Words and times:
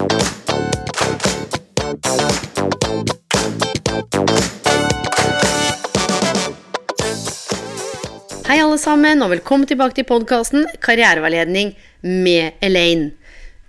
Hei 0.00 0.06
alle 8.56 8.78
sammen, 8.80 9.20
og 9.20 9.28
velkommen 9.34 9.68
tilbake 9.68 9.98
til 9.98 10.06
podkasten 10.08 10.64
Karriereveiledning 10.80 11.74
med 12.00 12.56
Elaine. 12.64 13.10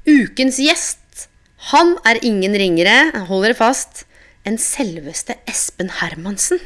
Ukens 0.07 0.55
gjest, 0.63 1.27
han 1.73 1.97
er 2.07 2.23
ingen 2.23 2.55
ringere, 2.55 3.11
hold 3.27 3.43
dere 3.49 3.57
fast, 3.59 4.05
enn 4.47 4.55
selveste 4.55 5.35
Espen 5.51 5.91
Hermansen. 5.99 6.63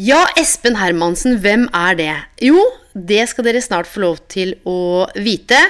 Ja, 0.00 0.24
Espen 0.40 0.80
Hermansen, 0.80 1.36
hvem 1.44 1.68
er 1.76 2.00
det? 2.00 2.16
Jo, 2.48 2.64
det 2.96 3.28
skal 3.34 3.50
dere 3.50 3.60
snart 3.60 3.84
få 3.90 4.00
lov 4.08 4.24
til 4.32 4.56
å 4.64 5.04
vite. 5.12 5.60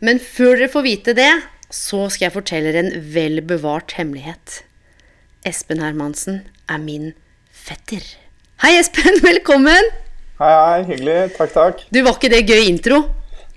Men 0.00 0.16
før 0.24 0.56
dere 0.56 0.72
får 0.72 0.88
vite 0.88 1.12
det, 1.20 1.32
så 1.68 2.06
skal 2.08 2.28
jeg 2.28 2.36
fortelle 2.38 2.72
dere 2.72 2.86
en 2.86 3.08
vel 3.12 3.42
bevart 3.44 3.94
hemmelighet. 3.98 4.62
Espen 5.46 5.82
Hermansen 5.84 6.42
er 6.68 6.80
min 6.80 7.12
fetter. 7.52 8.04
Hei, 8.64 8.74
Espen. 8.80 9.20
Velkommen. 9.28 9.92
Hei, 10.40 10.52
hei. 10.54 10.82
Hyggelig. 10.88 11.18
Takk, 11.36 11.52
takk. 11.54 11.86
Du, 11.92 12.00
var 12.06 12.16
ikke 12.16 12.32
det 12.32 12.46
gøy 12.48 12.70
intro? 12.70 13.02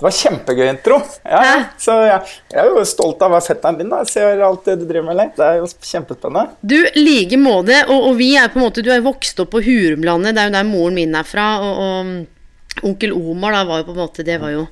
Det 0.01 0.07
var 0.07 0.15
kjempegøy 0.17 0.65
intro. 0.65 0.97
Ja, 1.29 1.39
ja. 1.45 1.57
Så 1.79 1.95
jeg, 2.01 2.35
jeg, 2.49 2.59
er 2.63 2.71
jo 2.73 2.83
stolt 2.89 3.21
av 3.21 3.29
å 3.29 3.35
være 3.35 3.45
fetteren 3.51 3.79
din. 3.79 3.91
da. 3.91 4.01
Jeg 4.01 4.11
ser 4.15 4.43
alt 4.47 4.67
det 4.67 4.79
du 4.81 4.87
driver 4.89 5.11
med. 5.11 5.35
Det 5.37 5.45
er 5.45 5.59
jo 5.61 5.69
kjempespennende. 5.69 6.57
Du, 6.65 6.77
like 6.97 7.37
måte. 7.39 7.83
Og, 7.87 8.09
og, 8.09 8.15
vi 8.17 8.31
er 8.41 8.49
på 8.51 8.59
en 8.59 8.65
måte, 8.65 8.83
du 8.83 8.89
er 8.91 9.05
vokst 9.05 9.39
opp 9.43 9.53
på 9.53 9.61
Hurumlandet. 9.63 10.33
Det 10.35 10.43
er 10.43 10.49
jo 10.49 10.55
der 10.57 10.69
moren 10.71 10.97
min 10.97 11.13
er 11.15 11.27
fra. 11.27 11.47
og, 11.61 11.83
og 11.85 12.40
Onkel 12.87 13.13
Omar 13.13 13.55
da 13.55 13.63
var 13.67 13.81
jo 13.81 13.89
på 13.89 13.95
en 13.95 14.01
måte, 14.01 14.25
det 14.27 14.37
var 14.41 14.53
jo 14.53 14.65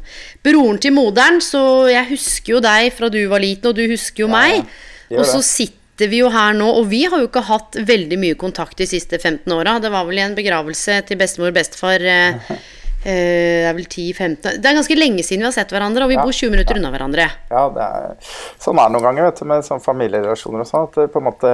broren 0.46 0.80
til 0.82 0.96
moderen, 0.96 1.42
så 1.44 1.62
jeg 1.92 2.10
husker 2.14 2.56
jo 2.56 2.64
deg 2.64 2.90
fra 2.96 3.12
du 3.14 3.22
var 3.32 3.44
liten, 3.44 3.70
og 3.70 3.78
du 3.78 3.86
husker 3.92 4.26
jo 4.26 4.32
meg. 4.32 4.64
Ja, 5.10 5.22
og 5.22 5.30
så 5.30 5.42
sitter 5.46 6.10
vi 6.12 6.22
jo 6.22 6.32
her 6.32 6.56
nå, 6.56 6.68
og 6.80 6.90
vi 6.92 7.04
har 7.10 7.20
jo 7.20 7.28
ikke 7.28 7.44
hatt 7.50 7.78
veldig 7.86 8.20
mye 8.22 8.40
kontakt 8.40 8.80
de 8.80 8.88
siste 8.88 9.20
15 9.20 9.52
åra. 9.56 9.78
Det 9.84 9.92
var 9.94 10.08
vel 10.08 10.22
i 10.22 10.26
en 10.26 10.38
begravelse 10.38 11.02
til 11.08 11.20
bestemor 11.20 11.52
og 11.52 11.58
bestefar. 11.58 12.06
Eh, 12.06 12.52
det 13.00 13.64
er 13.64 13.76
vel 13.78 13.86
10-15 13.88 14.60
Det 14.60 14.68
er 14.68 14.76
ganske 14.76 14.96
lenge 14.98 15.24
siden 15.24 15.46
vi 15.46 15.48
har 15.48 15.56
sett 15.56 15.72
hverandre, 15.72 16.04
og 16.04 16.12
vi 16.12 16.18
ja, 16.18 16.24
bor 16.28 16.36
20 16.36 16.52
minutter 16.52 16.76
ja. 16.76 16.82
unna 16.82 16.92
hverandre. 16.92 17.28
Ja, 17.48 17.66
det 17.72 17.86
er, 17.86 18.32
sånn 18.60 18.80
er 18.80 18.90
det 18.90 18.96
noen 18.98 19.06
ganger 19.08 19.30
vet 19.30 19.40
du, 19.40 19.46
med 19.48 19.68
sånn 19.68 19.84
familierelasjoner 19.84 20.66
og 20.66 20.70
sånn. 20.70 20.88
At 20.90 21.00
det 21.00 21.10
på 21.14 21.22
en 21.22 21.28
måte 21.30 21.52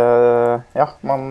Ja, 0.78 0.90
man, 1.06 1.28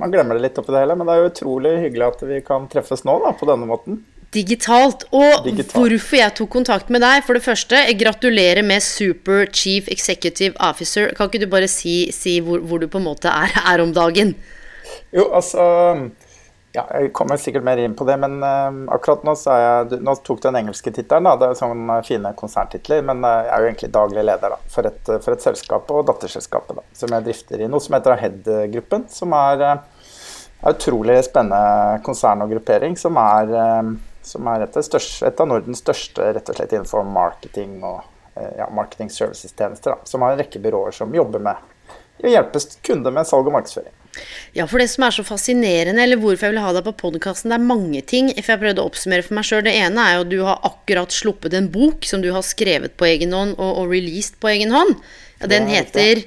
man 0.00 0.14
glemmer 0.14 0.38
det 0.38 0.46
litt 0.46 0.60
oppi 0.60 0.72
det 0.72 0.86
hele. 0.86 0.96
Men 0.96 1.08
det 1.08 1.16
er 1.16 1.24
jo 1.24 1.32
utrolig 1.34 1.74
hyggelig 1.84 2.08
at 2.08 2.24
vi 2.30 2.40
kan 2.46 2.68
treffes 2.72 3.04
nå 3.08 3.18
da, 3.26 3.34
på 3.36 3.48
denne 3.48 3.68
måten 3.68 4.00
digitalt. 4.36 5.06
Og 5.12 5.46
digitalt. 5.46 5.76
hvorfor 5.76 6.20
jeg 6.20 6.34
tok 6.40 6.52
kontakt 6.58 6.92
med 6.92 7.04
deg, 7.04 7.24
for 7.26 7.38
det 7.38 7.44
første, 7.46 7.80
jeg 7.88 7.98
gratulerer 8.00 8.64
med 8.66 8.84
Super 8.84 9.46
Chief 9.52 9.88
Executive 9.92 10.54
Officer. 10.60 11.12
Kan 11.16 11.30
ikke 11.30 11.44
du 11.44 11.50
bare 11.50 11.70
si, 11.70 11.96
si 12.14 12.38
hvor, 12.44 12.60
hvor, 12.60 12.82
du 12.82 12.90
på 12.92 13.00
en 13.02 13.08
måte 13.08 13.32
er, 13.32 13.56
er, 13.72 13.82
om 13.84 13.94
dagen? 13.96 14.36
Jo, 15.14 15.30
altså 15.34 15.64
ja, 16.76 16.84
Jeg 16.92 17.12
kommer 17.16 17.40
sikkert 17.40 17.64
mer 17.64 17.80
inn 17.80 17.94
på 17.96 18.04
det, 18.06 18.18
men 18.20 18.36
uh, 18.44 18.84
akkurat 18.92 19.24
nå 19.26 19.32
så 19.38 19.54
er 19.54 19.62
jeg 19.64 20.00
Nå 20.04 20.12
tok 20.22 20.42
du 20.42 20.48
den 20.50 20.60
engelske 20.60 20.92
tittelen, 20.92 21.28
Det 21.40 21.48
er 21.48 21.58
sånne 21.58 22.00
fine 22.06 22.32
konserntitler, 22.36 23.04
men 23.06 23.24
uh, 23.24 23.46
jeg 23.46 23.52
er 23.54 23.62
jo 23.62 23.70
egentlig 23.70 23.92
daglig 23.94 24.26
leder 24.28 24.56
da, 24.56 24.58
for, 24.72 24.90
et, 24.90 25.12
for 25.24 25.34
et 25.34 25.46
selskap 25.46 25.94
og 25.94 26.04
datterselskapet 26.10 26.78
da, 26.78 26.84
som 27.00 27.16
jeg 27.16 27.26
drifter 27.30 27.64
i 27.64 27.70
noe 27.70 27.82
som 27.82 27.96
heter 27.96 28.20
Head-gruppen, 28.20 29.06
som 29.12 29.32
er 29.38 29.64
uh, 29.64 30.12
utrolig 30.68 31.22
spennende 31.24 32.02
konsern 32.04 32.44
og 32.44 32.52
gruppering, 32.52 32.96
som 33.00 33.16
er 33.20 33.56
som 34.26 34.48
er 34.50 34.66
et, 34.66 34.78
største, 34.84 35.26
et, 35.28 35.40
av 35.40 35.48
Nordens 35.50 35.82
største 35.84 36.32
rett 36.34 36.50
og 36.50 36.58
slett 36.58 36.74
innenfor 36.74 37.06
marketing 37.06 37.78
og 37.84 38.02
eh, 38.34 38.56
ja, 38.58 38.66
marketing 38.74 39.12
services-tjenester. 39.12 40.00
Som 40.08 40.26
har 40.26 40.34
en 40.34 40.42
rekke 40.42 40.62
byråer 40.62 40.96
som 40.96 41.14
jobber 41.14 41.44
med 41.46 42.24
å 42.24 42.32
hjelpe 42.32 42.62
kunder 42.86 43.14
med 43.14 43.28
salg 43.28 43.46
og 43.46 43.56
markedsføring. 43.58 43.94
Ja, 44.56 44.64
for 44.64 44.80
det 44.80 44.88
som 44.88 45.04
er 45.04 45.12
så 45.12 45.24
fascinerende, 45.26 46.00
eller 46.02 46.20
hvorfor 46.20 46.48
jeg 46.48 46.54
vil 46.54 46.62
ha 46.64 46.70
deg 46.72 46.86
på 46.86 46.94
podkasten, 47.02 47.52
det 47.52 47.58
er 47.58 47.66
mange 47.68 48.00
ting. 48.08 48.30
For 48.38 48.54
jeg 48.54 48.62
prøvde 48.62 48.82
å 48.82 48.88
oppsummere 48.88 49.26
for 49.26 49.36
meg 49.36 49.48
sjøl. 49.48 49.66
Det 49.66 49.74
ene 49.76 50.06
er 50.06 50.16
jo 50.16 50.22
at 50.24 50.32
du 50.32 50.38
har 50.46 50.62
akkurat 50.70 51.12
sluppet 51.12 51.56
en 51.58 51.68
bok 51.72 52.08
som 52.08 52.24
du 52.24 52.30
har 52.34 52.46
skrevet 52.46 52.96
på 52.96 53.08
egen 53.10 53.36
hånd 53.36 53.58
og, 53.58 53.82
og 53.82 53.92
released 53.92 54.40
på 54.40 54.50
egen 54.54 54.72
hånd. 54.74 54.96
Ja, 55.42 55.50
den 55.52 55.68
heter 55.68 56.24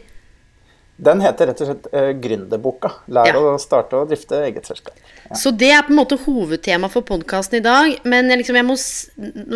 den 0.99 1.21
heter 1.23 1.47
rett 1.47 1.61
og 1.63 1.69
slett 1.69 1.85
uh, 1.93 2.09
Gründerboka. 2.19 2.91
Lær 3.15 3.29
ja. 3.31 3.39
å 3.39 3.53
starte 3.61 3.95
og 4.01 4.09
drifte 4.11 4.41
eget 4.43 4.67
selskap. 4.67 4.97
Ja. 5.29 5.37
Så 5.39 5.53
det 5.55 5.69
er 5.71 5.85
på 5.87 5.93
en 5.93 5.99
måte 6.01 6.17
hovedtema 6.25 6.89
for 6.91 7.07
podkasten 7.07 7.61
i 7.61 7.63
dag. 7.63 7.93
Men 8.09 8.27
liksom 8.33 8.59
jeg 8.59 8.67
må, 8.67 8.75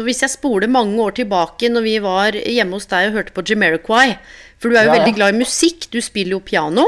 hvis 0.05 0.23
jeg 0.23 0.33
spoler 0.37 0.71
mange 0.71 0.95
år 1.03 1.17
tilbake, 1.19 1.71
når 1.73 1.85
vi 1.87 1.97
var 2.03 2.37
hjemme 2.39 2.79
hos 2.79 2.87
deg 2.91 3.09
og 3.09 3.19
hørte 3.19 3.35
på 3.35 3.43
Jamiroquai 3.51 4.15
For 4.61 4.71
du 4.71 4.77
er 4.77 4.87
jo 4.87 4.93
ja, 4.93 4.99
veldig 5.01 5.17
glad 5.17 5.35
i 5.35 5.43
musikk. 5.43 5.89
Du 5.91 5.99
spiller 6.03 6.37
jo 6.37 6.41
piano. 6.45 6.87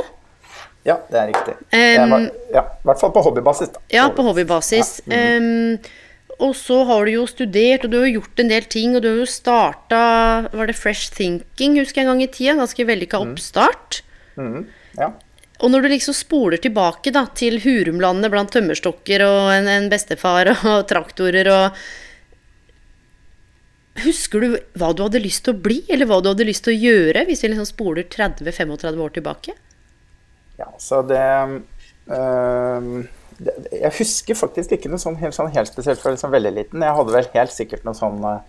Ja, 0.86 1.02
det 1.12 1.20
er 1.20 1.30
riktig. 1.34 1.58
Um, 1.74 2.16
var, 2.16 2.26
ja, 2.54 2.66
I 2.70 2.88
hvert 2.88 3.04
fall 3.04 3.14
på 3.14 3.28
hobbybasis. 3.28 3.76
Da. 3.76 3.84
Ja, 3.92 4.08
på 4.14 4.24
hobbybasis. 4.24 5.02
Mm 5.06 5.20
-hmm. 5.20 5.76
um, 5.76 6.04
og 6.46 6.56
så 6.56 6.84
har 6.84 7.06
du 7.06 7.12
jo 7.12 7.28
studert, 7.28 7.86
og 7.86 7.92
du 7.92 8.00
har 8.00 8.08
gjort 8.08 8.40
en 8.40 8.50
del 8.50 8.64
ting. 8.64 8.96
Og 8.96 9.02
du 9.02 9.10
har 9.10 9.18
jo 9.18 9.26
starta 9.26 10.48
Var 10.54 10.68
det 10.68 10.76
Fresh 10.76 11.12
Thinking, 11.12 11.80
husker 11.80 12.02
jeg 12.02 12.08
en 12.08 12.14
gang 12.14 12.24
i 12.24 12.28
tida? 12.28 12.56
Ganske 12.56 12.88
vellykka 12.88 13.20
mm. 13.20 13.32
oppstart. 13.32 14.02
Mm, 14.02 14.15
ja. 14.36 15.14
Og 15.64 15.72
når 15.72 15.86
du 15.86 15.92
liksom 15.94 16.16
spoler 16.16 16.60
tilbake 16.60 17.14
da, 17.16 17.26
til 17.38 17.62
Hurumlandet 17.64 18.32
blant 18.34 18.52
tømmerstokker 18.52 19.24
og 19.24 19.54
en, 19.54 19.70
en 19.72 19.88
bestefar 19.92 20.52
og 20.56 20.82
traktorer 20.92 21.52
og 21.54 21.86
Husker 24.04 24.44
du 24.44 24.56
hva 24.76 24.90
du 24.92 25.06
hadde 25.06 25.22
lyst 25.24 25.46
til 25.46 25.54
å 25.56 25.62
bli, 25.64 25.78
eller 25.88 26.10
hva 26.10 26.18
du 26.20 26.28
hadde 26.28 26.44
lyst 26.44 26.66
til 26.66 26.74
å 26.74 26.80
gjøre, 26.84 27.22
hvis 27.30 27.46
vi 27.46 27.52
liksom 27.54 27.68
spoler 27.70 28.04
30-35 28.12 29.00
år 29.06 29.14
tilbake? 29.16 29.54
Ja, 30.60 30.68
så 30.84 31.00
det, 31.08 31.22
øh, 32.12 32.90
Jeg 33.72 33.94
husker 33.96 34.36
faktisk 34.36 34.76
ikke 34.76 34.92
noe 34.92 35.00
sånn 35.00 35.16
helt, 35.22 35.36
sånn 35.36 35.54
helt 35.56 35.72
spesielt 35.72 36.04
fra 36.04 36.12
liksom 36.12 36.36
veldig 36.36 36.52
liten. 36.58 36.84
Jeg 36.84 36.98
hadde 37.00 37.16
vel 37.16 37.32
helt 37.34 37.56
sikkert 37.56 37.88
noe 37.88 37.96
sånn 37.96 38.20
uh, 38.24 38.44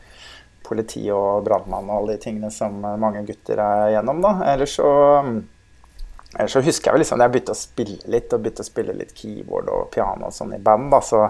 politi 0.67 1.05
og 1.15 1.47
brannmann 1.47 1.89
og 1.91 2.01
alle 2.01 2.17
de 2.17 2.25
tingene 2.27 2.51
som 2.55 2.83
mange 2.83 3.23
gutter 3.27 3.63
er 3.63 3.97
gjennom. 3.97 4.23
da. 4.23 4.35
Ellers 4.53 4.77
så, 4.79 4.91
ellers 6.39 6.57
så 6.57 6.65
husker 6.65 6.91
jeg 6.91 6.97
vel 6.97 7.03
liksom 7.05 7.21
da 7.21 7.29
jeg 7.29 7.35
begynte 7.37 7.55
å 7.57 7.61
spille 7.61 8.13
litt, 8.13 8.33
og 8.33 8.43
begynte 8.45 8.65
å 8.65 8.69
spille 8.69 8.97
litt 8.97 9.15
keyboard 9.17 9.71
og 9.73 9.87
piano 9.95 10.31
og 10.31 10.37
sånn 10.37 10.57
i 10.57 10.63
band, 10.63 10.91
da, 10.93 11.01
så, 11.05 11.23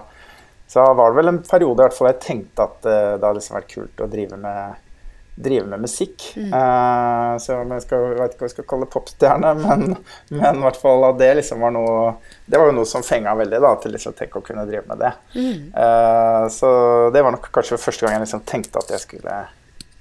så, 0.67 0.87
var 0.99 1.13
det 1.13 1.21
vel 1.21 1.33
en 1.33 1.45
periode 1.47 1.79
i 1.79 1.87
hvert 1.87 1.99
fall 1.99 2.11
jeg 2.13 2.25
tenkte 2.25 2.67
at 2.67 2.89
uh, 2.89 3.15
det 3.15 3.23
hadde 3.23 3.37
liksom 3.39 3.59
vært 3.61 3.73
kult 3.73 4.03
å 4.03 4.11
drive 4.11 4.41
med 4.41 4.83
drive 5.37 5.67
med 5.67 5.81
musikk. 5.81 6.23
Mm. 6.37 6.53
Uh, 6.53 7.37
så 7.39 7.53
jeg, 7.53 7.83
skal, 7.85 8.05
jeg, 8.09 8.21
vet 8.21 8.35
ikke 8.35 8.41
hva 8.41 8.49
jeg 8.49 8.55
skal 8.55 8.69
kalle 8.71 8.89
popstjerne, 8.89 9.51
men, 9.67 9.97
men 10.33 10.61
i 10.61 10.65
hvert 10.65 10.79
fall 10.81 11.05
at 11.11 11.19
det 11.21 11.29
liksom 11.41 11.61
var 11.61 11.75
noe 11.77 11.99
Det 12.47 12.57
var 12.57 12.71
jo 12.71 12.77
noe 12.79 12.89
som 12.89 13.05
fenga 13.05 13.35
veldig, 13.37 13.61
da, 13.63 13.75
til 13.83 13.93
liksom 13.97 14.17
tenke 14.17 14.41
å 14.41 14.47
kunne 14.47 14.65
drive 14.69 14.87
med 14.89 15.03
det. 15.05 15.13
Mm. 15.37 15.67
Uh, 15.77 16.47
så 16.53 16.71
det 17.13 17.25
var 17.27 17.37
nok 17.37 17.51
kanskje 17.53 17.81
første 17.83 18.07
gang 18.07 18.17
jeg 18.17 18.25
liksom 18.25 18.47
tenkte 18.49 18.81
at 18.81 18.95
jeg 18.97 19.05
skulle 19.05 19.37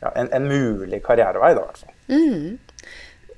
ja, 0.06 0.14
en, 0.14 0.30
en, 0.30 0.48
mulig 0.48 1.02
karrierevei, 1.04 1.52
da, 1.58 1.66
i 1.66 1.68
hvert 1.68 1.84
fall. 1.84 1.94
Mm. 2.06 2.65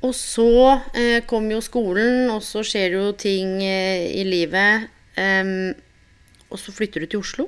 Og 0.06 0.14
så 0.14 0.50
eh, 0.94 1.24
kom 1.26 1.48
jo 1.50 1.62
skolen, 1.64 2.28
og 2.30 2.44
så 2.46 2.62
skjer 2.66 3.00
jo 3.00 3.06
ting 3.18 3.58
eh, 3.66 4.06
i 4.20 4.26
livet. 4.28 4.92
Um, 5.18 5.72
og 6.54 6.60
så 6.62 6.74
flytter 6.76 7.02
du 7.02 7.10
til 7.10 7.24
Oslo? 7.24 7.48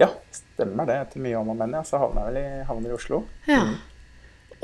Ja, 0.00 0.10
stemmer 0.34 0.88
det. 0.88 0.98
Etter 1.06 1.22
mye 1.22 1.38
om 1.38 1.52
og 1.54 1.60
men, 1.60 1.76
ja, 1.78 1.84
så 1.86 2.00
havner 2.02 2.26
jeg 2.26 2.34
vel 2.34 2.40
i, 2.42 2.64
havner 2.68 2.90
i 2.90 2.96
Oslo. 2.96 3.22
Ja. 3.48 3.62
Mm. 3.70 3.76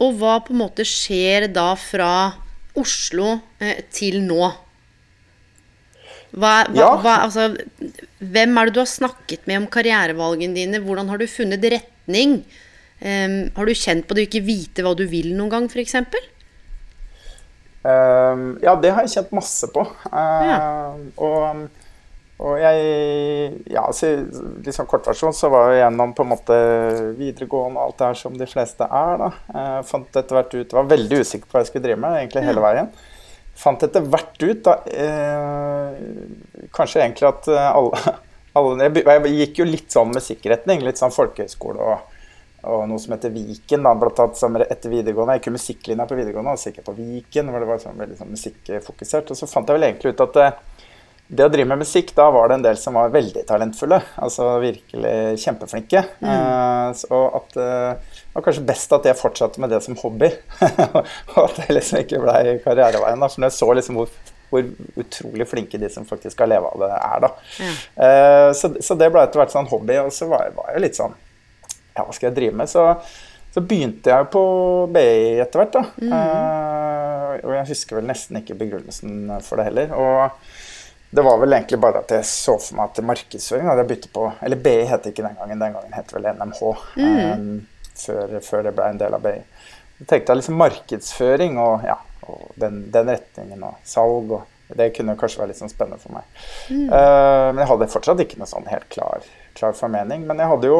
Og 0.02 0.18
hva 0.18 0.38
på 0.42 0.54
en 0.54 0.62
måte 0.64 0.84
skjer 0.88 1.46
da 1.52 1.70
fra 1.78 2.10
Oslo 2.78 3.36
eh, 3.62 3.84
til 3.92 4.20
nå? 4.26 4.42
Hva, 6.32 6.52
hva, 6.72 6.74
ja. 6.74 6.90
hva, 7.04 7.14
altså, 7.26 7.50
hvem 8.18 8.56
er 8.56 8.68
det 8.68 8.74
du 8.74 8.80
har 8.80 8.88
snakket 8.88 9.44
med 9.48 9.62
om 9.62 9.70
karrierevalgene 9.72 10.56
dine? 10.56 10.80
Hvordan 10.82 11.12
har 11.12 11.20
du 11.20 11.28
funnet 11.28 11.64
retning? 11.76 12.40
Um, 13.02 13.36
har 13.56 13.68
du 13.68 13.74
kjent 13.76 14.06
på 14.06 14.14
det 14.16 14.24
å 14.24 14.28
ikke 14.30 14.46
vite 14.46 14.84
hva 14.84 14.94
du 14.96 15.04
vil 15.10 15.32
noen 15.36 15.52
gang, 15.52 15.68
f.eks.? 15.68 15.96
Um, 17.82 18.42
ja, 18.62 18.76
det 18.78 18.92
har 18.94 19.06
jeg 19.06 19.14
kjent 19.16 19.32
masse 19.34 19.68
på. 19.74 19.86
Uh, 20.12 20.42
ja. 20.48 20.58
Og 21.18 21.68
og 22.42 22.58
jeg 22.58 23.62
Ja, 23.70 23.84
altså, 23.86 24.08
liksom 24.64 24.88
kortversjon 24.90 25.34
så 25.36 25.50
var 25.52 25.70
jeg 25.70 25.82
gjennom 25.84 26.14
på 26.16 26.24
en 26.24 26.32
måte 26.32 26.58
videregående 27.18 27.78
og 27.78 27.84
alt 27.84 28.00
det 28.00 28.08
her 28.10 28.18
som 28.18 28.38
de 28.38 28.48
fleste 28.50 28.88
er, 28.88 29.20
da. 29.20 29.30
Jeg 29.54 29.88
fant 29.90 30.20
etter 30.20 30.38
hvert 30.38 30.56
ut 30.56 30.76
Var 30.78 30.92
veldig 30.94 31.22
usikker 31.22 31.46
på 31.46 31.56
hva 31.56 31.62
jeg 31.62 31.70
skulle 31.70 31.86
drive 31.86 32.02
med, 32.02 32.18
egentlig 32.18 32.46
hele 32.48 32.64
veien. 32.64 32.90
Fant 33.62 33.84
etter 33.84 34.06
hvert 34.08 34.42
ut, 34.42 34.66
da 34.66 34.78
Kanskje 36.74 37.02
egentlig 37.04 37.28
at 37.28 37.50
eh, 37.52 37.68
alle, 37.68 38.14
alle 38.58 38.88
jeg, 38.88 39.04
jeg, 39.04 39.34
gikk 39.42 39.60
jo 39.60 39.68
litt 39.68 39.92
sånn 39.92 40.14
med 40.14 40.24
sikkerheten, 40.24 40.82
litt 40.86 41.00
sånn 41.00 41.14
folkehøyskole 41.14 41.92
og, 41.92 42.11
og 42.62 42.84
noe 42.86 43.02
som 43.02 43.16
heter 43.16 43.32
Viken. 43.34 43.82
da, 43.82 43.94
blant 43.98 44.20
annet 44.22 44.38
som 44.38 44.56
etter 44.60 44.92
videregående, 44.92 45.34
Jeg 45.34 45.40
gikk 45.40 45.50
jo 45.50 45.58
musikklinja 45.58 46.06
på 46.06 46.18
videregående, 46.18 46.54
og 46.54 46.60
så 46.60 46.70
gikk 46.70 46.82
jeg 46.82 46.86
på 46.86 46.98
Viken, 46.98 47.50
hvor 47.50 47.60
det 47.60 47.70
var 47.70 47.80
sånn, 47.82 47.98
veldig 47.98 48.18
sånn 48.20 48.30
musikkfokusert. 48.30 49.32
Og 49.32 49.38
så 49.38 49.48
fant 49.50 49.68
jeg 49.68 49.78
vel 49.78 49.88
egentlig 49.88 50.12
ut 50.14 50.22
at 50.22 50.36
det, 50.38 50.48
det 51.32 51.46
å 51.46 51.52
drive 51.52 51.68
med 51.70 51.80
musikk, 51.80 52.12
da 52.14 52.28
var 52.30 52.50
det 52.50 52.58
en 52.58 52.66
del 52.66 52.78
som 52.78 52.98
var 52.98 53.12
veldig 53.14 53.42
talentfulle. 53.48 53.98
Altså 54.22 54.48
virkelig 54.62 55.14
kjempeflinke. 55.42 56.04
Mm. 56.20 56.28
Uh, 56.28 57.02
og 57.16 57.40
at 57.40 57.56
uh, 57.56 58.20
det 58.20 58.36
var 58.36 58.46
kanskje 58.46 58.66
best 58.68 58.94
at 58.94 59.08
jeg 59.08 59.18
fortsatte 59.18 59.62
med 59.62 59.72
det 59.72 59.80
som 59.82 59.98
hobby. 60.02 60.30
og 61.32 61.40
at 61.46 61.58
det 61.62 61.78
liksom 61.78 62.04
ikke 62.04 62.20
ble 62.22 62.58
karriereveien. 62.62 63.24
Da. 63.24 63.30
For 63.32 63.48
jeg 63.48 63.56
så 63.56 63.70
liksom 63.80 63.98
hvor, 63.98 64.14
hvor, 64.52 64.70
utrolig 65.02 65.48
flinke 65.48 65.80
de 65.80 65.90
som 65.90 66.06
faktisk 66.06 66.36
skal 66.36 66.52
leve 66.52 66.70
av 66.70 66.84
det, 66.84 66.94
er. 67.00 67.26
da. 67.26 67.34
Mm. 67.58 67.74
Uh, 67.96 68.48
så, 68.60 68.74
så, 68.78 69.00
det 69.00 69.10
ble 69.10 69.26
etter 69.26 69.42
hvert 69.42 69.56
sånn 69.56 69.70
hobby. 69.72 69.98
Og 70.04 70.14
så 70.14 70.30
var, 70.30 70.52
var 70.54 70.74
jeg 70.76 70.86
litt 70.86 71.00
sånn 71.00 71.16
Ja, 71.92 72.04
hva 72.06 72.12
skal 72.16 72.30
jeg 72.30 72.38
drive 72.40 72.58
med? 72.58 72.70
Så, 72.70 72.86
så 73.52 73.62
begynte 73.62 74.12
jeg 74.12 74.28
på 74.32 74.42
BI 74.92 75.40
etter 75.44 75.62
hvert. 75.62 75.78
da. 75.78 75.86
Mm. 76.02 76.12
og 77.42 77.56
jeg 77.56 77.70
husker 77.72 77.98
vel 77.98 78.10
nesten 78.10 78.40
ikke 78.40 78.58
begrunnelsen 78.60 79.32
for 79.44 79.60
det 79.60 79.70
heller. 79.70 79.96
og 79.96 80.52
det 81.12 81.22
var 81.22 81.38
vel 81.38 81.52
egentlig 81.52 81.76
bare 81.80 82.00
at 82.00 82.12
jeg 82.14 82.24
så 82.24 82.54
for 82.56 82.78
meg 82.78 82.88
at 82.88 83.04
markedsføring 83.04 83.66
hadde 83.68 83.82
jeg 83.82 83.88
byttet 83.90 84.12
på 84.14 84.22
Eller 84.46 84.60
BI 84.64 84.78
het 84.88 85.08
ikke 85.10 85.26
den 85.26 85.34
gangen, 85.36 85.58
den 85.60 85.74
gangen 85.74 85.92
het 85.92 86.14
vel 86.14 86.28
NMH. 86.38 86.62
Mm. 86.96 87.18
Um, 87.18 87.90
før, 88.00 88.32
før, 88.40 88.62
det 88.64 88.72
ble 88.78 88.86
en 88.88 89.00
del 89.02 89.16
av 89.18 89.26
BI. 89.26 89.34
Jeg 89.98 90.08
tenkte 90.08 90.38
liksom 90.38 90.56
markedsføring 90.62 91.60
og, 91.60 91.84
ja, 91.84 91.98
og 92.24 92.56
den, 92.62 92.86
den, 92.94 93.12
retningen 93.12 93.68
og 93.68 93.76
salg 93.84 94.32
og 94.38 94.48
Det 94.72 94.86
kunne 94.96 95.18
kanskje 95.20 95.42
være 95.42 95.50
litt 95.50 95.58
sånn 95.60 95.68
spennende 95.68 96.00
for 96.00 96.16
meg. 96.16 96.24
Mm. 96.72 96.86
Uh, 96.88 97.48
men 97.52 97.60
jeg 97.60 97.68
hadde 97.74 97.90
fortsatt 97.92 98.22
ikke 98.24 98.38
noe 98.40 98.48
sånn 98.48 98.70
helt 98.72 98.86
klar, 98.88 99.26
klar 99.58 99.76
formening. 99.76 100.24
Men 100.24 100.40
jeg 100.40 100.48
hadde 100.48 100.70
jo 100.70 100.78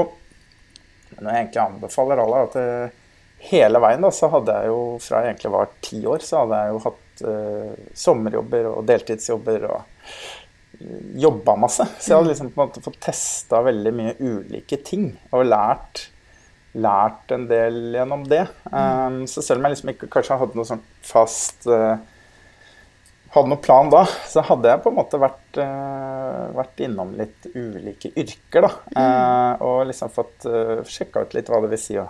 Men 1.23 1.37
jeg 1.37 1.47
egentlig 1.47 1.63
anbefaler 1.63 2.23
alle 2.23 2.43
at 2.49 2.59
eh, 2.61 3.01
hele 3.49 3.81
veien 3.83 4.05
da, 4.05 4.11
så 4.15 4.31
hadde 4.33 4.55
jeg 4.59 4.71
jo 4.71 4.83
fra 5.03 5.23
jeg 5.23 5.35
egentlig 5.35 5.55
var 5.55 5.73
ti 5.83 5.99
år, 6.07 6.23
så 6.27 6.43
hadde 6.43 6.61
jeg 6.61 6.73
jo 6.73 6.83
hatt 6.85 7.23
uh, 7.27 7.89
sommerjobber 8.05 8.69
og 8.71 8.85
deltidsjobber 8.87 9.67
og 9.67 10.07
jobba 11.25 11.57
masse. 11.61 11.87
Så 11.99 12.13
jeg 12.13 12.21
hadde 12.21 12.31
liksom 12.31 12.53
på 12.53 12.61
en 12.61 12.69
måte 12.69 12.85
fått 12.85 13.01
testa 13.03 13.63
veldig 13.67 13.93
mye 13.99 14.15
ulike 14.19 14.79
ting 14.87 15.11
og 15.35 15.47
lært, 15.51 16.07
lært 16.73 17.35
en 17.35 17.49
del 17.51 17.81
gjennom 17.99 18.25
det. 18.31 18.45
Um, 18.71 19.23
så 19.31 19.45
selv 19.45 19.61
om 19.61 19.69
jeg 19.69 19.77
liksom 19.77 19.93
ikke 19.95 20.11
kanskje 20.15 20.39
hadde 20.43 20.59
noe 20.59 20.71
sånn 20.71 20.87
fast 21.07 21.69
uh, 21.71 21.99
hadde 23.33 23.49
noen 23.49 23.63
plan 23.65 23.89
da, 23.93 24.03
så 24.29 24.45
hadde 24.45 24.69
jeg 24.69 24.83
på 24.85 24.93
en 24.93 24.99
måte 24.99 25.21
vært, 25.21 25.61
uh, 25.61 26.51
vært 26.57 26.83
innom 26.85 27.15
litt 27.17 27.49
ulike 27.55 28.13
yrker. 28.13 28.67
da, 28.67 28.73
uh, 28.97 29.65
Og 29.65 29.87
liksom 29.89 30.13
fått 30.13 30.47
uh, 30.49 30.83
sjekka 30.85 31.25
ut 31.25 31.35
litt 31.37 31.49
hva 31.49 31.63
det 31.65 31.73
vil 31.73 31.81
si 31.81 31.97
å, 32.01 32.07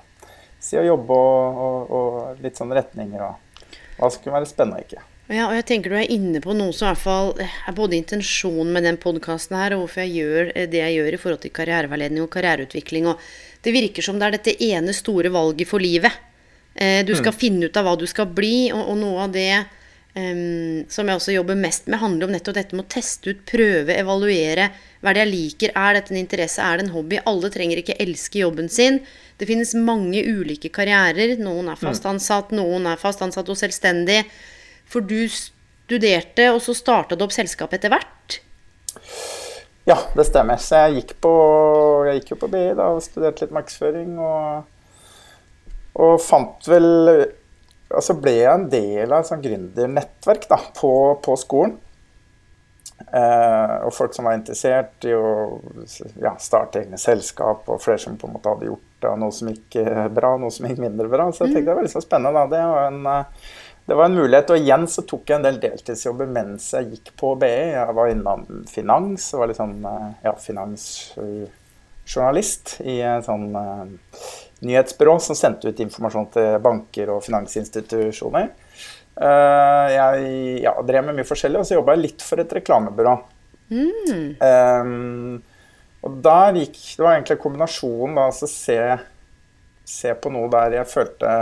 si 0.63 0.81
å 0.81 0.85
jobbe, 0.87 1.15
og, 1.15 1.63
og, 1.67 1.97
og, 1.99 2.43
litt 2.43 2.59
sånn 2.59 2.75
retninger 2.75 3.23
og 3.23 3.67
hva 3.99 4.11
som 4.11 4.23
kunne 4.23 4.41
være 4.41 4.51
spennende 4.51 4.83
og 4.83 4.89
ikke. 4.89 5.07
Ja, 5.31 5.47
og 5.47 5.55
jeg 5.55 5.65
tenker 5.69 5.93
du 5.93 5.97
er 5.97 6.11
inne 6.11 6.43
på 6.43 6.53
noe 6.57 6.75
som 6.75 6.89
i 6.89 6.91
hvert 6.91 7.01
fall 7.05 7.31
er 7.41 7.77
både 7.77 7.97
intensjonen 7.97 8.73
med 8.75 8.85
den 8.85 8.99
podkasten 9.01 9.57
her, 9.57 9.77
og 9.77 9.85
hvorfor 9.85 10.03
jeg 10.03 10.19
gjør 10.19 10.51
eh, 10.51 10.67
det 10.69 10.83
jeg 10.83 10.97
gjør 10.99 11.15
i 11.15 11.21
forhold 11.23 11.43
til 11.45 11.55
karriereveiledning 11.55 12.25
og 12.25 12.33
karriereutvikling. 12.35 13.07
Og 13.13 13.63
det 13.63 13.73
virker 13.73 14.05
som 14.05 14.19
det 14.19 14.29
er 14.29 14.37
dette 14.37 14.57
ene 14.67 14.95
store 14.97 15.31
valget 15.33 15.71
for 15.71 15.83
livet. 15.83 16.19
Eh, 16.75 17.01
du 17.07 17.15
skal 17.15 17.33
mm. 17.33 17.39
finne 17.39 17.71
ut 17.71 17.79
av 17.79 17.87
hva 17.87 17.95
du 18.01 18.05
skal 18.11 18.29
bli, 18.35 18.73
og, 18.75 18.83
og 18.83 18.99
noe 18.99 19.29
av 19.29 19.33
det 19.39 19.49
um, 20.15 20.85
som 20.93 21.09
jeg 21.09 21.19
også 21.19 21.35
jobber 21.35 21.59
mest 21.59 21.89
med, 21.89 22.01
handler 22.03 22.29
om 22.29 22.35
nettopp 22.35 22.57
dette 22.59 22.79
med 22.79 22.87
å 22.87 22.93
teste 22.93 23.33
ut, 23.33 23.43
prøve, 23.49 23.97
evaluere. 23.97 24.71
Hva 25.01 25.11
er 25.11 25.19
det 25.19 25.25
jeg 25.25 25.33
liker? 25.33 25.75
Er 25.79 25.99
dette 25.99 26.15
en 26.15 26.21
interesse? 26.21 26.63
Er 26.63 26.79
det 26.79 26.87
en 26.87 26.95
hobby? 26.95 27.19
Alle 27.29 27.51
trenger 27.53 27.81
ikke 27.81 27.99
elske 28.03 28.43
jobben 28.43 28.71
sin. 28.73 29.01
Det 29.41 29.49
finnes 29.51 29.75
mange 29.75 30.23
ulike 30.23 30.71
karrierer. 30.75 31.35
Noen 31.43 31.73
er 31.73 31.81
fast 31.81 32.07
mm. 32.07 32.13
ansatt, 32.15 32.55
noen 32.55 32.87
er 32.91 33.01
fast 33.01 33.25
ansatt 33.25 33.51
og 33.51 33.59
selvstendig. 33.59 34.23
For 34.93 35.05
du 35.05 35.25
studerte, 35.33 36.49
og 36.53 36.61
så 36.63 36.77
starta 36.77 37.19
du 37.19 37.25
opp 37.27 37.35
selskapet 37.35 37.81
etter 37.81 37.93
hvert? 37.93 38.39
Ja, 39.89 39.97
det 40.15 40.29
stemmer. 40.29 40.61
Så 40.63 40.85
jeg 40.85 41.01
gikk, 41.01 41.17
på, 41.25 41.33
jeg 42.07 42.21
gikk 42.21 42.35
jo 42.35 42.41
på 42.45 42.51
BI 42.53 42.69
da, 42.79 42.93
og 42.95 43.03
studerte 43.03 43.47
litt 43.47 43.55
markedsføring. 43.57 44.15
Og, 44.23 45.01
og 46.07 46.15
fant 46.23 46.71
vel 46.71 46.87
Altså 47.93 48.17
ble 48.19 48.37
jeg 48.39 48.53
en 48.53 48.69
del 48.73 49.13
av 49.13 49.21
et 49.21 49.29
sånt 49.29 49.45
gründernettverk 49.45 50.49
da, 50.51 50.59
på, 50.79 50.93
på 51.25 51.37
skolen. 51.41 51.77
Eh, 53.11 53.77
og 53.87 53.93
folk 53.95 54.15
som 54.15 54.25
var 54.29 54.35
interessert 54.39 55.05
i 55.09 55.15
å 55.17 55.59
ja, 56.23 56.33
starte 56.41 56.81
egne 56.83 56.99
selskap, 57.01 57.63
og 57.67 57.83
flere 57.83 57.99
som 58.03 58.19
på 58.19 58.27
en 58.29 58.35
måte 58.37 58.51
hadde 58.53 58.71
gjort 58.71 58.91
det, 59.03 59.09
og 59.11 59.19
noe 59.21 59.33
som 59.35 59.49
gikk 59.51 59.71
bra, 59.81 60.09
bra, 60.21 60.31
noe 60.41 60.53
som 60.55 60.67
gikk 60.69 60.81
mindre 60.85 61.07
bra. 61.13 61.25
Så 61.33 61.39
jeg 61.45 61.51
tenkte 61.55 61.67
det 61.67 61.75
var 61.75 61.81
veldig 61.83 61.97
så 61.97 62.05
spennende. 62.05 62.39
Da. 62.39 62.45
Det 62.53 62.63
var 62.73 62.83
en, 62.87 63.03
eh, 63.11 63.25
det 63.89 63.95
var 63.99 64.05
en 64.07 64.21
mulighet. 64.21 64.53
Og 64.55 64.59
igjen 64.63 64.85
så 64.91 65.01
tok 65.09 65.25
jeg 65.27 65.37
en 65.39 65.47
del 65.49 65.63
deltidsjobber 65.63 66.29
mens 66.39 66.63
jeg 66.77 66.91
gikk 66.95 67.07
på 67.21 67.29
BI. 67.43 67.61
Jeg 67.75 67.93
var 67.99 68.07
innom 68.13 68.41
finans, 68.71 69.23
var 69.35 69.47
litt 69.51 69.61
sånn 69.61 69.79
eh, 69.83 70.11
ja, 70.29 70.35
finansjournalist 70.47 72.65
i 72.87 72.97
en 73.09 73.23
sånn 73.27 73.47
nyhetsbyrå 74.67 75.17
som 75.23 75.39
sendte 75.39 75.71
ut 75.71 75.81
informasjon 75.85 76.29
til 76.35 76.59
banker 76.65 77.13
og 77.15 77.23
finansinstitusjoner. 77.27 78.51
Uh, 79.13 79.87
jeg 79.93 80.29
ja, 80.65 80.73
drev 80.89 81.09
med 81.09 81.19
mye 81.19 81.29
forskjellig, 81.29 81.61
og 81.61 81.69
så 81.69 81.77
jobba 81.77 81.97
jeg 81.97 82.05
litt 82.07 82.25
for 82.25 82.41
et 82.43 82.53
reklamebyrå. 82.57 83.17
Mm. 83.73 84.29
Um, 84.41 85.41
og 86.05 86.17
der 86.21 86.59
gikk 86.59 86.75
Det 86.77 87.01
var 87.01 87.15
egentlig 87.15 87.39
kombinasjonen 87.41 88.19
da, 88.19 88.27
altså 88.29 88.49
se, 88.51 88.77
se 89.89 90.13
på 90.19 90.33
noe 90.35 90.51
der 90.53 90.81
jeg 90.83 90.91
følte 90.91 91.37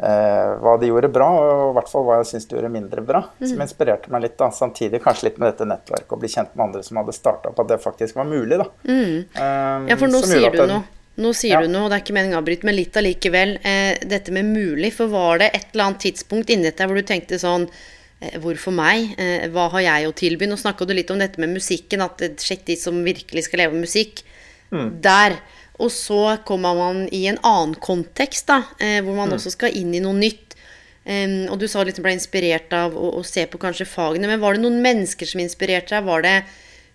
Uh, 0.00 0.54
hva 0.64 0.78
de 0.80 0.88
gjorde 0.88 1.10
bra, 1.12 1.26
og 1.28 1.70
i 1.70 1.74
hvert 1.76 1.90
fall 1.92 2.06
hva 2.06 2.14
jeg 2.22 2.30
syns 2.30 2.46
de 2.48 2.54
gjorde 2.56 2.70
mindre 2.72 3.02
bra. 3.04 3.18
Mm. 3.36 3.50
Som 3.50 3.58
inspirerte 3.66 4.12
meg 4.12 4.22
litt. 4.24 4.38
da, 4.40 4.48
Samtidig 4.56 5.02
kanskje 5.04 5.26
litt 5.26 5.36
med 5.36 5.50
dette 5.50 5.66
nettverket, 5.68 6.14
å 6.16 6.20
bli 6.22 6.30
kjent 6.32 6.54
med 6.54 6.70
andre 6.70 6.80
som 6.86 7.02
hadde 7.02 7.12
starta 7.12 7.50
opp, 7.50 7.60
at 7.60 7.68
det 7.68 7.78
faktisk 7.82 8.16
var 8.16 8.24
mulig. 8.30 8.56
da. 8.62 8.70
Mm. 8.88 9.18
Um, 9.36 9.90
ja, 9.92 9.98
for 10.00 10.08
nå 10.08 10.22
sier 10.24 10.56
du 10.56 10.62
noe. 10.72 10.80
Nå 11.20 11.32
sier 11.36 11.58
ja. 11.58 11.62
du 11.62 11.68
noe, 11.68 11.84
og 11.86 11.92
det 11.92 11.98
er 11.98 12.04
ikke 12.04 12.16
meningen 12.16 12.38
å 12.38 12.40
avbryte, 12.40 12.66
men 12.68 12.78
litt 12.78 12.96
allikevel. 12.96 13.56
Eh, 13.66 14.02
dette 14.08 14.34
med 14.34 14.48
mulig, 14.48 14.92
for 14.96 15.12
var 15.12 15.42
det 15.42 15.50
et 15.52 15.70
eller 15.72 15.90
annet 15.90 16.04
tidspunkt 16.06 16.52
inni 16.52 16.68
dette 16.70 16.88
hvor 16.88 16.96
du 16.96 17.06
tenkte 17.06 17.40
sånn 17.40 17.68
eh, 17.68 18.36
Hvorfor 18.40 18.74
meg? 18.74 19.14
Eh, 19.20 19.46
hva 19.52 19.68
har 19.74 19.84
jeg 19.84 20.08
å 20.08 20.16
tilby? 20.16 20.48
Nå 20.48 20.58
snakka 20.60 20.88
du 20.88 20.94
litt 20.96 21.12
om 21.12 21.20
dette 21.20 21.42
med 21.42 21.52
musikken, 21.52 22.04
at 22.04 22.24
sjekk 22.40 22.66
de 22.72 22.78
som 22.80 23.02
virkelig 23.04 23.46
skal 23.48 23.64
leve 23.64 23.76
av 23.76 23.84
musikk. 23.84 24.24
Mm. 24.70 24.92
Der 25.04 25.40
og 25.80 25.88
så 25.92 26.36
kommer 26.44 26.76
man 26.76 27.06
i 27.14 27.24
en 27.30 27.40
annen 27.46 27.72
kontekst, 27.80 28.50
da, 28.50 28.62
eh, 28.78 29.00
hvor 29.04 29.16
man 29.16 29.30
mm. 29.30 29.36
også 29.38 29.54
skal 29.54 29.76
inn 29.76 29.94
i 29.96 30.02
noe 30.04 30.16
nytt. 30.16 30.56
Um, 31.00 31.48
og 31.48 31.56
du 31.62 31.64
sa 31.70 31.80
liksom 31.82 32.04
ble 32.04 32.12
inspirert 32.12 32.74
av 32.76 32.92
å, 32.92 33.14
å, 33.16 33.22
se 33.24 33.46
på 33.48 33.58
kanskje 33.58 33.88
fagene. 33.88 34.28
Men 34.28 34.42
var 34.42 34.54
det 34.54 34.62
noen 34.62 34.82
mennesker 34.84 35.26
som 35.26 35.40
inspirerte 35.40 35.96
deg? 35.96 36.04
Var 36.06 36.26
det 36.26 36.34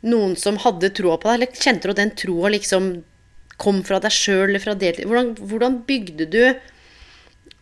noen 0.05 0.35
som 0.37 0.59
hadde 0.61 0.93
troa 0.95 1.17
på 1.17 1.31
deg? 1.31 1.39
Eller 1.39 1.63
kjente 1.65 1.89
du 1.89 1.95
at 1.95 2.01
den 2.03 2.13
troa 2.13 2.53
liksom 2.53 2.91
kom 3.61 3.83
fra 3.87 4.01
deg 4.03 4.13
sjøl 4.13 4.49
eller 4.49 4.63
fra 4.63 4.75
deltid? 4.79 5.07
Hvordan, 5.09 5.35
hvordan, 5.39 5.77
bygde 5.87 6.27
du 6.31 6.41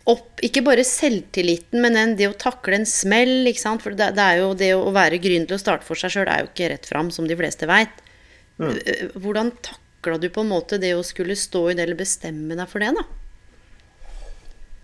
opp 0.10 0.42
ikke 0.44 0.66
bare 0.66 0.84
selvtilliten, 0.88 1.80
men 1.84 1.96
en, 2.00 2.18
det 2.20 2.28
å 2.28 2.40
takle 2.40 2.82
en 2.82 2.90
smell? 2.90 3.44
ikke 3.50 3.64
sant? 3.64 3.86
For 3.86 3.96
det, 3.96 4.14
det 4.18 4.26
er 4.26 4.42
jo 4.42 4.52
det 4.58 4.74
å 4.76 4.92
være 4.96 5.22
gründer 5.24 5.56
og 5.58 5.64
starte 5.64 5.88
for 5.88 6.00
seg 6.00 6.16
sjøl 6.16 6.28
er 6.28 6.44
jo 6.44 6.52
ikke 6.52 6.74
rett 6.74 6.90
fram, 6.90 7.14
som 7.14 7.30
de 7.30 7.40
fleste 7.40 7.70
veit. 7.70 8.04
Mm. 8.60 8.76
Eh, 8.76 9.08
hvordan 9.18 9.54
takle 9.62 9.82
takla 10.04 10.18
du 10.18 10.30
på 10.30 10.42
en 10.42 10.52
måte 10.52 10.78
det 10.78 10.94
å 10.96 11.04
skulle 11.04 11.36
stå 11.36 11.72
i 11.72 11.76
det, 11.76 11.84
eller 11.84 11.96
bestemme 11.96 12.56
deg 12.56 12.68
for 12.68 12.80
det, 12.80 12.92
da? 12.98 13.04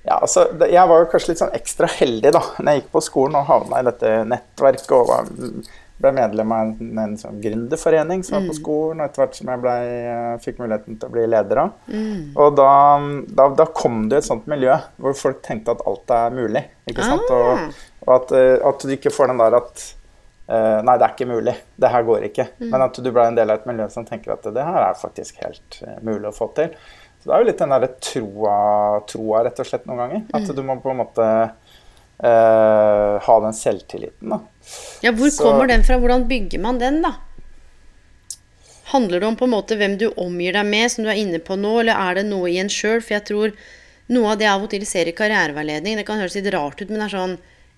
Ja, 0.06 0.20
altså, 0.22 0.48
Jeg 0.64 0.88
var 0.88 1.00
jo 1.00 1.10
kanskje 1.12 1.34
litt 1.34 1.42
sånn 1.42 1.54
ekstra 1.54 1.88
heldig 1.92 2.32
da 2.32 2.42
når 2.60 2.72
jeg 2.72 2.82
gikk 2.82 2.92
på 2.94 3.02
skolen 3.04 3.36
og 3.36 3.50
havna 3.50 3.82
i 3.82 3.88
dette 3.90 4.14
nettverket 4.26 4.92
og 4.96 5.10
var, 5.10 5.28
ble 6.00 6.12
medlem 6.16 6.54
av 6.56 6.70
en, 6.70 6.90
en 7.04 7.16
sånn 7.20 7.42
gründerforening 7.44 8.24
som 8.24 8.38
var 8.38 8.48
på 8.48 8.56
mm. 8.56 8.60
skolen, 8.62 9.02
og 9.02 9.10
etter 9.10 9.24
hvert 9.24 9.38
som 9.40 9.52
jeg 9.52 9.62
ble, 9.66 9.76
eh, 10.00 10.34
fikk 10.46 10.62
muligheten 10.62 11.00
til 11.00 11.10
å 11.10 11.16
bli 11.16 11.26
leder 11.28 11.62
av. 11.66 11.76
Mm. 11.92 12.24
Og 12.40 12.58
da, 12.58 12.72
da, 13.28 13.48
da, 13.60 13.68
kom 13.76 14.02
det 14.12 14.22
et 14.22 14.30
sånt 14.30 14.48
miljø 14.52 14.78
hvor 15.02 15.18
folk 15.20 15.42
tenkte 15.46 15.76
at 15.76 15.86
alt 15.90 16.16
er 16.16 16.36
mulig. 16.36 16.64
ikke 16.90 17.06
sant? 17.06 17.28
Ah. 17.36 17.40
Og, 17.40 17.80
og 18.08 18.14
at, 18.16 18.36
eh, 18.40 18.56
at, 18.72 18.86
du 18.86 18.96
ikke 18.96 19.14
får 19.16 19.34
den 19.34 19.42
der 19.46 19.62
at 19.62 19.88
Uh, 20.50 20.80
nei, 20.82 20.96
det 20.98 21.06
er 21.06 21.12
ikke 21.14 21.26
mulig. 21.30 21.54
Det 21.78 21.90
her 21.94 22.06
går 22.08 22.24
ikke. 22.26 22.44
Mm. 22.58 22.72
Men 22.72 22.84
at 22.88 22.96
du 22.98 23.10
ble 23.14 23.22
en 23.30 23.36
del 23.38 23.52
av 23.54 23.60
et 23.60 23.68
miljø 23.70 23.86
som 23.94 24.02
tenker 24.08 24.32
at 24.34 24.48
det 24.50 24.64
her 24.66 24.82
er 24.82 24.96
faktisk 24.98 25.44
helt 25.44 25.78
mulig 26.02 26.26
å 26.26 26.34
få 26.34 26.48
til. 26.58 26.72
Så 27.20 27.30
det 27.30 27.36
er 27.36 27.44
jo 27.44 27.48
litt 27.52 27.62
den 27.62 27.76
derre 27.76 27.90
troa, 28.02 28.56
troa, 29.12 29.44
rett 29.46 29.62
og 29.62 29.70
slett, 29.70 29.86
noen 29.86 30.02
ganger. 30.02 30.24
At 30.32 30.48
mm. 30.48 30.56
du 30.58 30.64
må 30.66 30.80
på 30.82 30.90
en 30.90 31.04
måte 31.04 31.28
ha 32.28 33.40
den 33.46 33.54
selvtilliten, 33.56 34.30
da. 34.34 34.40
Ja, 35.02 35.12
hvor 35.16 35.30
Så, 35.32 35.44
kommer 35.44 35.68
den 35.68 35.84
fra? 35.88 35.98
Hvordan 36.02 36.28
bygger 36.28 36.60
man 36.60 36.80
den, 36.82 37.02
da? 37.02 37.14
Handler 38.92 39.20
det 39.22 39.28
om 39.28 39.36
på 39.38 39.46
en 39.46 39.54
måte 39.54 39.78
hvem 39.78 39.98
du 40.02 40.08
omgir 40.18 40.54
deg 40.58 40.66
med, 40.66 40.90
som 40.92 41.06
du 41.06 41.12
er 41.12 41.20
inne 41.22 41.40
på 41.40 41.56
nå, 41.60 41.76
eller 41.84 41.94
er 41.96 42.20
det 42.20 42.26
noe 42.30 42.50
i 42.50 42.58
en 42.62 42.72
sjøl? 42.74 43.00
For 43.06 43.16
jeg 43.20 43.26
tror 43.30 43.54
noe 44.10 44.32
av 44.32 44.40
det 44.40 44.48
jeg 44.48 44.56
av 44.56 44.66
og 44.66 44.72
til 44.74 44.86
ser 44.90 45.12
i 45.12 45.14
karriereveiledning, 45.14 46.00
det 46.00 46.06
kan 46.08 46.18
høres 46.20 46.36
litt 46.40 46.50
rart 46.56 46.82
ut, 46.82 46.90
men 46.90 46.98
det 46.98 47.06
er 47.08 47.14
sånn 47.14 47.36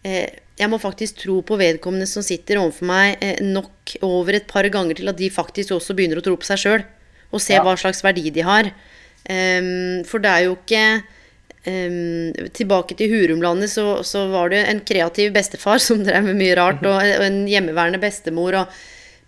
eh, 0.07 0.29
Jeg 0.61 0.69
må 0.71 0.79
faktisk 0.79 1.17
tro 1.23 1.41
på 1.43 1.57
vedkommende 1.59 2.07
som 2.07 2.23
sitter 2.23 2.61
overfor 2.61 2.87
meg, 2.87 3.17
eh, 3.21 3.41
nok 3.43 3.97
over 4.07 4.39
et 4.39 4.47
par 4.47 4.63
ganger 4.71 4.95
til 5.01 5.11
at 5.11 5.19
de 5.19 5.29
faktisk 5.33 5.75
også 5.75 5.95
begynner 5.97 6.21
å 6.21 6.25
tro 6.25 6.37
på 6.39 6.47
seg 6.47 6.63
sjøl, 6.63 6.85
og 7.31 7.43
se 7.43 7.53
Ja. 7.57 7.63
hva 7.65 7.75
slags 7.75 8.01
verdi 8.03 8.31
de 8.31 8.41
har. 8.47 8.71
Ehm, 9.29 10.05
for 10.07 10.19
det 10.19 10.31
er 10.31 10.43
jo 10.47 10.55
ikke 10.55 11.03
ehm, 11.69 12.49
Tilbake 12.57 12.97
til 12.99 13.11
Hurumlandet 13.13 13.73
så, 13.73 14.01
så 14.07 14.25
var 14.31 14.53
det 14.53 14.63
en 14.67 14.81
kreativ 14.87 15.33
bestefar 15.35 15.81
som 15.83 16.03
drev 16.05 16.29
med 16.29 16.39
mye 16.41 16.57
rart, 16.59 16.83
og, 16.85 16.97
og 16.97 17.27
en 17.27 17.43
hjemmeværende 17.49 18.01
bestemor. 18.01 18.57
Og, 18.63 18.81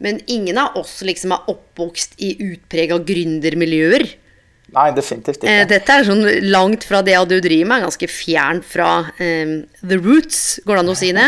men 0.03 0.19
ingen 0.27 0.59
av 0.59 0.77
oss 0.79 0.99
liksom 1.05 1.35
er 1.35 1.49
oppvokst 1.53 2.19
i 2.23 2.35
utprega 2.51 2.99
gründermiljøer. 3.03 4.07
Nei, 4.73 4.87
definitivt 4.95 5.43
ikke. 5.43 5.49
ikke. 5.51 5.69
dette 5.69 5.95
er 5.95 6.07
sånn 6.07 6.23
langt 6.49 6.85
fra 6.87 7.03
det 7.05 7.17
du 7.29 7.35
driver 7.43 7.69
med, 7.69 7.83
ganske 7.85 8.09
fjernt 8.09 8.65
fra 8.65 8.93
um, 9.19 9.59
the 9.83 9.99
roots, 9.99 10.57
går 10.65 10.79
det 10.79 10.83
an 10.83 10.93
å 10.93 10.97
si 10.97 11.11
det? 11.13 11.27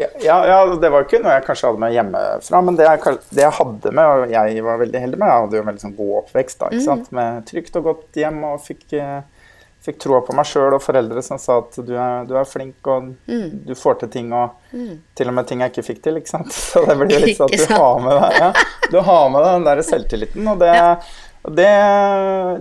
Ja, 0.00 0.08
ja, 0.24 0.36
ja, 0.48 0.58
det 0.80 0.88
var 0.92 1.04
ikke 1.04 1.20
noe 1.20 1.34
jeg 1.34 1.44
kanskje 1.46 1.68
hadde 1.68 1.82
med 1.82 1.94
hjemmefra, 1.94 2.60
men 2.64 2.78
det 2.78 2.86
jeg, 2.88 3.16
det 3.36 3.44
jeg 3.44 3.56
hadde 3.58 3.92
med, 3.92 4.08
og 4.08 4.32
jeg 4.32 4.64
var 4.64 4.80
veldig 4.80 5.02
heldig 5.04 5.20
med, 5.20 5.28
jeg 5.28 5.44
hadde 5.44 5.58
jo 5.58 5.62
en 5.62 5.68
veldig 5.68 5.84
sånn 5.84 5.96
god 5.98 6.12
oppvekst, 6.22 6.62
da, 6.62 6.70
sant? 6.84 7.10
med 7.16 7.44
trygt 7.48 7.76
og 7.80 7.88
godt 7.90 8.20
hjem, 8.22 8.38
og 8.48 8.62
fikk, 8.64 8.86
eh, 8.96 9.41
fikk 9.82 9.98
troa 10.04 10.20
på 10.26 10.36
meg 10.38 10.46
sjøl, 10.46 10.76
og 10.76 10.82
foreldre 10.84 11.22
som 11.26 11.40
sa 11.42 11.58
at 11.62 11.78
du 11.82 11.92
er, 11.96 12.28
du 12.28 12.36
er 12.38 12.46
flink, 12.48 12.78
og 12.86 13.10
du 13.26 13.74
får 13.78 14.00
til 14.02 14.12
ting, 14.14 14.30
og 14.36 14.76
til 15.18 15.32
og 15.32 15.36
med 15.38 15.48
ting 15.48 15.64
jeg 15.64 15.74
ikke 15.74 15.86
fikk 15.90 16.00
til, 16.04 16.20
ikke 16.20 16.34
sant. 16.34 16.54
Så 16.70 16.84
det 16.86 16.96
blir 17.00 17.16
jo 17.16 17.24
litt 17.24 17.36
sånn 17.40 17.50
at 17.50 17.66
du 17.66 17.74
har 17.74 18.00
med 18.06 18.16
deg, 18.20 18.38
ja, 18.38 18.88
du 18.94 18.98
har 19.10 19.28
med 19.34 19.44
deg 19.46 19.58
den 19.58 19.68
der 19.68 19.84
selvtilliten, 19.88 20.48
og 20.54 20.62
det, 20.62 20.72
og 21.42 21.58
det, 21.58 21.68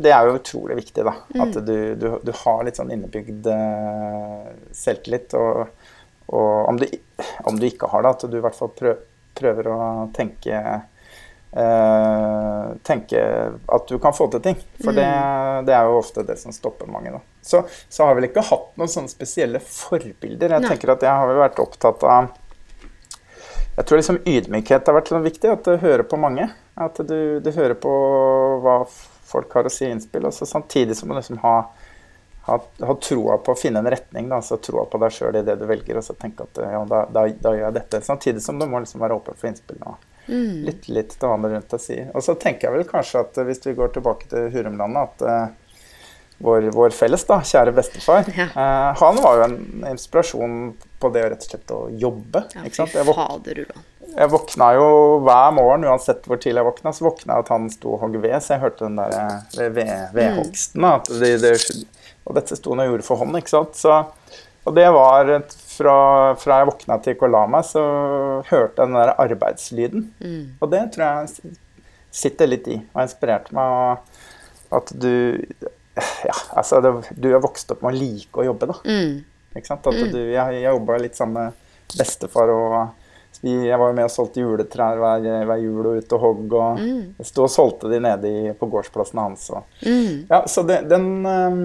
det 0.01 0.15
er 0.17 0.27
jo 0.27 0.41
utrolig 0.41 0.81
viktig, 0.81 1.05
da. 1.07 1.15
At 1.45 1.61
du, 1.61 1.75
du, 2.01 2.07
du 2.25 2.35
har 2.43 2.65
litt 2.65 2.81
sånn 2.81 2.93
innebygd 2.97 3.49
eh, 3.53 4.51
selvtillit. 4.83 5.37
og 5.37 5.65
og 6.31 6.69
om 6.69 6.77
du, 6.79 6.85
om 7.43 7.59
du 7.59 7.65
ikke 7.67 7.89
har 7.91 8.05
det, 8.05 8.11
at 8.15 8.31
du 8.31 8.37
i 8.39 8.43
hvert 8.43 8.55
fall 8.55 8.71
prøver, 8.71 9.01
prøver 9.35 9.67
å 9.67 9.79
tenke 10.15 10.61
eh, 11.51 12.71
Tenke 12.87 13.23
at 13.51 13.87
du 13.87 13.97
kan 13.99 14.15
få 14.15 14.27
til 14.31 14.43
ting. 14.45 14.59
For 14.83 14.95
det, 14.95 15.07
det 15.67 15.75
er 15.75 15.89
jo 15.89 15.99
ofte 15.99 16.25
det 16.27 16.37
som 16.41 16.55
stopper 16.55 16.89
mange. 16.91 17.13
Da. 17.15 17.21
Så, 17.41 17.63
så 17.89 18.03
har 18.03 18.13
jeg 18.13 18.21
vel 18.21 18.29
ikke 18.29 18.45
hatt 18.51 18.71
noen 18.79 18.91
sånne 18.91 19.11
spesielle 19.11 19.61
forbilder. 19.65 20.57
Jeg 20.57 20.65
Nei. 20.65 20.71
tenker 20.71 20.95
at 20.95 21.05
jeg 21.05 21.21
har 21.21 21.29
vel 21.29 21.41
vært 21.43 21.61
opptatt 21.63 22.07
av 22.07 22.31
Jeg 23.77 23.85
tror 23.87 24.01
liksom 24.01 24.19
ydmykhet 24.27 24.87
har 24.87 24.99
vært 24.99 25.13
sånn 25.13 25.27
viktig. 25.27 25.53
At 25.53 25.67
du 25.67 25.77
hører 25.81 26.07
på 26.07 26.19
mange. 26.21 26.49
At 26.79 26.99
du, 27.03 27.39
du 27.43 27.51
hører 27.51 27.77
på 27.79 27.93
hva 28.63 28.81
folk 29.31 29.53
har 29.55 29.67
å 29.67 29.71
si 29.71 29.87
i 29.87 29.93
innspill. 29.93 30.27
Og 30.27 30.35
så 30.35 30.47
samtidig 30.49 30.97
som 30.99 31.11
du 31.11 31.17
liksom 31.17 31.39
har 31.43 31.69
ha, 32.41 32.57
ha 32.79 32.95
troa 32.95 33.37
på 33.37 33.53
å 33.53 33.57
finne 33.57 33.83
en 33.83 33.89
retning, 33.93 34.29
da, 34.29 34.39
altså 34.41 34.57
troa 34.57 34.87
på 34.89 34.97
deg 35.01 35.13
sjøl 35.13 35.37
i 35.37 35.43
det 35.45 35.59
du 35.59 35.67
velger, 35.69 35.99
og 35.99 36.05
så 36.05 36.15
tenke 36.17 36.47
at 36.47 36.61
ja, 36.63 36.79
da, 36.89 37.03
da, 37.13 37.27
da 37.29 37.53
gjør 37.53 37.67
jeg 37.67 37.75
dette. 37.77 38.01
Samtidig 38.05 38.41
som 38.41 38.59
du 38.59 38.65
må 38.69 38.81
liksom 38.81 39.03
være 39.03 39.19
åpen 39.19 39.37
for 39.37 39.51
innspill 39.51 39.77
og 39.85 39.99
lytte 40.31 40.93
litt 40.95 41.15
til 41.17 41.27
hva 41.27 41.35
andre 41.37 41.53
rundt 41.55 41.69
deg 41.73 41.83
sier. 41.83 42.07
Og 42.15 42.23
så 42.25 42.35
tenker 42.39 42.67
jeg 42.69 42.77
vel 42.77 42.87
kanskje 42.89 43.19
at 43.25 43.37
eh, 43.37 43.47
hvis 43.49 43.63
vi 43.65 43.73
går 43.77 43.93
tilbake 43.97 44.29
til 44.31 44.49
Hurumlandet, 44.53 45.11
at 45.11 45.21
eh, 45.27 45.47
vår, 46.41 46.71
vår 46.73 46.95
felles, 46.97 47.23
da, 47.29 47.39
kjære 47.45 47.73
bestefar, 47.77 48.25
Ja. 48.33 48.47
Uh, 48.55 48.97
han 48.97 49.19
var 49.21 49.37
jo 49.37 49.43
en 49.45 49.57
inspirasjon 49.91 50.55
på 51.01 51.11
det 51.13 51.23
rett 51.29 51.43
og 51.45 51.51
slett 51.51 51.73
å 51.75 51.81
jobbe. 52.01 52.45
Ja, 52.55 52.63
ikke 52.65 52.79
sant? 52.81 52.95
Jeg, 52.97 53.05
våk 53.05 53.19
jeg 54.11 54.27
våkna 54.33 54.71
jo 54.75 54.87
hver 55.23 55.51
morgen, 55.55 55.85
uansett 55.87 56.25
hvor 56.27 56.39
tidlig 56.41 56.59
jeg 56.59 56.67
våkna, 56.67 56.91
så 56.95 57.05
våkna 57.05 57.37
jeg 57.37 57.45
at 57.45 57.51
han 57.53 57.69
sto 57.71 57.93
og 57.95 58.01
hogg 58.03 58.17
ved, 58.23 58.35
så 58.43 58.55
jeg 58.55 58.63
hørte 58.65 58.89
den 58.89 58.97
der 58.99 59.13
vedhogsten. 60.17 60.81
ved- 60.81 60.89
da, 60.89 60.95
at 60.95 61.05
det- 61.21 61.41
det- 61.41 61.85
og 62.25 62.35
dette 62.35 62.55
sto 62.57 62.73
han 62.75 62.79
og 62.83 62.89
gjorde 62.91 63.07
for 63.07 63.17
hånd, 63.21 63.37
ikke 63.37 63.49
sant. 63.49 63.75
Så, 63.75 64.05
og 64.65 64.75
det 64.75 64.87
var 64.91 65.29
et, 65.29 65.55
fra, 65.81 65.95
fra 66.39 66.59
jeg 66.61 66.69
våkna 66.71 66.97
til 67.01 67.11
jeg 67.11 67.17
gikk 67.17 67.25
og 67.27 67.33
la 67.35 67.41
meg, 67.57 67.65
så 67.67 67.83
hørte 68.47 68.77
jeg 68.81 68.87
den 68.87 68.97
der 68.99 69.13
arbeidslyden. 69.25 70.07
Og 70.61 70.71
det 70.71 70.85
tror 70.95 71.05
jeg 71.25 71.55
sitter 72.11 72.49
litt 72.51 72.67
i, 72.71 72.79
og 72.93 73.03
inspirerte 73.05 73.55
meg. 73.57 74.07
At 74.71 74.93
du 74.95 75.11
Ja, 76.23 76.33
altså, 76.55 76.79
det, 76.81 76.91
du 77.19 77.27
er 77.35 77.41
vokst 77.43 77.71
opp 77.73 77.81
med 77.83 77.91
å 77.93 77.99
like 77.99 78.39
å 78.39 78.45
jobbe, 78.47 78.69
da. 78.71 78.77
Mm. 78.87 79.17
Ikke 79.59 79.67
sant? 79.67 79.87
At 79.91 79.97
du, 80.13 80.19
jeg 80.31 80.53
jeg 80.55 80.63
jobba 80.63 80.95
litt 81.03 81.17
sammen 81.19 81.49
med 81.51 81.97
bestefar, 81.99 82.47
og 82.55 82.77
vi, 83.43 83.55
jeg 83.67 83.77
var 83.81 83.89
jo 83.91 83.95
med 83.97 84.05
og 84.07 84.13
solgte 84.13 84.39
juletrær 84.43 84.99
hver, 85.01 85.25
hver 85.49 85.59
jul 85.59 85.81
og 85.89 85.97
ute 85.99 86.15
og 86.15 86.23
hogg. 86.23 86.55
Og 86.55 86.79
jeg 87.19 87.27
sto 87.27 87.43
og 87.43 87.51
solgte 87.51 87.91
de 87.91 87.99
nede 88.05 88.31
i, 88.31 88.53
på 88.55 88.69
gårdsplassen 88.71 89.19
hans. 89.19 89.49
Og, 89.51 89.67
Mm. 89.83 90.27
ja, 90.31 90.39
så 90.47 90.63
det, 90.67 90.79
den, 90.89 91.09
ehm, 91.27 91.61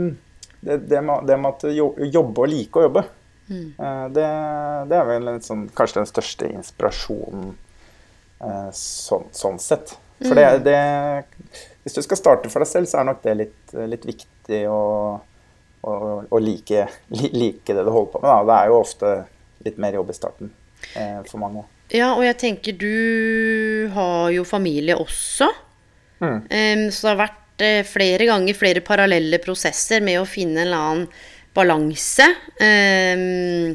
det, 0.66 0.80
det, 0.90 1.02
med, 1.06 1.26
det 1.30 1.38
med 1.38 1.52
at 1.54 1.66
jo- 1.76 1.94
jobbe 2.18 2.42
og 2.42 2.50
like 2.50 2.80
å 2.82 2.86
jobbe, 2.88 3.04
eh, 3.50 4.06
det, 4.14 4.26
det 4.90 4.98
er 4.98 5.06
vel 5.08 5.30
sånn, 5.44 5.66
kanskje 5.76 6.00
den 6.00 6.10
største 6.10 6.48
inspirasjonen 6.50 7.52
eh, 8.42 8.68
sånn, 8.74 9.28
sånn 9.36 9.60
sett. 9.62 9.94
For 10.22 10.38
det, 10.38 10.64
det 10.64 10.78
Hvis 11.84 11.98
du 11.98 12.02
skal 12.02 12.18
starte 12.18 12.50
for 12.52 12.64
deg 12.64 12.70
selv, 12.70 12.90
så 12.90 13.02
er 13.02 13.08
nok 13.10 13.22
det 13.24 13.34
litt, 13.36 13.74
litt 13.92 14.06
viktig 14.08 14.62
å, 14.72 14.82
å, 15.84 15.94
å 16.24 16.40
like, 16.40 16.86
like 17.12 17.76
det 17.76 17.84
du 17.84 17.92
holder 17.92 18.12
på 18.14 18.22
med. 18.22 18.30
Da. 18.30 18.38
Det 18.48 18.58
er 18.58 18.72
jo 18.72 18.80
ofte 18.80 19.14
litt 19.66 19.80
mer 19.82 19.98
jobb 19.98 20.12
i 20.12 20.16
starten 20.16 20.52
eh, 20.94 21.20
for 21.28 21.42
mange. 21.42 21.66
Ja, 21.94 22.14
og 22.16 22.24
jeg 22.26 22.38
tenker 22.40 22.74
du 22.80 23.90
har 23.94 24.30
jo 24.34 24.42
familie 24.48 24.96
også. 24.98 25.52
Mm. 26.18 26.40
Så 26.90 27.04
det 27.04 27.10
har 27.12 27.18
vært 27.20 27.64
flere 27.86 28.24
ganger 28.28 28.56
flere 28.56 28.82
parallelle 28.84 29.38
prosesser 29.40 30.02
med 30.04 30.18
å 30.18 30.26
finne 30.28 30.64
en 30.64 30.66
eller 30.66 30.86
annen 30.88 31.04
balanse. 31.56 32.28
Em, 32.62 33.72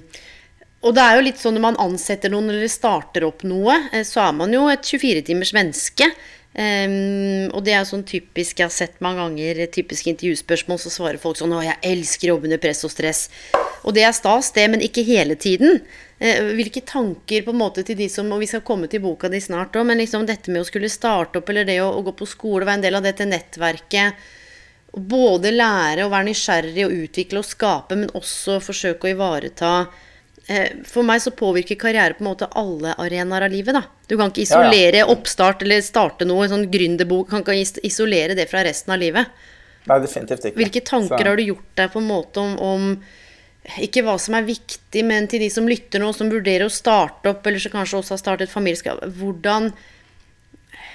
og 0.81 0.95
det 0.97 1.03
er 1.05 1.17
jo 1.17 1.25
litt 1.25 1.41
sånn 1.41 1.57
når 1.57 1.65
man 1.67 1.81
ansetter 1.83 2.31
noen 2.33 2.49
eller 2.49 2.69
starter 2.71 3.27
opp 3.27 3.43
noe, 3.45 3.75
eh, 3.91 4.05
så 4.07 4.23
er 4.27 4.37
man 4.37 4.53
jo 4.53 4.67
et 4.71 4.85
24-timers 4.87 5.53
menneske. 5.57 6.09
Um, 6.51 7.47
og 7.55 7.61
det 7.63 7.71
er 7.77 7.85
sånn 7.87 8.01
typisk 8.03 8.59
jeg 8.59 8.67
har 8.67 8.73
sett 8.75 8.97
mange 8.99 9.21
ganger, 9.21 9.61
typisk 9.71 10.09
intervjuspørsmål, 10.11 10.81
så 10.83 10.89
svarer 10.91 11.21
folk 11.21 11.37
sånn 11.39 11.53
'Å, 11.55 11.61
jeg 11.63 11.79
elsker 11.93 12.27
å 12.27 12.33
jobbe 12.35 12.49
under 12.49 12.59
press 12.59 12.83
og 12.83 12.91
stress'. 12.91 13.29
Og 13.87 13.95
det 13.95 14.03
er 14.03 14.11
stas, 14.11 14.51
det, 14.51 14.67
men 14.69 14.83
ikke 14.83 15.05
hele 15.07 15.35
tiden. 15.39 15.79
Uh, 16.19 16.51
hvilke 16.57 16.83
tanker 16.83 17.45
på 17.45 17.53
en 17.55 17.61
måte 17.61 17.85
til 17.85 17.95
de 17.95 18.09
som 18.09 18.29
Og 18.31 18.41
vi 18.41 18.45
skal 18.51 18.61
komme 18.61 18.87
til 18.89 18.99
boka 18.99 19.29
di 19.29 19.39
snart 19.39 19.73
òg, 19.73 19.85
men 19.85 19.97
liksom 19.97 20.27
dette 20.27 20.51
med 20.51 20.61
å 20.61 20.67
skulle 20.67 20.89
starte 20.89 21.39
opp, 21.39 21.49
eller 21.49 21.63
det 21.63 21.79
å, 21.79 21.87
å 21.87 22.03
gå 22.03 22.11
på 22.11 22.27
skole, 22.27 22.65
være 22.65 22.81
en 22.81 22.81
del 22.81 22.95
av 22.95 23.03
dette 23.03 23.25
nettverket. 23.25 24.13
Både 24.91 25.53
lære 25.55 26.03
å 26.03 26.11
være 26.11 26.27
nysgjerrig 26.27 26.83
og 26.85 26.95
utvikle 27.05 27.39
og 27.39 27.47
skape, 27.47 27.95
men 27.95 28.09
også 28.17 28.57
forsøke 28.59 29.07
å 29.07 29.11
ivareta 29.13 29.69
eh, 30.49 30.81
For 30.83 31.07
meg 31.07 31.21
så 31.23 31.31
påvirker 31.31 31.79
karriere 31.79 32.17
på 32.17 32.25
en 32.25 32.31
måte 32.33 32.49
alle 32.59 32.95
arenaer 32.99 33.45
av 33.47 33.51
livet. 33.53 33.73
da. 33.77 33.85
Du 34.07 34.17
kan 34.17 34.33
ikke 34.33 34.43
Ja, 34.43 34.63
ja. 34.63 34.67
isolere 34.67 35.05
oppstart 35.07 35.63
eller 35.63 35.81
starte 35.85 36.27
noe, 36.27 36.43
en 36.43 36.51
sånn 36.57 36.67
gründerbok, 36.73 37.29
kan 37.29 37.45
ikke 37.45 37.79
isolere 37.87 38.35
det 38.35 38.49
fra 38.51 38.65
resten 38.67 38.91
av 38.91 38.99
livet. 38.99 39.27
Nei, 39.87 39.99
definitivt 40.03 40.43
ikke. 40.45 40.59
Hvilke 40.59 40.83
tanker 40.83 41.17
Så- 41.23 41.25
har 41.25 41.35
du 41.37 41.43
gjort 41.43 41.75
deg 41.75 41.91
på 41.91 41.99
en 42.01 42.07
måte 42.07 42.37
om, 42.37 42.59
om 42.59 43.03
ikke 43.79 44.03
hva 44.03 44.19
som 44.19 44.35
er 44.35 44.43
viktig, 44.43 45.05
men 45.05 45.27
til 45.27 45.39
de 45.39 45.49
som 45.49 45.67
lytter 45.67 45.99
nå, 46.01 46.13
som 46.13 46.29
vurderer 46.29 46.65
å 46.65 46.69
starte 46.69 47.29
opp, 47.29 47.45
eller 47.47 47.59
som 47.59 47.71
kanskje 47.71 47.97
også 48.01 48.09
har 48.17 48.17
startet 48.17 48.49
familieskap. 48.49 48.99
Hvordan 49.17 49.71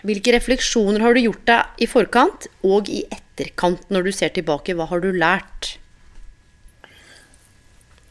Hvilke 0.04 0.32
refleksjoner 0.34 1.00
har 1.00 1.14
du 1.14 1.20
gjort 1.20 1.44
deg 1.46 1.64
i 1.82 1.86
forkant 1.86 2.46
og 2.62 2.88
i 2.88 3.02
etterkant 3.04 3.22
når 3.93 4.07
du 4.07 4.12
ser 4.12 4.33
tilbake? 4.37 4.75
Hva 4.76 4.87
har 4.90 5.02
du 5.05 5.11
lært? 5.12 5.76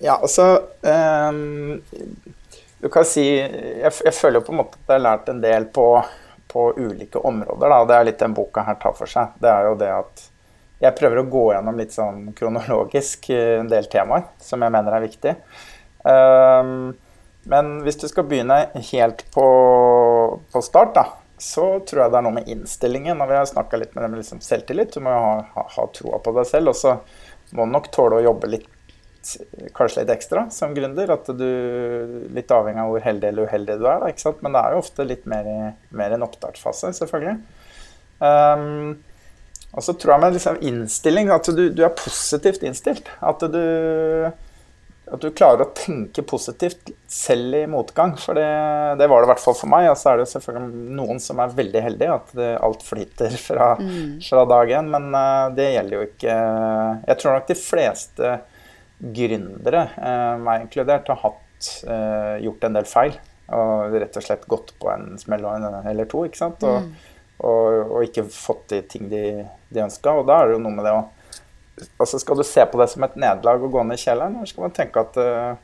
Ja, 0.03 0.20
altså 0.20 0.67
um, 0.82 1.82
Du 2.82 2.89
kan 2.91 3.05
si 3.08 3.24
jeg, 3.32 3.89
jeg 3.89 4.13
føler 4.13 4.44
på 4.44 4.51
en 4.53 4.60
måte 4.60 4.77
at 4.77 4.91
jeg 4.91 5.00
har 5.00 5.05
lært 5.05 5.32
en 5.32 5.41
del 5.41 5.65
på, 5.74 5.88
på 6.51 6.67
ulike 6.77 7.22
områder. 7.22 7.72
Da. 7.72 7.79
Det 7.86 7.98
er 7.98 8.08
litt 8.12 8.22
den 8.22 8.36
boka 8.38 8.65
her 8.67 8.77
tar 8.82 8.94
for 8.98 9.10
seg. 9.10 9.34
Det 9.41 9.50
er 9.50 9.70
jo 9.70 9.77
det 9.79 9.91
at 9.96 10.25
jeg 10.84 10.98
prøver 11.00 11.22
å 11.22 11.29
gå 11.32 11.46
gjennom 11.53 11.79
litt 11.79 11.96
sånn 11.96 12.29
kronologisk 12.36 13.29
eh, 13.34 13.58
en 13.62 13.72
del 13.72 13.88
temaer 13.89 14.27
som 14.44 14.62
jeg 14.62 14.74
mener 14.75 14.98
er 14.98 15.05
viktig. 15.08 15.34
Um, 16.05 16.91
men 17.50 17.72
hvis 17.86 17.98
du 18.01 18.08
skal 18.10 18.25
begynne 18.27 18.58
helt 18.91 19.24
på, 19.34 19.46
på 20.51 20.62
start, 20.65 20.94
da, 20.98 21.05
så 21.37 21.65
tror 21.87 22.05
jeg 22.05 22.13
det 22.13 22.19
er 22.19 22.25
noe 22.25 22.37
med 22.37 22.51
innstillingen. 22.51 23.19
Og 23.21 23.29
vi 23.31 23.37
har 23.39 23.49
snakka 23.49 23.79
litt 23.81 23.95
med 23.95 24.05
det 24.05 24.11
med 24.13 24.21
liksom 24.21 24.41
selvtillit. 24.43 24.95
Du 24.95 25.03
må 25.03 25.13
jo 25.13 25.23
ha, 25.25 25.33
ha, 25.55 25.65
ha 25.75 25.87
troa 25.95 26.21
på 26.23 26.33
deg 26.37 26.47
selv. 26.49 26.71
Og 26.71 26.79
så 26.79 26.95
må 27.55 27.67
du 27.67 27.75
nok 27.75 27.91
tåle 27.95 28.19
å 28.19 28.25
jobbe 28.29 28.51
litt 28.53 28.71
kanskje 29.73 30.03
litt 30.03 30.13
ekstra 30.13 30.45
som 30.53 30.75
gründer. 30.77 31.11
At 31.15 31.31
du 31.33 31.49
Litt 32.35 32.53
avhengig 32.53 32.83
av 32.83 32.93
hvor 32.93 33.03
heldig 33.05 33.31
eller 33.31 33.49
uheldig 33.49 33.79
du 33.81 33.89
er, 33.89 34.05
da, 34.05 34.31
men 34.43 34.55
det 34.55 34.61
er 34.61 34.75
jo 34.75 34.83
ofte 34.83 35.07
litt 35.07 35.27
mer 35.29 35.49
mer 35.95 36.15
en 36.15 36.25
oppstartsfase, 36.25 36.91
selvfølgelig. 36.97 37.37
Um, 38.19 38.95
og 39.75 39.83
så 39.83 39.95
tror 39.99 40.15
jeg 40.15 40.23
med 40.23 40.35
liksom 40.37 40.59
innstilling 40.63 41.31
at 41.35 41.47
du, 41.51 41.67
du 41.75 41.81
er 41.83 41.95
positivt 41.95 42.63
innstilt. 42.63 43.09
At 43.19 43.43
du 43.51 43.61
at 45.05 45.21
du 45.21 45.27
klarer 45.38 45.67
å 45.67 45.74
tenke 45.77 46.24
positivt 46.25 46.89
selv 47.12 47.53
i 47.59 47.65
motgang. 47.69 48.15
For 48.17 48.38
det, 48.38 48.47
det 48.97 49.07
var 49.09 49.21
det 49.21 49.27
i 49.27 49.31
hvert 49.33 49.43
fall 49.43 49.57
for 49.57 49.69
meg. 49.69 49.89
Og 49.91 50.00
så 50.01 50.12
er 50.12 50.21
det 50.21 50.27
selvfølgelig 50.31 50.95
noen 50.97 51.21
som 51.21 51.41
er 51.43 51.53
veldig 51.57 51.83
heldige, 51.85 52.17
at 52.17 52.63
alt 52.65 52.85
flyter 52.85 53.38
fra, 53.47 53.75
mm. 53.77 54.17
fra 54.25 54.45
dag 54.50 54.74
én. 54.79 54.89
Men 54.95 55.07
uh, 55.13 55.53
det 55.55 55.69
gjelder 55.75 55.97
jo 55.97 56.07
ikke 56.07 56.35
Jeg 57.05 57.19
tror 57.21 57.38
nok 57.38 57.50
de 57.51 57.59
fleste 57.59 58.35
gründere, 59.15 59.88
uh, 60.00 60.35
meg 60.41 60.65
inkludert, 60.65 61.12
har 61.12 61.21
hatt, 61.21 61.71
uh, 61.85 62.35
gjort 62.41 62.65
en 62.65 62.79
del 62.79 62.89
feil. 62.89 63.19
Og 63.55 63.93
rett 63.93 64.17
og 64.17 64.25
slett 64.25 64.47
gått 64.50 64.74
på 64.81 64.89
en 64.89 65.19
smell 65.21 65.45
eller 65.45 66.09
to, 66.09 66.24
ikke 66.25 66.41
sant. 66.41 66.65
Og, 66.65 66.81
mm. 66.81 67.12
og, 67.45 67.67
og, 67.91 68.00
ikke 68.07 68.25
fått 68.33 68.71
de 68.74 68.81
ting 68.89 69.05
de, 69.12 69.27
de 69.69 69.85
ønska. 69.85 70.17
Og 70.17 70.25
da 70.25 70.39
er 70.39 70.50
det 70.50 70.57
jo 70.57 70.63
noe 70.65 70.79
med 70.79 70.89
det 70.89 70.95
å 70.97 71.05
altså 71.98 72.20
Skal 72.20 72.39
du 72.39 72.44
se 72.48 72.65
på 72.72 72.79
det 72.82 72.89
som 72.91 73.03
et 73.03 73.15
nederlag 73.20 73.63
og 73.63 73.72
gå 73.74 73.84
ned 73.84 74.00
i 74.00 74.03
kjelleren, 74.03 74.38
eller 74.39 74.51
skal 74.51 74.67
man 74.67 74.75
tenke 74.75 75.01
at 75.01 75.17
uh, 75.20 75.55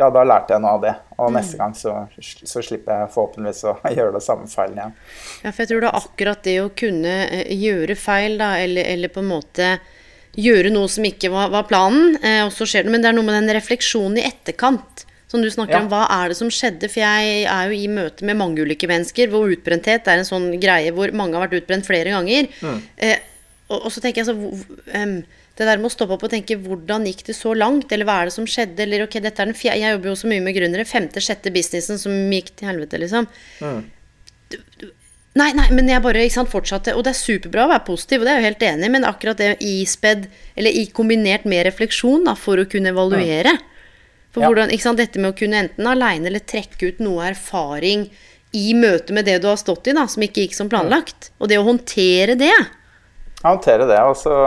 ja, 0.00 0.08
da 0.10 0.22
lærte 0.24 0.54
jeg 0.54 0.62
noe 0.64 0.76
av 0.76 0.82
det, 0.82 0.92
og 1.18 1.30
mm. 1.30 1.36
neste 1.36 1.58
gang 1.60 1.74
så, 1.76 1.94
så, 2.22 2.62
slipper 2.64 3.02
jeg 3.02 3.10
forhåpentligvis 3.14 3.64
å 3.68 3.74
gjøre 3.98 4.14
det 4.16 4.22
samme 4.24 4.48
feilen 4.50 4.78
igjen. 4.80 4.94
Ja, 5.42 5.50
for 5.50 5.64
jeg 5.64 5.72
tror 5.72 5.84
det 5.84 5.90
er 5.90 5.98
akkurat 6.00 6.46
det 6.46 6.56
å 6.62 6.70
kunne 6.82 7.16
eh, 7.26 7.52
gjøre 7.58 7.98
feil, 7.98 8.38
da, 8.40 8.54
eller, 8.62 8.88
eller 8.94 9.12
på 9.12 9.22
en 9.22 9.32
måte 9.34 9.72
gjøre 10.32 10.72
noe 10.72 10.88
som 10.88 11.04
ikke 11.04 11.28
var, 11.32 11.52
var 11.52 11.68
planen, 11.68 12.16
eh, 12.24 12.40
og 12.46 12.52
så 12.54 12.66
skjer 12.68 12.86
det, 12.86 12.94
men 12.94 13.04
det 13.04 13.10
er 13.12 13.18
noe 13.18 13.28
med 13.28 13.36
den 13.40 13.56
refleksjonen 13.58 14.22
i 14.22 14.28
etterkant. 14.30 15.06
Som 15.32 15.40
du 15.40 15.48
snakker 15.48 15.78
ja. 15.78 15.80
om, 15.80 15.88
Hva 15.88 16.02
er 16.12 16.28
det 16.28 16.36
som 16.36 16.50
skjedde? 16.52 16.90
For 16.92 17.00
jeg 17.00 17.44
er 17.48 17.70
jo 17.70 17.76
i 17.76 17.86
møte 17.88 18.26
med 18.28 18.36
mange 18.36 18.60
ulike 18.66 18.84
mennesker 18.90 19.30
hvor 19.32 19.48
utbrenthet 19.48 20.10
er 20.12 20.20
en 20.20 20.28
sånn 20.28 20.50
greie 20.60 20.92
hvor 20.92 21.08
mange 21.16 21.38
har 21.38 21.46
vært 21.46 21.62
utbrent 21.62 21.88
flere 21.88 22.12
ganger. 22.12 22.50
Mm. 22.60 22.82
Eh, 23.00 23.22
og, 23.72 23.86
og, 23.86 23.92
så 23.94 24.02
tenker 24.04 24.22
jeg 24.22 24.28
så 24.28 24.36
um, 24.36 25.14
Det 25.56 25.66
der 25.68 25.80
med 25.80 25.88
å 25.88 25.92
stoppe 25.92 26.16
opp 26.16 26.26
og 26.26 26.32
tenke 26.32 26.58
hvordan 26.60 27.06
gikk 27.08 27.24
det 27.28 27.36
så 27.38 27.54
langt? 27.56 27.92
Eller 27.92 28.08
hva 28.08 28.20
er 28.20 28.30
det 28.30 28.36
som 28.36 28.48
skjedde? 28.48 28.84
Eller 28.84 29.06
ok, 29.06 29.18
dette 29.24 29.42
er 29.42 29.50
den 29.50 29.58
fjerde 29.58 29.82
Jeg 29.82 29.96
jobber 29.96 30.12
jo 30.12 30.16
så 30.22 30.30
mye 30.32 30.44
med 30.44 30.56
gründere. 30.56 30.88
Femte, 30.88 31.22
sjette 31.24 31.52
businessen 31.54 32.00
som 32.00 32.16
gikk 32.32 32.52
til 32.56 32.70
helvete, 32.70 33.00
liksom. 33.02 33.28
Mm. 33.64 33.82
Du, 34.52 34.58
du, 34.80 34.86
nei, 35.40 35.50
nei, 35.56 35.68
men 35.72 35.90
jeg 35.90 36.04
bare 36.04 36.24
sant, 36.32 36.52
fortsatte. 36.52 36.96
Og 36.96 37.04
det 37.06 37.14
er 37.14 37.20
superbra 37.20 37.66
å 37.66 37.72
være 37.74 37.86
positiv, 37.88 38.22
og 38.22 38.28
det 38.28 38.32
er 38.32 38.40
jeg 38.40 38.44
jo 38.44 38.50
helt 38.50 38.66
enig 38.70 38.88
i, 38.88 38.94
men 38.96 39.08
akkurat 39.08 39.40
det 39.40 39.52
ispedd, 39.64 40.26
eller 40.56 40.80
i 40.82 40.86
kombinert 40.92 41.48
med 41.48 41.66
refleksjon, 41.68 42.26
da, 42.28 42.36
for 42.38 42.60
å 42.60 42.68
kunne 42.68 42.92
evaluere. 42.92 43.56
For 44.32 44.44
ja. 44.44 44.48
hvordan, 44.48 44.72
ikke 44.72 44.88
sant, 44.88 45.00
Dette 45.00 45.20
med 45.20 45.34
å 45.34 45.38
kunne 45.38 45.66
enten 45.66 45.88
aleine 45.88 46.30
eller 46.30 46.44
trekke 46.48 46.94
ut 46.94 47.02
noe 47.04 47.26
erfaring 47.32 48.08
i 48.56 48.72
møte 48.76 49.14
med 49.16 49.28
det 49.28 49.38
du 49.42 49.48
har 49.48 49.58
stått 49.60 49.88
i, 49.88 49.96
da, 49.96 50.06
som 50.08 50.24
ikke 50.24 50.46
gikk 50.46 50.56
som 50.56 50.70
planlagt. 50.72 51.30
Og 51.40 51.48
det 51.52 51.60
å 51.60 51.66
håndtere 51.66 52.36
det 52.40 52.54
håndtere 53.50 53.86
det. 53.90 54.00
Og 54.06 54.16
så, 54.16 54.38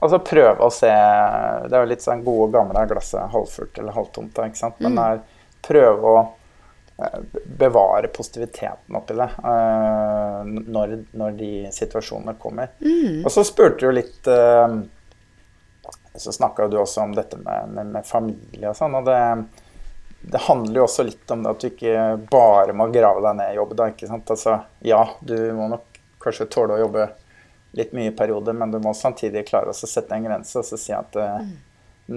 og 0.00 0.10
så, 0.10 0.18
prøve 0.24 0.64
å 0.64 0.72
se 0.72 0.90
Det 0.90 1.76
er 1.76 1.84
jo 1.84 1.90
litt 1.92 2.04
sånn 2.04 2.24
gode, 2.24 2.52
gamle 2.56 2.84
glasset 2.90 3.32
halvfullt 3.32 3.78
eller 3.78 3.96
halvtomt. 3.96 4.38
ikke 4.46 4.60
sant? 4.60 4.78
Men 4.80 4.96
mm. 4.96 5.02
er, 5.04 5.48
prøve 5.66 6.14
å 6.14 6.20
eh, 6.24 7.18
bevare 7.60 8.08
positiviteten 8.14 8.96
oppi 8.96 9.18
det 9.18 9.28
uh, 9.44 10.40
når, 10.46 10.96
når, 11.12 11.36
de 11.36 11.52
situasjonene 11.76 12.38
kommer. 12.40 12.72
Mm. 12.80 13.20
Og 13.24 13.30
så 13.34 13.44
spurte 13.44 13.84
du 13.84 13.92
litt 13.92 14.30
uh, 14.30 14.80
Så 16.16 16.32
snakka 16.32 16.70
du 16.72 16.78
også 16.80 17.04
om 17.04 17.12
dette 17.16 17.36
med, 17.40 17.74
med, 17.76 17.92
med 17.98 18.08
familie 18.08 18.72
og 18.72 18.78
sånn. 18.78 18.96
og 18.96 19.04
det, 19.08 19.20
det 20.20 20.42
handler 20.48 20.80
jo 20.80 20.88
også 20.88 21.04
litt 21.06 21.30
om 21.32 21.44
det 21.44 21.52
at 21.52 21.62
du 21.62 21.68
ikke 21.70 22.00
bare 22.32 22.74
må 22.76 22.88
grave 22.92 23.22
deg 23.24 23.38
ned 23.38 23.52
i 23.52 23.60
jobb. 23.60 23.76
Da, 23.76 23.92
ikke 23.92 24.08
sant? 24.08 24.32
Altså, 24.32 24.58
ja, 24.84 25.04
du 25.20 25.36
må 25.56 25.70
nok 25.72 26.00
kanskje 26.20 26.48
tåle 26.52 26.76
å 26.76 26.82
jobbe 26.82 27.06
litt 27.78 27.92
mye 27.92 28.10
i 28.10 28.16
perioder, 28.16 28.56
men 28.56 28.70
du 28.70 28.78
må 28.82 28.94
samtidig 28.96 29.46
klare 29.48 29.72
å 29.72 29.76
sette 29.76 30.16
en 30.16 30.26
grense 30.26 30.58
og 30.58 30.66
si 30.66 30.94
at 30.94 31.14
mm. 31.16 31.50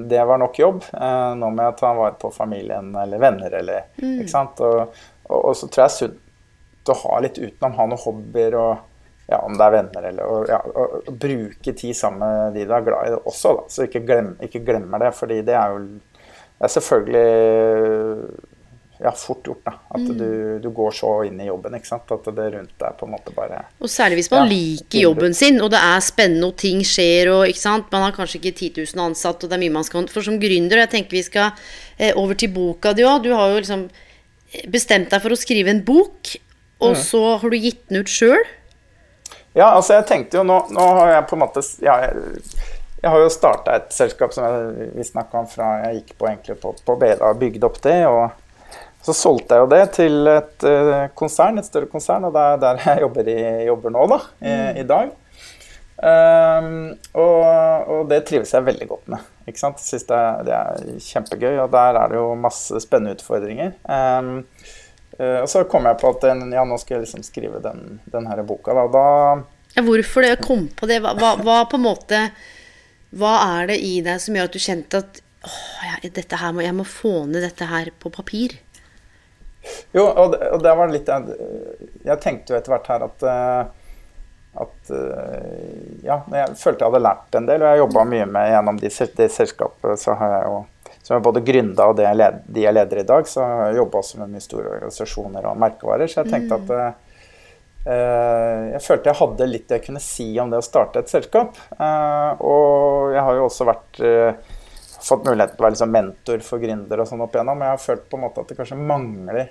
det 0.10 0.24
var 0.26 0.42
nok 0.42 0.60
jobb. 0.60 0.86
Eh, 0.94 1.34
nå 1.40 1.50
må 1.54 1.68
jeg 1.68 1.78
ta 1.82 1.94
vare 1.98 2.18
på 2.22 2.32
familien 2.34 2.94
eller 3.04 3.22
venner 3.22 3.60
eller 3.60 3.92
mm. 4.00 4.16
Ikke 4.24 4.34
sant. 4.34 4.64
Og, 4.66 5.04
og, 5.30 5.38
og, 5.38 5.54
så 5.58 5.70
tror 5.70 5.86
jeg 5.86 5.98
sunt 5.98 6.92
å 6.94 6.98
ha 7.06 7.20
litt 7.24 7.38
utenom, 7.40 7.78
ha 7.78 7.86
noen 7.88 8.02
hobbyer 8.02 8.58
og 8.60 8.90
ja, 9.30 9.38
om 9.40 9.54
det 9.56 9.66
er 9.66 9.76
venner 9.78 10.08
eller 10.10 10.28
og, 10.28 10.50
ja, 10.52 10.58
og, 10.68 11.06
bruke 11.16 11.72
tid 11.80 11.96
sammen 11.96 12.26
med 12.26 12.58
de 12.58 12.66
du 12.68 12.74
er 12.76 12.84
glad 12.84 13.08
i 13.08 13.14
det 13.14 13.22
også, 13.24 13.54
da. 13.56 13.64
Så 13.72 13.86
ikke, 13.88 14.04
glem, 14.04 14.34
ikke 14.44 14.66
glemmer 14.68 15.06
det, 15.06 15.14
fordi 15.16 15.40
det 15.48 15.56
er 15.56 15.78
jo 15.78 15.86
det 16.64 16.68
er 16.68 16.74
selvfølgelig 16.78 17.30
ja, 19.00 19.12
fort 19.12 19.48
gjort. 19.48 19.66
da, 19.66 19.74
At 19.90 20.02
mm. 20.02 20.18
du, 20.18 20.60
du, 20.64 20.70
går 20.70 20.92
så 20.92 21.12
inn 21.28 21.42
i 21.42 21.48
jobben. 21.48 21.76
ikke 21.76 21.90
sant, 21.90 22.12
At 22.12 22.30
det 22.36 22.48
rundt 22.54 22.74
deg 22.80 22.96
på 23.00 23.08
en 23.08 23.14
måte 23.16 23.34
bare 23.36 23.64
Og 23.82 23.92
særlig 23.92 24.22
hvis 24.22 24.32
man 24.32 24.46
ja, 24.46 24.52
liker 24.54 25.06
jobben 25.08 25.36
sin, 25.38 25.60
og 25.62 25.72
det 25.74 25.82
er 25.82 26.06
spennende, 26.06 26.52
og 26.52 26.58
ting 26.62 26.84
skjer, 26.88 27.32
og 27.34 27.44
ikke 27.50 27.64
sant, 27.64 27.92
man 27.92 28.06
har 28.08 28.16
kanskje 28.16 28.40
ikke 28.40 28.56
10 28.56 28.72
000 28.96 29.06
ansatte, 29.08 29.46
og 29.46 29.52
det 29.52 29.58
er 29.58 29.64
mye 29.66 29.78
man 29.80 29.88
skal 29.88 30.08
For 30.14 30.26
som 30.26 30.40
gründer, 30.42 30.84
jeg 30.86 30.94
tenker 30.94 31.18
vi 31.18 31.26
skal 31.26 31.52
eh, 31.98 32.14
over 32.16 32.38
til 32.38 32.54
boka 32.54 32.94
di 32.94 33.06
òg. 33.08 33.26
Du 33.26 33.34
har 33.34 33.52
jo 33.52 33.62
liksom 33.62 33.88
eh, 33.90 34.68
bestemt 34.72 35.12
deg 35.14 35.24
for 35.24 35.34
å 35.34 35.40
skrive 35.40 35.74
en 35.74 35.84
bok, 35.86 36.36
og 36.84 36.94
mm. 36.94 37.02
så 37.02 37.24
har 37.42 37.50
du 37.50 37.58
gitt 37.58 37.82
den 37.90 38.04
ut 38.04 38.12
sjøl. 38.12 38.46
Ja, 39.54 39.74
altså 39.76 40.00
jeg 40.00 40.08
tenkte 40.10 40.40
jo 40.40 40.46
nå, 40.48 40.64
nå 40.74 40.86
har 40.98 41.12
jeg 41.18 41.28
på 41.30 41.36
en 41.38 41.44
måte 41.44 41.62
ja, 41.86 42.00
jeg, 42.02 42.40
jeg 43.04 43.12
har 43.12 43.20
jo 43.22 43.30
starta 43.30 43.76
et 43.78 43.92
selskap 43.94 44.34
som 44.34 44.48
jeg, 44.48 44.88
vi 44.96 45.06
snakka 45.06 45.44
om 45.44 45.50
fra 45.50 45.76
jeg 45.84 46.00
gikk 46.00 46.16
på 46.18 46.30
egentlig 46.30 46.56
på, 46.62 46.72
på 46.88 46.96
Bela 46.98 47.30
og 47.30 47.42
bygde 47.42 47.68
opp 47.68 47.78
det. 47.84 48.00
og 48.08 48.43
så 49.04 49.16
solgte 49.16 49.58
jeg 49.58 49.66
jo 49.66 49.72
det 49.74 49.82
til 49.98 50.30
et 50.32 50.66
uh, 50.68 51.10
konsern, 51.18 51.60
et 51.60 51.68
større 51.68 51.90
konsern, 51.92 52.30
og 52.30 52.36
det 52.36 52.44
er 52.44 52.62
der 52.62 52.82
jeg 52.86 53.04
jobber, 53.04 53.30
i, 53.34 53.40
jobber 53.68 53.94
nå, 53.96 54.06
da, 54.14 54.20
i, 54.40 54.54
mm. 54.54 54.80
i 54.80 54.88
dag. 54.94 55.12
Um, 56.04 56.70
og, 57.16 57.44
og, 57.88 58.00
det 58.10 58.24
trives 58.28 58.52
jeg 58.56 58.66
veldig 58.66 58.88
godt 58.90 59.12
med. 59.14 59.28
Ikke 59.48 59.62
sant? 59.62 59.84
Synes 59.84 60.08
det 60.10 60.22
det 60.48 60.56
er, 60.56 60.88
kjempegøy, 61.04 61.58
og 61.64 61.70
der 61.76 62.00
er 62.00 62.12
det 62.12 62.18
jo 62.20 62.32
masse 62.40 62.80
spennende 62.84 63.18
utfordringer. 63.18 63.76
Um, 63.88 64.40
og 65.14 65.46
så 65.52 65.62
kom 65.70 65.86
jeg 65.86 66.00
på 66.02 66.10
at 66.10 66.24
den, 66.26 66.48
ja, 66.56 66.64
nå 66.66 66.80
skal 66.82 66.98
jeg 66.98 67.04
liksom 67.04 67.22
skrive 67.24 67.60
den, 67.62 68.00
den 68.10 68.26
her 68.26 68.42
boka. 68.48 68.74
Da. 68.74 68.88
da 68.90 69.76
ja, 69.76 69.84
hvorfor 69.86 70.26
det? 70.26 70.40
Kom 70.42 70.68
på 70.74 70.90
det? 70.90 71.00
Hva, 71.04 71.14
hva, 71.18 71.36
hva, 71.42 71.60
på 71.70 71.78
en 71.80 71.86
måte 71.86 72.20
Hva 73.14 73.34
er 73.60 73.70
det 73.70 73.78
i 73.86 73.94
deg 74.06 74.22
som 74.22 74.38
gjør 74.38 74.50
at 74.50 74.58
du 74.58 74.62
kjente 74.62 75.02
at 75.02 75.22
åh, 75.46 75.86
ja, 75.86 76.12
dette 76.18 76.40
her 76.42 76.54
må, 76.56 76.64
jeg 76.66 76.76
må 76.78 76.86
få 76.88 77.24
ned 77.30 77.46
dette 77.46 77.68
her 77.70 77.94
på 78.02 78.10
papir? 78.14 78.58
Jo, 79.96 80.08
og 80.10 80.34
det, 80.34 80.42
og 80.52 80.60
det, 80.64 80.74
var 80.76 80.92
litt 80.92 81.10
Jeg 82.04 82.20
tenkte 82.24 82.54
jo 82.54 82.60
etter 82.60 82.74
hvert 82.74 82.90
her 82.92 83.06
at, 83.06 83.26
eh, 83.32 83.62
at 84.66 84.94
eh, 84.98 86.04
Ja, 86.04 86.20
jeg 86.34 86.58
følte 86.60 86.84
jeg 86.84 86.92
hadde 86.92 87.04
lært 87.06 87.40
en 87.40 87.48
del, 87.48 87.64
og 87.64 87.72
jeg 87.72 87.84
jobba 87.86 88.06
mye 88.12 88.28
med 88.36 88.52
gjennom 88.52 88.82
de, 88.82 88.92
de 89.22 89.30
selskapene. 89.32 89.98
så 90.00 90.18
har 90.20 90.38
jeg 90.38 90.52
jo 90.52 90.62
som 91.04 91.18
er 91.18 91.24
både 91.24 91.42
gründa 91.44 91.90
og 91.92 91.98
de 92.00 92.06
jeg 92.64 92.76
leder 92.76 93.02
i 93.02 93.08
dag, 93.08 93.28
så 93.28 93.44
har 93.44 93.66
jeg 93.68 93.82
jobba 93.82 94.00
også 94.00 94.22
med 94.22 94.32
mye 94.32 94.44
store 94.44 94.70
organisasjoner 94.78 95.50
og 95.50 95.60
merkevarer. 95.60 96.08
Så 96.08 96.22
jeg 96.22 96.32
tenkte 96.32 96.60
at 96.62 96.72
eh, 96.78 98.70
Jeg 98.72 98.84
følte 98.86 99.12
jeg 99.12 99.20
hadde 99.20 99.50
litt 99.50 99.74
jeg 99.76 99.84
kunne 99.84 100.04
si 100.04 100.30
om 100.40 100.54
det 100.54 100.62
å 100.62 100.66
starte 100.66 101.04
et 101.04 101.12
selskap. 101.12 101.60
Eh, 101.76 102.44
og 102.48 103.12
jeg 103.18 103.26
har 103.28 103.40
jo 103.40 103.50
også 103.50 103.68
vært 103.68 104.00
uh, 104.00 104.53
fått 105.04 105.28
muligheten 105.28 105.58
til 105.58 105.64
å 105.64 105.68
være 105.68 105.76
liksom 105.76 105.94
mentor 105.94 106.44
for 106.48 106.64
gründere 106.64 107.04
og 107.04 107.10
sånn 107.10 107.24
opp 107.26 107.36
igjennom. 107.36 107.60
Men 107.60 107.72
jeg 107.72 107.78
har 107.78 107.86
følt 107.86 108.10
på 108.10 108.20
en 108.20 108.26
måte 108.26 108.44
at 108.44 108.52
det 108.52 108.60
kanskje 108.60 108.80
mangler 108.80 109.46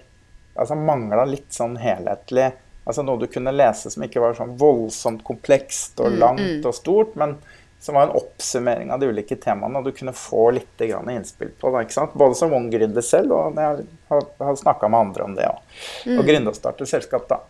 altså 0.52 0.76
mangla 0.76 1.24
litt 1.28 1.48
sånn 1.54 1.78
helhetlig 1.80 2.50
altså 2.84 3.04
Noe 3.06 3.20
du 3.20 3.28
kunne 3.30 3.54
lese 3.54 3.92
som 3.92 4.04
ikke 4.04 4.22
var 4.22 4.36
sånn 4.36 4.56
voldsomt 4.58 5.22
komplekst 5.26 6.00
og 6.02 6.12
mm, 6.12 6.16
langt 6.18 6.42
mm, 6.42 6.64
og 6.66 6.74
stort, 6.74 7.12
men 7.20 7.36
som 7.82 7.94
var 7.98 8.08
en 8.08 8.16
oppsummering 8.18 8.92
av 8.94 9.00
de 9.02 9.08
ulike 9.10 9.36
temaene, 9.42 9.80
og 9.80 9.86
du 9.86 9.94
kunne 9.94 10.14
få 10.14 10.48
litt 10.54 10.82
innspill 10.82 11.50
på 11.58 11.70
det. 11.74 11.84
ikke 11.86 11.96
sant? 11.96 12.12
Både 12.18 12.38
som 12.38 12.54
ung 12.54 12.68
gründer 12.70 13.02
selv, 13.02 13.34
og 13.34 13.58
jeg 13.58 13.86
har, 14.10 14.26
har 14.38 14.58
snakka 14.60 14.90
med 14.90 15.00
andre 15.00 15.24
om 15.26 15.34
det 15.34 15.48
òg. 15.48 15.64
Mm. 16.06 16.18
Og 16.18 16.28
gründe 16.30 16.52
og 16.52 16.58
starte 16.58 16.86
selskap, 16.86 17.26
da. 17.30 17.40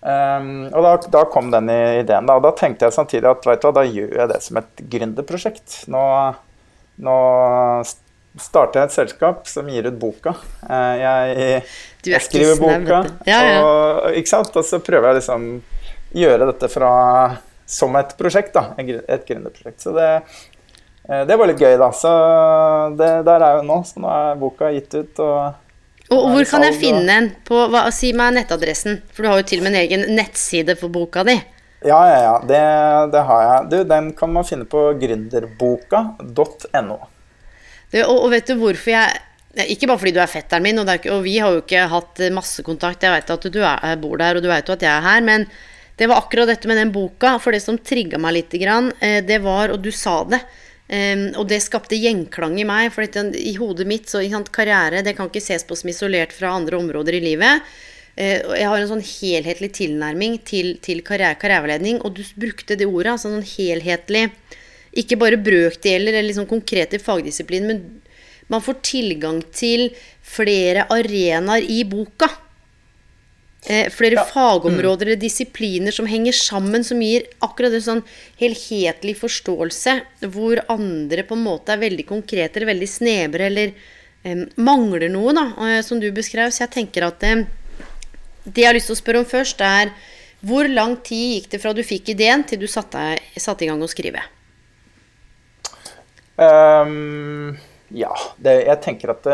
Um, 0.00 0.66
og 0.68 0.84
da, 0.84 0.92
da, 1.12 1.24
kom 1.32 1.48
den 1.52 1.72
ideen, 1.72 2.28
da. 2.28 2.36
Og 2.36 2.44
da 2.44 2.52
tenkte 2.56 2.88
jeg 2.88 2.96
samtidig 2.96 3.32
at 3.32 3.48
vet 3.48 3.64
du 3.64 3.68
hva, 3.70 3.74
da 3.80 3.86
gjør 3.88 4.14
jeg 4.20 4.32
det 4.34 4.40
som 4.44 4.60
et 4.60 4.84
gründerprosjekt. 4.96 5.78
Nå 5.92 6.04
nå 7.00 7.18
starter 8.40 8.80
jeg 8.80 8.88
et 8.88 8.94
selskap 8.94 9.48
som 9.50 9.68
gir 9.70 9.88
ut 9.88 9.98
boka. 10.00 10.34
Eh, 10.68 11.00
jeg, 11.00 11.62
jeg 12.12 12.22
skriver 12.26 12.60
boka, 12.60 13.02
ja, 13.28 13.40
ja. 13.48 13.60
Og, 13.64 14.16
og 14.16 14.64
så 14.66 14.80
prøver 14.84 15.10
jeg 15.10 15.20
liksom 15.20 15.48
gjøre 16.16 16.50
dette 16.52 16.70
fra, 16.70 16.92
som 17.66 17.96
et 17.98 18.14
prosjekt. 18.18 18.54
da, 18.54 18.72
Et 18.78 19.26
gründerprosjekt. 19.26 19.80
Så 19.82 19.94
det, 19.96 20.10
eh, 21.08 21.24
det, 21.26 21.36
var 21.36 21.50
litt 21.50 21.60
gøy, 21.60 21.74
da. 21.80 21.90
Så 21.96 22.12
det, 22.98 23.10
der 23.28 23.46
er 23.48 23.58
jo 23.58 23.66
nå. 23.66 23.80
Så 23.86 24.02
nå 24.02 24.12
er 24.14 24.38
boka 24.40 24.70
gitt 24.76 24.94
ut. 24.94 25.24
og 25.24 25.66
og 26.10 26.24
hvor 26.32 26.42
kan 26.50 26.64
jeg 26.66 26.74
finne 26.80 27.14
en? 27.14 27.28
På, 27.46 27.68
hva, 27.70 27.84
si 27.94 28.08
meg 28.18 28.32
nettadressen, 28.34 28.96
for 29.14 29.22
du 29.22 29.28
har 29.30 29.36
jo 29.38 29.44
til 29.46 29.60
og 29.60 29.68
med 29.68 29.76
en 29.76 29.82
egen 29.84 30.08
nettside 30.16 30.74
for 30.80 30.90
boka 30.90 31.22
di. 31.22 31.36
Ja, 31.80 32.00
ja, 32.10 32.18
ja. 32.22 32.34
Det, 32.44 32.60
det, 33.12 33.22
har 33.30 33.42
jeg. 33.42 33.70
Du, 33.70 33.76
den 33.88 34.12
kan 34.16 34.32
man 34.32 34.44
finne 34.44 34.66
på 34.68 34.90
gründerboka.no. 35.00 36.98
Og, 37.90 38.14
og, 38.14 38.28
vet 38.30 38.46
du 38.46 38.54
hvorfor 38.60 38.92
jeg 38.92 39.66
Ikke 39.72 39.88
bare 39.90 39.98
fordi 39.98 40.12
du 40.14 40.20
er 40.22 40.30
fetteren 40.30 40.62
min, 40.62 40.78
og, 40.78 40.86
er, 40.92 41.00
og 41.10 41.24
vi 41.24 41.40
har 41.42 41.56
jo 41.56 41.64
ikke 41.64 41.88
hatt 41.90 42.22
masse 42.36 42.62
kontakt. 42.66 43.02
Jeg 43.02 43.16
veit 43.16 43.32
at 43.34 43.48
du 43.50 43.60
er, 43.64 43.96
bor 44.02 44.20
der, 44.20 44.38
og 44.38 44.44
du 44.44 44.50
veit 44.52 44.68
jo 44.68 44.76
at 44.76 44.84
jeg 44.86 44.92
er 44.92 45.06
her. 45.08 45.24
Men 45.26 45.48
det 45.98 46.08
var 46.08 46.20
akkurat 46.22 46.52
dette 46.52 46.68
med 46.70 46.78
den 46.78 46.92
boka. 46.94 47.34
For 47.42 47.56
det 47.56 47.62
som 47.64 47.80
trigga 47.80 48.20
meg 48.20 48.36
litt, 48.36 48.54
eh, 48.60 49.20
det 49.26 49.40
var, 49.42 49.72
og 49.74 49.80
du 49.82 49.90
sa 49.94 50.22
det 50.28 50.44
Um, 50.90 51.28
og 51.38 51.44
det 51.46 51.60
skapte 51.62 51.94
gjenklang 51.94 52.56
i 52.58 52.64
meg, 52.66 52.88
for 52.90 53.06
i 53.06 53.52
hodet 53.54 53.84
mitt 53.86 54.10
så 54.10 54.24
sant, 54.26 54.48
karriere 54.50 55.04
det 55.06 55.12
kan 55.14 55.28
ikke 55.30 55.42
ses 55.44 55.62
på 55.62 55.76
som 55.78 55.92
isolert 55.92 56.34
fra 56.34 56.50
andre 56.50 56.80
områder 56.80 57.14
i 57.14 57.20
livet. 57.22 57.62
Uh, 58.18 58.56
jeg 58.58 58.68
har 58.68 58.80
en 58.80 58.90
sånn 58.90 59.06
helhetlig 59.06 59.70
tilnærming 59.78 60.38
til, 60.46 60.74
til 60.82 61.04
karriere, 61.06 61.38
karriereveiledning, 61.40 62.02
og 62.04 62.18
du 62.18 62.24
brukte 62.40 62.76
det 62.76 62.88
ordet. 62.88 63.14
altså 63.14 63.32
sånn 63.32 63.46
helhetlig. 63.56 64.28
Ikke 65.00 65.18
bare 65.20 65.38
brøkdeler 65.38 66.16
eller 66.16 66.28
liksom 66.28 66.48
konkrete 66.50 66.98
fagdisipliner, 66.98 67.70
men 67.70 68.00
man 68.50 68.62
får 68.64 68.80
tilgang 68.82 69.42
til 69.54 69.90
flere 70.26 70.88
arenaer 70.90 71.66
i 71.70 71.84
boka. 71.86 72.28
Eh, 73.68 73.90
flere 73.92 74.16
ja. 74.16 74.24
fagområder 74.24 75.06
eller 75.06 75.20
disipliner 75.20 75.92
som 75.92 76.06
henger 76.08 76.32
sammen, 76.32 76.84
som 76.84 77.02
gir 77.04 77.26
akkurat 77.44 77.74
en 77.76 77.84
sånn 77.84 78.02
helhetlig 78.40 79.18
forståelse, 79.20 79.98
hvor 80.32 80.62
andre 80.72 81.26
på 81.28 81.36
en 81.36 81.44
måte 81.44 81.74
er 81.74 81.82
veldig 81.82 82.06
konkrete 82.08 82.56
eller 82.56 82.72
veldig 82.72 82.88
snevre 82.88 83.50
eller 83.50 83.74
eh, 84.24 84.46
mangler 84.56 85.12
noe, 85.12 85.36
da, 85.36 85.46
eh, 85.68 85.82
som 85.84 86.00
du 86.00 86.08
beskrev. 86.16 86.50
Så 86.50 86.64
jeg 86.64 86.74
tenker 86.78 87.06
at 87.10 87.26
eh, 87.28 87.44
det 88.44 88.64
jeg 88.64 88.70
har 88.70 88.76
lyst 88.76 88.90
til 88.90 88.96
å 88.96 89.00
spørre 89.00 89.22
om 89.22 89.28
først, 89.28 89.64
er 89.64 89.92
hvor 90.46 90.68
lang 90.70 90.96
tid 91.04 91.34
gikk 91.36 91.50
det 91.52 91.60
fra 91.60 91.74
du 91.76 91.82
fikk 91.84 92.14
ideen, 92.14 92.46
til 92.48 92.62
du 92.62 92.68
satte, 92.70 93.18
satte 93.36 93.66
i 93.66 93.68
gang 93.68 93.82
å 93.84 93.90
skrive? 93.90 94.22
Um, 96.40 97.58
ja, 97.92 98.14
det, 98.40 98.62
jeg 98.64 98.80
tenker 98.86 99.12
at 99.12 99.28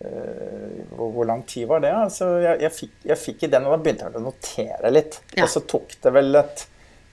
Eh, 0.00 0.84
hvor, 0.90 1.10
hvor, 1.10 1.24
lang 1.24 1.42
tid 1.48 1.68
var 1.68 1.80
det? 1.80 1.92
Altså, 1.96 2.28
jeg, 2.44 2.60
jeg, 2.66 2.72
fikk, 2.76 2.96
jeg 3.10 3.20
fikk 3.20 3.46
ideen, 3.46 3.64
og 3.64 3.76
da 3.76 3.78
begynte 3.82 4.08
jeg 4.08 4.18
å 4.18 4.24
notere 4.24 4.92
litt. 4.92 5.20
Ja. 5.32 5.46
Og 5.46 5.52
så 5.52 5.62
tok 5.68 5.96
det 6.04 6.12
vel 6.12 6.40
et, 6.42 6.66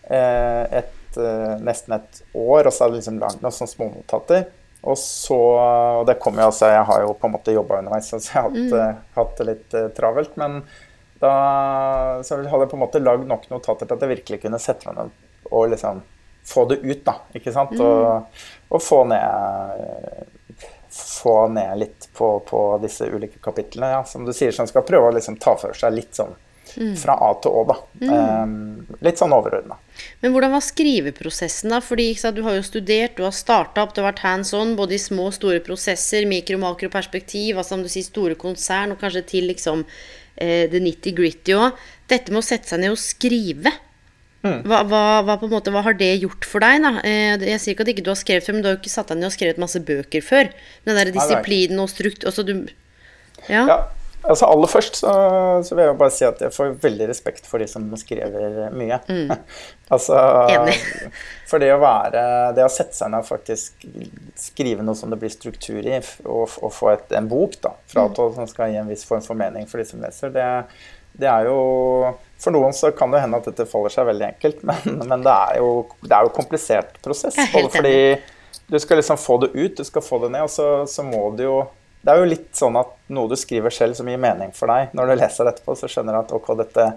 et, 0.10 0.76
et, 0.82 1.20
eh, 1.22 1.54
nesten 1.64 1.96
et 1.98 2.22
år, 2.34 2.68
og 2.68 2.74
så 2.74 2.86
hadde 2.86 2.98
jeg 2.98 3.04
liksom 3.04 3.22
lagd 3.24 3.44
noen 3.44 3.56
sånne 3.56 3.76
smånotater. 3.76 4.46
Og 4.84 4.98
så, 5.00 5.40
og 6.00 6.06
det 6.10 6.18
kom 6.20 6.36
jo 6.36 6.50
altså, 6.50 6.68
Jeg 6.74 6.84
har 6.90 7.04
jo 7.06 7.14
på 7.16 7.30
en 7.30 7.36
måte 7.38 7.56
jobba 7.56 7.80
underveis, 7.80 8.10
så 8.12 8.20
jeg 8.20 8.34
har 8.36 8.50
hatt, 8.50 8.58
mm. 8.58 9.04
hatt 9.16 9.38
det 9.40 9.48
litt 9.48 9.76
uh, 9.78 9.86
travelt. 9.96 10.34
Men 10.40 10.60
da 11.24 11.36
så 12.26 12.42
hadde 12.42 12.66
jeg 12.66 12.72
på 12.74 12.76
en 12.76 12.84
måte 12.84 13.00
lagd 13.00 13.24
nok 13.30 13.48
notater 13.52 13.88
til 13.88 13.96
at 13.96 14.04
jeg 14.04 14.12
virkelig 14.12 14.42
kunne 14.44 14.60
sette 14.60 14.90
meg 14.90 14.98
ned 15.00 15.14
og 15.54 15.70
liksom 15.72 16.02
få 16.44 16.66
det 16.68 16.82
ut. 16.84 17.06
da, 17.06 17.16
ikke 17.38 17.54
sant? 17.56 17.72
Mm. 17.72 17.86
Og, 17.86 18.42
og, 18.70 18.82
få 18.84 19.04
ned 19.08 20.26
få 20.94 21.48
ned 21.48 21.78
litt 21.80 22.10
på, 22.14 22.40
på 22.46 22.64
disse 22.84 23.08
ulike 23.08 23.40
kapitlene. 23.42 23.94
Ja. 23.96 24.02
Som 24.04 24.28
du 24.28 24.34
sier, 24.36 24.52
som 24.52 24.68
skal 24.70 24.86
prøve 24.88 25.10
å 25.10 25.16
liksom 25.16 25.40
ta 25.42 25.56
for 25.60 25.78
seg 25.78 25.96
litt 25.96 26.20
sånn 26.20 26.36
mm. 26.76 26.96
fra 27.00 27.16
A 27.22 27.30
til 27.44 27.54
Å, 27.54 27.64
da. 27.70 27.78
Mm. 28.02 28.12
Um, 28.14 28.98
litt 29.06 29.22
sånn 29.22 29.36
overordna. 29.36 29.78
Men 30.24 30.34
hvordan 30.34 30.54
var 30.56 30.64
skriveprosessen, 30.66 31.74
da? 31.74 31.80
Fordi 31.84 32.10
sant, 32.20 32.38
du 32.38 32.44
har 32.48 32.58
jo 32.58 32.66
studert, 32.66 33.16
du 33.18 33.26
har 33.28 33.36
starta 33.36 33.86
opp, 33.86 33.94
du 33.94 34.02
har 34.02 34.12
vært 34.12 34.26
hands 34.26 34.54
on 34.58 34.76
både 34.80 34.98
i 34.98 35.02
små 35.02 35.30
og 35.30 35.38
store 35.38 35.62
prosesser, 35.66 36.28
mikro- 36.30 36.58
og 36.60 36.66
makroperspektiv, 36.66 37.58
altså 37.58 37.76
som 37.76 37.86
du 37.86 37.92
sier, 37.92 38.08
store 38.08 38.38
konsern, 38.40 38.96
og 38.96 39.02
kanskje 39.04 39.26
til 39.36 39.50
liksom 39.52 39.86
eh, 39.86 40.70
det 40.72 40.84
nitty-gritty 40.84 41.58
òg. 41.58 41.82
Dette 42.12 42.34
med 42.34 42.44
å 42.44 42.46
sette 42.46 42.72
seg 42.72 42.84
ned 42.84 42.96
og 42.96 43.02
skrive. 43.02 43.74
Mm. 44.44 44.60
Hva, 44.68 44.82
hva, 44.84 45.04
hva, 45.24 45.38
på 45.40 45.48
en 45.48 45.54
måte, 45.56 45.72
hva, 45.72 45.86
har 45.86 45.96
det 45.96 46.10
gjort 46.20 46.46
for 46.48 46.64
deg? 46.64 46.84
da? 46.84 46.98
Eh, 47.08 47.36
jeg 47.54 47.62
sier 47.64 47.78
ikke 47.78 47.86
at 47.86 47.92
ikke 47.94 48.04
du 48.04 48.12
har 48.12 48.20
skrevet 48.20 48.48
før, 48.48 48.58
men 48.58 48.64
du 48.64 48.70
har 48.70 48.76
jo 48.76 48.82
ikke 48.82 48.92
satt 48.92 49.14
deg 49.14 49.22
ned 49.22 49.30
og 49.30 49.36
skrevet 49.38 49.62
masse 49.62 49.80
bøker 49.88 50.26
før. 50.26 50.50
Den 50.88 51.00
der 51.00 51.14
disiplinen 51.16 51.80
og 51.84 51.92
strukt 51.92 52.28
altså 52.28 52.44
du, 52.48 52.58
ja. 53.48 53.64
ja. 53.64 53.78
Altså 54.24 54.48
Aller 54.48 54.72
først 54.72 54.98
så, 55.02 55.14
så, 55.66 55.76
vil 55.76 55.86
jeg 55.86 55.98
bare 56.00 56.14
si 56.16 56.26
at 56.28 56.42
jeg 56.44 56.56
får 56.56 56.74
veldig 56.84 57.08
respekt 57.10 57.48
for 57.50 57.62
de 57.62 57.68
som 57.70 57.86
skriver 58.00 58.74
mye. 58.76 59.00
Mm. 59.08 59.32
altså, 59.94 60.18
Enig. 60.54 60.78
For 61.54 61.62
det 61.62 61.70
å 61.70 61.78
være 61.78 62.24
Det 62.58 62.64
å 62.66 62.72
sette 62.72 62.96
seg 62.98 63.12
ned 63.14 63.22
og 63.22 63.28
faktisk 63.28 63.84
skrive 64.40 64.82
noe 64.86 64.98
som 64.98 65.12
det 65.12 65.20
blir 65.22 65.30
struktur 65.30 65.84
i, 65.86 66.00
og, 66.26 66.50
og 66.64 66.72
få 66.74 66.94
et, 66.96 67.12
en 67.14 67.30
bok 67.30 67.60
da, 67.62 67.76
fra 67.92 68.08
mm. 68.10 68.20
som 68.40 68.50
skal 68.50 68.74
gi 68.74 68.80
en 68.82 68.90
viss 68.90 69.06
form 69.06 69.22
for 69.26 69.38
mening 69.38 69.68
for 69.70 69.82
de 69.82 69.86
som 69.86 70.02
leser, 70.02 70.34
det, 70.34 70.48
det 71.20 71.30
er 71.30 71.50
jo 71.52 71.58
For 72.42 72.56
noen 72.56 72.74
så 72.76 72.90
kan 72.96 73.14
det 73.14 73.22
hende 73.22 73.38
at 73.38 73.46
dette 73.52 73.68
faller 73.70 73.94
seg 73.94 74.08
veldig 74.10 74.28
enkelt, 74.32 74.64
men, 74.70 75.04
men 75.04 75.26
det, 75.26 75.36
er 75.36 75.62
jo, 75.62 75.70
det 76.02 76.16
er 76.16 76.26
jo 76.26 76.34
komplisert 76.36 76.98
prosess. 77.06 77.38
Både 77.54 77.70
fordi 77.76 77.98
du 78.68 78.80
skal 78.80 79.00
liksom 79.00 79.20
få 79.20 79.38
det 79.44 79.54
ut, 79.54 79.78
du 79.78 79.84
skal 79.86 80.04
få 80.06 80.20
det 80.24 80.34
ned, 80.34 80.48
og 80.48 80.52
så, 80.52 80.68
så 80.90 81.06
må 81.06 81.28
du 81.38 81.46
jo 81.46 81.58
det 82.04 82.12
er 82.12 82.20
jo 82.20 82.30
litt 82.30 82.52
sånn 82.58 82.78
at 82.80 82.94
noe 83.16 83.32
du 83.32 83.36
skriver 83.40 83.74
selv 83.74 83.98
som 83.98 84.10
gir 84.12 84.22
mening 84.22 84.52
for 84.56 84.72
deg, 84.72 84.92
når 84.98 85.10
du 85.10 85.16
leser 85.22 85.48
det 85.48 85.56
etterpå, 85.56 85.76
så 85.80 85.90
skjønner 85.92 86.18
du 86.18 86.20
at 86.20 86.34
ok, 86.36 86.50
dette, 86.60 86.88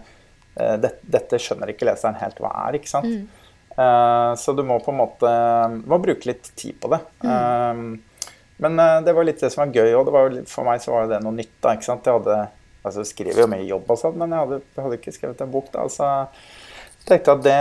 eh, 0.58 0.76
det, 0.82 0.92
dette 1.16 1.40
skjønner 1.42 1.70
ikke 1.72 1.86
leseren 1.88 2.18
helt 2.18 2.40
hva 2.42 2.50
er. 2.66 2.78
ikke 2.80 2.90
sant? 2.90 3.06
Mm. 3.06 3.44
Uh, 3.76 4.32
så 4.40 4.54
du 4.56 4.62
må 4.64 4.78
på 4.80 4.88
en 4.88 5.02
måte 5.02 5.30
må 5.84 5.98
bruke 6.00 6.30
litt 6.30 6.48
tid 6.56 6.78
på 6.80 6.88
det. 6.94 7.00
Mm. 7.22 7.30
Uh, 7.30 8.30
men 8.64 8.80
det 9.04 9.12
var 9.12 9.26
litt 9.28 9.42
det 9.44 9.50
som 9.52 9.66
var 9.66 9.74
gøy 9.76 9.92
òg. 9.98 10.08
For 10.48 10.64
meg 10.64 10.80
så 10.80 10.94
var 10.94 11.10
det 11.10 11.20
noe 11.20 11.36
nytt. 11.36 11.58
da, 11.60 11.74
ikke 11.76 11.90
sant? 11.90 12.08
Jeg 12.08 12.22
hadde 12.22 12.38
Altså, 12.86 13.02
jeg 13.02 13.10
skriver 13.10 13.42
jo 13.42 13.50
mye 13.50 13.66
jobb 13.66 13.88
og 13.90 13.98
sånn, 13.98 14.18
men 14.20 14.30
jeg 14.30 14.44
hadde, 14.44 14.56
jeg 14.62 14.84
hadde, 14.84 14.98
ikke 15.00 15.14
skrevet 15.16 15.40
en 15.42 15.50
bok 15.50 15.70
da. 15.72 15.86
Så 15.90 16.06
jeg 16.06 17.08
tenkte 17.08 17.34
at 17.34 17.40
det 17.42 17.56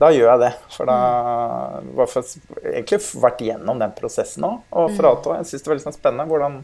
Da 0.00 0.10
gjør 0.12 0.30
jeg 0.34 0.42
det. 0.44 0.52
For 0.74 0.88
da 0.88 0.96
har 0.96 2.12
jeg 2.12 2.40
egentlig 2.72 3.00
vært 3.22 3.42
igjennom 3.44 3.80
den 3.80 3.96
prosessen 3.96 4.46
òg. 4.48 4.62
Og 4.76 4.94
for 4.96 5.10
alt 5.10 5.28
òg. 5.28 5.40
Jeg 5.40 5.50
syns 5.50 5.64
det 5.64 5.72
var 5.72 5.78
litt 5.78 5.88
sånn 5.88 5.96
spennende. 5.96 6.28
Hvordan, 6.30 6.62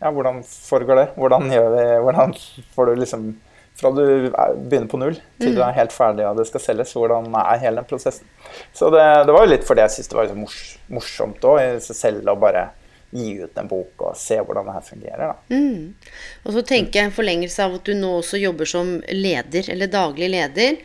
ja, 0.00 0.12
hvordan 0.12 0.42
foregår 0.46 1.02
det? 1.02 1.08
Hvordan 1.20 1.48
gjør 1.52 1.72
vi 1.76 1.88
Hvordan 2.06 2.36
får 2.76 2.90
du 2.90 3.02
liksom 3.02 3.32
fra 3.74 3.90
du 3.90 4.30
begynner 4.68 4.88
på 4.88 4.98
null 5.00 5.16
til 5.40 5.54
du 5.56 5.62
er 5.64 5.72
helt 5.76 5.94
ferdig 5.94 6.26
og 6.28 6.36
det 6.36 6.44
skal 6.44 6.60
selges, 6.60 6.92
hvordan 6.92 7.32
er 7.40 7.62
hele 7.62 7.80
den 7.80 7.88
prosessen? 7.88 8.28
Så 8.76 8.90
det, 8.92 9.02
det 9.26 9.32
var 9.32 9.46
jo 9.46 9.52
litt 9.54 9.64
fordi 9.64 9.84
jeg 9.86 9.94
syntes 9.94 10.10
det 10.12 10.18
var 10.18 10.28
liksom 10.28 10.42
mors, 10.44 10.58
morsomt 10.92 11.46
òg 11.48 11.60
i 11.62 11.68
seg 11.80 11.98
selv 11.98 12.32
å 12.32 12.36
bare 12.40 12.66
gi 13.12 13.34
ut 13.42 13.58
en 13.60 13.68
bok 13.68 14.04
og 14.06 14.16
se 14.16 14.38
hvordan 14.40 14.68
det 14.68 14.74
her 14.76 14.84
fungerer. 14.86 15.32
Mm. 15.52 15.92
Og 16.44 16.54
så 16.54 16.62
tenker 16.68 16.98
jeg 16.98 17.10
en 17.10 17.16
forlengelse 17.16 17.64
av 17.64 17.76
at 17.76 17.88
du 17.88 17.92
nå 17.96 18.14
også 18.22 18.40
jobber 18.40 18.68
som 18.68 18.94
leder, 19.12 19.68
eller 19.72 19.90
daglig 19.92 20.30
leder. 20.32 20.78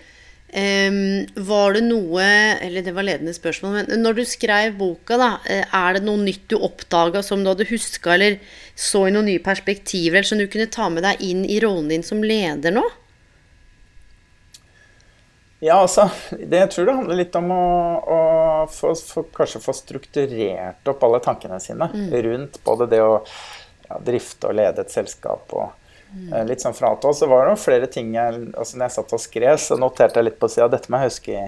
Um, 0.47 1.25
var 1.43 1.73
det 1.75 1.81
noe 1.83 2.23
Eller 2.63 2.79
det 2.79 2.93
var 2.95 3.03
ledende 3.03 3.33
spørsmål, 3.35 3.73
men 3.81 3.99
når 3.99 4.21
du 4.21 4.21
skrev 4.23 4.77
boka, 4.79 5.17
da, 5.19 5.31
eh, 5.43 5.65
er 5.75 5.97
det 5.97 6.05
noe 6.07 6.21
nytt 6.21 6.45
du 6.47 6.55
oppdaga 6.55 7.19
som 7.19 7.43
du 7.43 7.49
hadde 7.51 7.67
huska, 7.67 8.13
eller 8.15 8.37
så 8.71 9.09
i 9.09 9.11
noen 9.11 9.27
nye 9.27 9.43
perspektiver, 9.43 10.21
eller 10.21 10.29
som 10.29 10.39
du 10.39 10.47
kunne 10.47 10.69
ta 10.71 10.87
med 10.93 11.03
deg 11.03 11.19
inn 11.27 11.43
i 11.43 11.59
rollen 11.59 11.91
din 11.91 12.05
som 12.07 12.23
leder 12.23 12.71
nå? 12.71 12.85
Ja, 15.59 15.81
altså, 15.81 16.07
det, 16.31 16.57
Jeg 16.57 16.71
tror 16.71 16.85
det 16.85 16.95
handler 17.01 17.19
litt 17.19 17.35
om 17.35 17.51
å, 17.51 17.67
å 17.99 18.19
få, 18.71 18.93
få, 18.95 19.25
kanskje 19.35 19.63
få 19.63 19.75
strukturert 19.75 20.91
opp 20.93 21.03
alle 21.03 21.19
tankene 21.25 21.59
sine 21.59 21.89
mm. 21.91 22.11
rundt 22.27 22.59
både 22.63 22.87
det 22.93 23.01
å 23.03 23.17
ja, 23.19 23.99
drifte 23.99 24.51
og 24.51 24.59
lede 24.61 24.85
et 24.85 24.93
selskap 24.93 25.51
og 25.57 25.73
litt 26.47 26.63
sånn 26.63 26.75
fra 26.77 26.93
og. 26.95 27.07
Så 27.15 27.29
var 27.29 27.45
det 27.45 27.53
noen 27.53 27.61
flere 27.61 27.89
ting 27.91 28.13
jeg, 28.15 28.43
altså 28.57 28.77
når 28.77 28.87
jeg 28.87 28.95
satt 28.97 29.15
og 29.17 29.23
skrev, 29.23 29.55
så 29.61 29.79
noterte 29.79 30.21
jeg 30.21 30.29
litt 30.29 30.39
på 30.41 30.49
sida 30.51 30.69
dette 30.71 30.91
må 30.91 31.01
jeg 31.01 31.11
huske 31.11 31.33
i, 31.35 31.43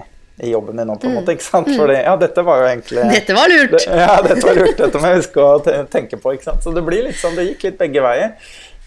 i 0.46 0.52
jobben 0.52 0.78
min 0.78 0.88
nå, 0.90 0.98
på 1.00 1.08
en 1.08 1.14
mm. 1.14 1.18
måte. 1.20 1.36
ikke 1.36 1.48
sant? 1.48 1.72
Fordi, 1.72 1.98
ja, 2.00 2.14
dette 2.20 2.44
var 2.46 2.62
jo 2.62 2.68
egentlig 2.70 3.06
Dette 3.14 3.36
var 3.36 3.52
lurt! 3.52 3.76
Det, 3.78 3.98
ja, 4.02 4.14
dette 4.26 4.44
var 4.46 4.60
lurt. 4.60 4.76
Dette 4.78 5.02
må 5.02 5.12
jeg 5.12 5.22
huske 5.22 5.48
å 5.48 5.82
tenke 5.92 6.20
på. 6.20 6.36
ikke 6.36 6.50
sant? 6.50 6.62
Så 6.64 6.74
det 6.76 6.84
blir 6.86 7.08
litt 7.08 7.18
sånn, 7.20 7.36
det 7.38 7.50
gikk 7.52 7.68
litt 7.70 7.80
begge 7.80 8.04
veier. 8.04 8.36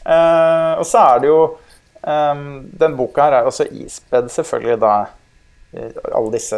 Uh, 0.03 0.81
og 0.81 0.87
så 0.87 0.99
er 0.99 1.21
det 1.23 1.29
jo 1.31 1.43
Um, 2.03 2.69
den 2.79 2.97
boka 2.99 3.23
her 3.23 3.37
er 3.37 3.45
jo 3.45 3.51
også 3.53 3.63
ispedd 3.79 4.25
selvfølgelig 4.31 4.75
da 4.81 4.95
eh, 5.05 5.11
alle 5.73 6.31
disse 6.35 6.57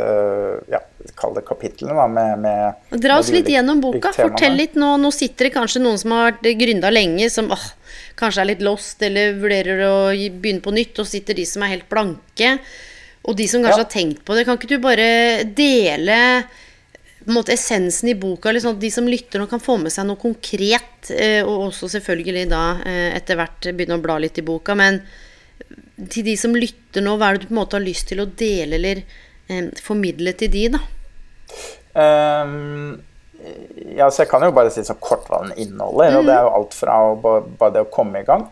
ja, 0.71 0.81
kall 1.15 1.35
det 1.37 1.45
kapitlene 1.47 1.95
da, 1.95 2.07
med, 2.11 2.41
med 2.43 2.99
Dra 3.03 3.19
oss 3.21 3.31
litt 3.33 3.49
gjennom 3.51 3.79
boka. 3.83 4.11
Fortell 4.15 4.57
litt 4.59 4.75
nå. 4.79 4.95
Nå 5.01 5.11
sitter 5.15 5.47
det 5.47 5.55
kanskje 5.55 5.83
noen 5.83 6.01
som 6.01 6.15
har 6.15 6.33
vært 6.33 6.49
gründa 6.59 6.91
lenge, 6.91 7.29
som 7.31 7.47
åh, 7.53 7.65
kanskje 8.19 8.43
er 8.43 8.51
litt 8.51 8.65
lost 8.65 9.05
eller 9.05 9.37
vurderer 9.39 9.85
å 9.87 9.95
begynne 10.11 10.63
på 10.65 10.75
nytt, 10.75 10.99
og 10.99 11.09
sitter 11.09 11.37
de 11.37 11.47
som 11.47 11.63
er 11.63 11.75
helt 11.77 11.89
blanke. 11.91 12.57
Og 13.25 13.37
de 13.39 13.47
som 13.49 13.63
kanskje 13.63 13.81
ja. 13.81 13.87
har 13.87 13.93
tenkt 13.93 14.21
på 14.25 14.37
det. 14.37 14.45
Kan 14.47 14.59
ikke 14.59 14.75
du 14.75 14.77
bare 14.83 15.09
dele 15.57 16.19
måte, 17.25 17.55
essensen 17.55 18.11
i 18.11 18.17
boka, 18.19 18.49
eller 18.49 18.61
sånn 18.61 18.75
at 18.75 18.83
de 18.83 18.91
som 18.93 19.07
lytter 19.09 19.41
nå 19.41 19.47
kan 19.49 19.63
få 19.63 19.79
med 19.81 19.93
seg 19.93 20.05
noe 20.05 20.19
konkret, 20.21 21.09
eh, 21.09 21.41
og 21.41 21.71
også 21.71 21.89
selvfølgelig 21.95 22.49
da 22.51 22.65
eh, 22.85 23.15
etter 23.17 23.39
hvert 23.39 23.71
begynne 23.71 23.97
å 23.97 24.03
bla 24.03 24.19
litt 24.21 24.37
i 24.37 24.45
boka. 24.45 24.75
men 24.77 25.01
til 25.95 26.27
de 26.27 26.35
som 26.39 26.55
lytter 26.55 27.03
nå, 27.03 27.15
hva 27.19 27.31
er 27.31 27.37
det 27.37 27.45
du 27.45 27.49
på 27.49 27.55
en 27.55 27.61
måte 27.61 27.77
har 27.79 27.85
lyst 27.85 28.09
til 28.11 28.23
å 28.23 28.27
dele 28.27 28.79
eller 28.79 29.03
eh, 29.47 29.71
formidle 29.83 30.35
til 30.39 30.51
de, 30.51 30.65
da? 30.75 30.81
Um, 31.95 32.97
ja, 33.95 34.09
så 34.11 34.23
jeg 34.23 34.31
kan 34.31 34.43
jo 34.43 34.51
bare 34.55 34.73
si 34.73 34.83
så 34.83 34.97
kort 34.99 35.29
hva 35.31 35.43
den 35.45 35.55
inneholder. 35.55 36.11
Mm. 36.11 36.19
Og 36.19 36.27
det 36.27 36.35
er 36.35 36.45
jo 36.47 36.53
alt 36.59 36.75
fra 36.75 36.99
å, 37.07 37.15
bare 37.59 37.75
det 37.77 37.85
å 37.85 37.91
komme 37.93 38.21
i 38.21 38.27
gang 38.27 38.47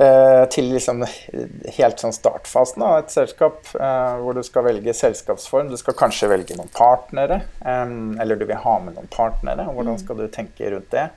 uh, 0.00 0.44
til 0.52 0.70
liksom 0.72 1.04
helt 1.76 2.02
sånn 2.02 2.14
startfasen 2.16 2.84
av 2.86 3.00
et 3.02 3.12
selskap 3.12 3.72
uh, 3.76 4.16
hvor 4.22 4.38
du 4.38 4.44
skal 4.46 4.68
velge 4.68 4.94
selskapsform. 4.96 5.72
Du 5.72 5.80
skal 5.80 5.98
kanskje 5.98 6.30
velge 6.32 6.56
noen 6.58 6.72
partnere, 6.76 7.42
um, 7.60 8.14
eller 8.22 8.38
du 8.38 8.46
vil 8.48 8.62
ha 8.62 8.78
med 8.84 8.96
noen 8.96 9.10
partnere. 9.12 9.68
Hvordan 9.68 9.98
mm. 9.98 10.04
skal 10.04 10.22
du 10.22 10.28
tenke 10.32 10.72
rundt 10.72 10.92
det? 10.94 11.08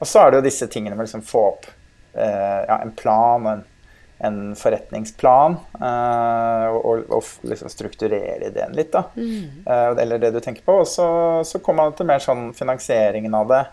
Og 0.00 0.10
så 0.10 0.24
er 0.24 0.32
det 0.32 0.42
jo 0.42 0.48
disse 0.50 0.68
tingene 0.68 0.96
med 0.96 1.06
å 1.06 1.08
liksom 1.08 1.24
få 1.24 1.46
opp 1.52 1.70
uh, 1.70 2.60
ja, 2.66 2.80
en 2.80 2.92
plan 2.98 3.46
og 3.46 3.52
en 3.54 3.70
en 4.18 4.54
forretningsplan 4.56 5.56
uh, 5.80 6.66
og, 6.70 7.08
og, 7.10 7.30
liksom 7.42 7.70
strukturere 7.72 8.48
ideen 8.48 8.76
litt. 8.76 8.92
da, 8.92 9.04
mm. 9.16 9.64
uh, 9.66 9.90
Eller 10.00 10.22
det 10.22 10.30
du 10.34 10.40
tenker 10.40 10.62
på. 10.64 10.78
Og 10.84 10.88
så, 10.88 11.06
så 11.46 11.60
kommer 11.64 11.88
man 11.88 11.96
til 11.98 12.08
mer 12.08 12.22
sånn 12.22 12.52
finansieringen 12.56 13.34
av 13.34 13.50
det. 13.50 13.64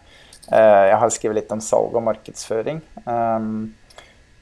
Uh, 0.49 0.88
jeg 0.89 0.97
har 1.04 1.13
skrevet 1.13 1.41
litt 1.41 1.54
om 1.54 1.62
salg 1.63 1.95
og 1.95 2.06
markedsføring. 2.08 2.82
Um, 3.06 3.69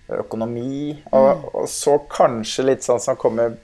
økonomi. 0.10 0.96
Og, 1.12 1.28
mm. 1.28 1.50
og, 1.54 1.66
så 1.70 1.98
kanskje 2.12 2.70
litt 2.72 2.88
sånn 2.88 3.02
som 3.04 3.20
kommer 3.20 3.58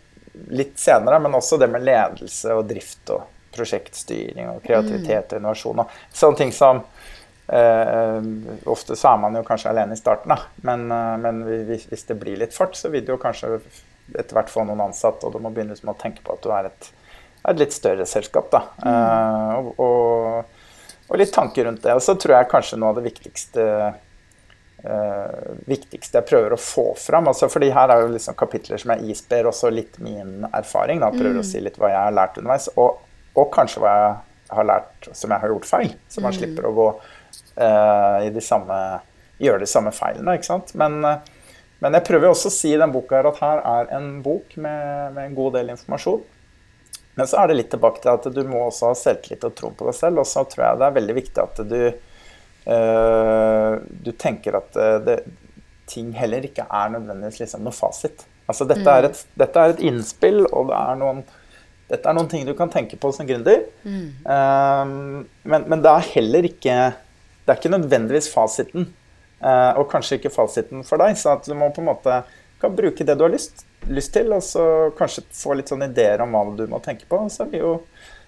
litt 0.51 0.75
senere, 0.79 1.19
men 1.23 1.37
også 1.37 1.57
det 1.61 1.71
med 1.71 1.85
ledelse 1.87 2.51
og 2.53 2.67
drift 2.67 3.13
og 3.15 3.23
prosjektstyring 3.55 4.49
og 4.51 4.63
kreativitet 4.65 5.31
og 5.31 5.39
innovasjon. 5.39 5.85
Og 5.85 5.93
sånne 6.11 6.41
ting 6.41 6.51
som 6.51 6.83
Uh, 7.45 8.25
ofte 8.65 8.95
så 8.97 9.11
er 9.11 9.19
man 9.21 9.35
jo 9.37 9.43
kanskje 9.45 9.69
alene 9.69 9.93
i 9.93 9.99
starten, 9.99 10.31
da. 10.33 10.47
Men, 10.65 10.87
uh, 10.89 11.13
men 11.21 11.43
hvis, 11.67 11.85
hvis, 11.91 12.05
det 12.09 12.17
blir 12.17 12.39
litt 12.41 12.55
fart, 12.55 12.73
så 12.77 12.89
vil 12.89 13.05
du 13.05 13.13
jo 13.13 13.21
kanskje 13.21 13.59
etter 14.15 14.37
hvert 14.37 14.49
få 14.49 14.63
noen 14.65 14.87
ansatte, 14.87 15.27
og 15.27 15.35
du 15.35 15.43
må 15.43 15.51
begynne 15.53 15.75
liksom 15.75 15.91
å 15.93 15.99
tenke 15.99 16.25
på 16.25 16.33
at 16.33 16.41
du 16.41 16.49
er 16.53 16.71
et, 16.71 16.89
et 17.45 17.61
litt 17.61 17.75
større 17.75 18.07
selskap. 18.09 18.49
da. 18.53 18.63
Uh, 18.81 19.51
og, 19.59 19.69
og, 19.77 20.65
og, 21.05 21.19
litt 21.21 21.33
tanker 21.35 21.69
rundt 21.69 21.85
det. 21.85 21.93
Og 21.93 22.01
så 22.01 22.17
tror 22.17 22.39
jeg 22.39 22.51
kanskje 22.55 22.81
noe 22.81 22.93
av 22.93 22.99
det 23.01 23.07
viktigste 23.11 23.69
viktigste 25.65 26.19
jeg 26.19 26.27
prøver 26.29 26.53
å 26.53 26.59
få 26.61 26.83
fram. 27.01 27.25
Altså, 27.31 27.47
fordi 27.49 27.71
her 27.73 27.89
er 27.89 28.03
jo 28.03 28.11
liksom 28.13 28.35
kapitler 28.37 28.77
som 28.77 28.91
jeg 28.93 29.15
isber 29.15 29.47
også 29.49 29.71
litt 29.73 29.97
min 29.97 30.45
erfaring. 30.51 30.99
da, 31.01 31.09
Prøver 31.09 31.39
mm. 31.39 31.41
å 31.41 31.47
si 31.47 31.61
litt 31.63 31.79
hva 31.81 31.89
jeg 31.89 31.97
har 32.03 32.13
lært 32.13 32.37
underveis, 32.37 32.67
og, 32.77 32.99
og 33.33 33.47
kanskje 33.55 33.81
hva 33.81 33.93
jeg 33.95 34.11
har 34.59 34.67
lært 34.69 35.09
som 35.09 35.33
jeg 35.33 35.41
har 35.41 35.53
gjort 35.55 35.65
feil. 35.71 35.95
Så 36.05 36.21
man 36.21 36.35
mm. 36.35 36.37
slipper 36.37 36.69
å 36.69 36.75
gå 36.77 36.87
uh, 37.59 38.25
de 38.33 38.43
samme, 38.43 38.77
gjøre 39.41 39.63
de 39.63 39.69
samme 39.69 39.93
feilene. 39.95 40.37
ikke 40.37 40.49
sant? 40.49 40.73
Men, 40.79 40.99
uh, 41.05 41.53
men 41.83 41.97
jeg 41.97 42.07
prøver 42.07 42.31
også 42.31 42.51
å 42.51 42.55
si 42.55 42.73
i 42.73 42.79
den 42.79 42.93
boka 42.93 43.19
her 43.19 43.29
at 43.29 43.41
her 43.43 43.61
er 43.71 43.93
en 43.97 44.09
bok 44.25 44.55
med, 44.57 45.13
med, 45.15 45.21
en 45.27 45.37
god 45.37 45.57
del 45.59 45.73
informasjon. 45.75 46.23
Men 47.15 47.31
så 47.31 47.39
er 47.39 47.49
det 47.49 47.59
litt 47.59 47.71
tilbake 47.71 48.01
til 48.03 48.11
at 48.11 48.27
du 48.35 48.41
må 48.47 48.65
også 48.65 48.91
ha 48.91 48.99
selvtillit 48.99 49.47
og 49.47 49.55
tro 49.55 49.71
på 49.71 49.87
deg 49.87 49.95
selv. 49.95 50.23
Og 50.23 50.27
så 50.27 50.43
tror 50.51 50.65
jeg 50.65 50.81
det 50.81 50.87
er 50.87 50.99
veldig 50.99 51.15
viktig 51.21 51.43
at 51.45 51.63
du, 51.69 51.81
uh, 52.67 53.71
du 54.07 54.11
tenker 54.19 54.59
at 54.59 54.79
det, 55.05 55.19
ting 55.87 56.11
heller 56.17 56.43
ikke 56.47 56.65
er 56.65 56.91
nødvendigvis 56.95 57.43
liksom 57.45 57.63
noe 57.63 57.75
fasit. 57.75 58.25
Altså 58.49 58.67
dette, 58.67 58.85
mm. 58.85 58.93
er 58.93 59.07
et, 59.09 59.25
dette 59.39 59.61
er 59.61 59.73
et 59.73 59.83
innspill, 59.89 60.43
og 60.51 60.69
det 60.69 60.77
er 60.77 61.01
noen 61.01 61.25
dette 61.85 62.09
er 62.09 62.15
noen 62.17 62.29
ting 62.29 62.45
du 62.47 62.55
kan 62.57 62.71
tenke 62.73 62.97
på 62.97 63.11
som 63.13 63.27
gründer. 63.29 63.61
Mm. 63.85 64.05
Um, 64.25 64.93
men, 65.45 65.67
men, 65.69 65.81
det 65.85 65.91
er 65.91 66.07
heller 66.15 66.47
ikke 66.49 66.77
det 67.45 67.53
er 67.53 67.59
ikke 67.59 67.73
nødvendigvis 67.75 68.31
fasiten. 68.33 68.89
Eh, 69.39 69.71
og 69.77 69.87
kanskje 69.91 70.19
ikke 70.19 70.33
fasiten 70.33 70.83
for 70.87 71.01
deg. 71.01 71.17
Så 71.19 71.35
at 71.35 71.47
du 71.47 71.53
må 71.57 71.69
på 71.73 71.83
en 71.83 71.91
måte 71.91 72.21
kan 72.61 72.75
bruke 72.75 73.05
det 73.05 73.17
du 73.19 73.25
har 73.25 73.33
lyst, 73.33 73.65
lyst 73.91 74.13
til, 74.15 74.31
og 74.33 74.43
så 74.43 74.91
kanskje 74.97 75.25
få 75.35 75.57
litt 75.59 75.69
sånne 75.69 75.89
ideer 75.91 76.23
om 76.23 76.33
hva 76.33 76.45
du 76.57 76.65
må 76.71 76.79
tenke 76.83 77.07
på. 77.09 77.19
Så 77.29 77.45
er 77.45 77.51
det 77.53 77.61
jo 77.61 77.75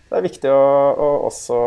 det 0.07 0.19
er 0.19 0.23
viktig 0.23 0.51
å, 0.51 0.67
å 1.03 1.07
også 1.27 1.61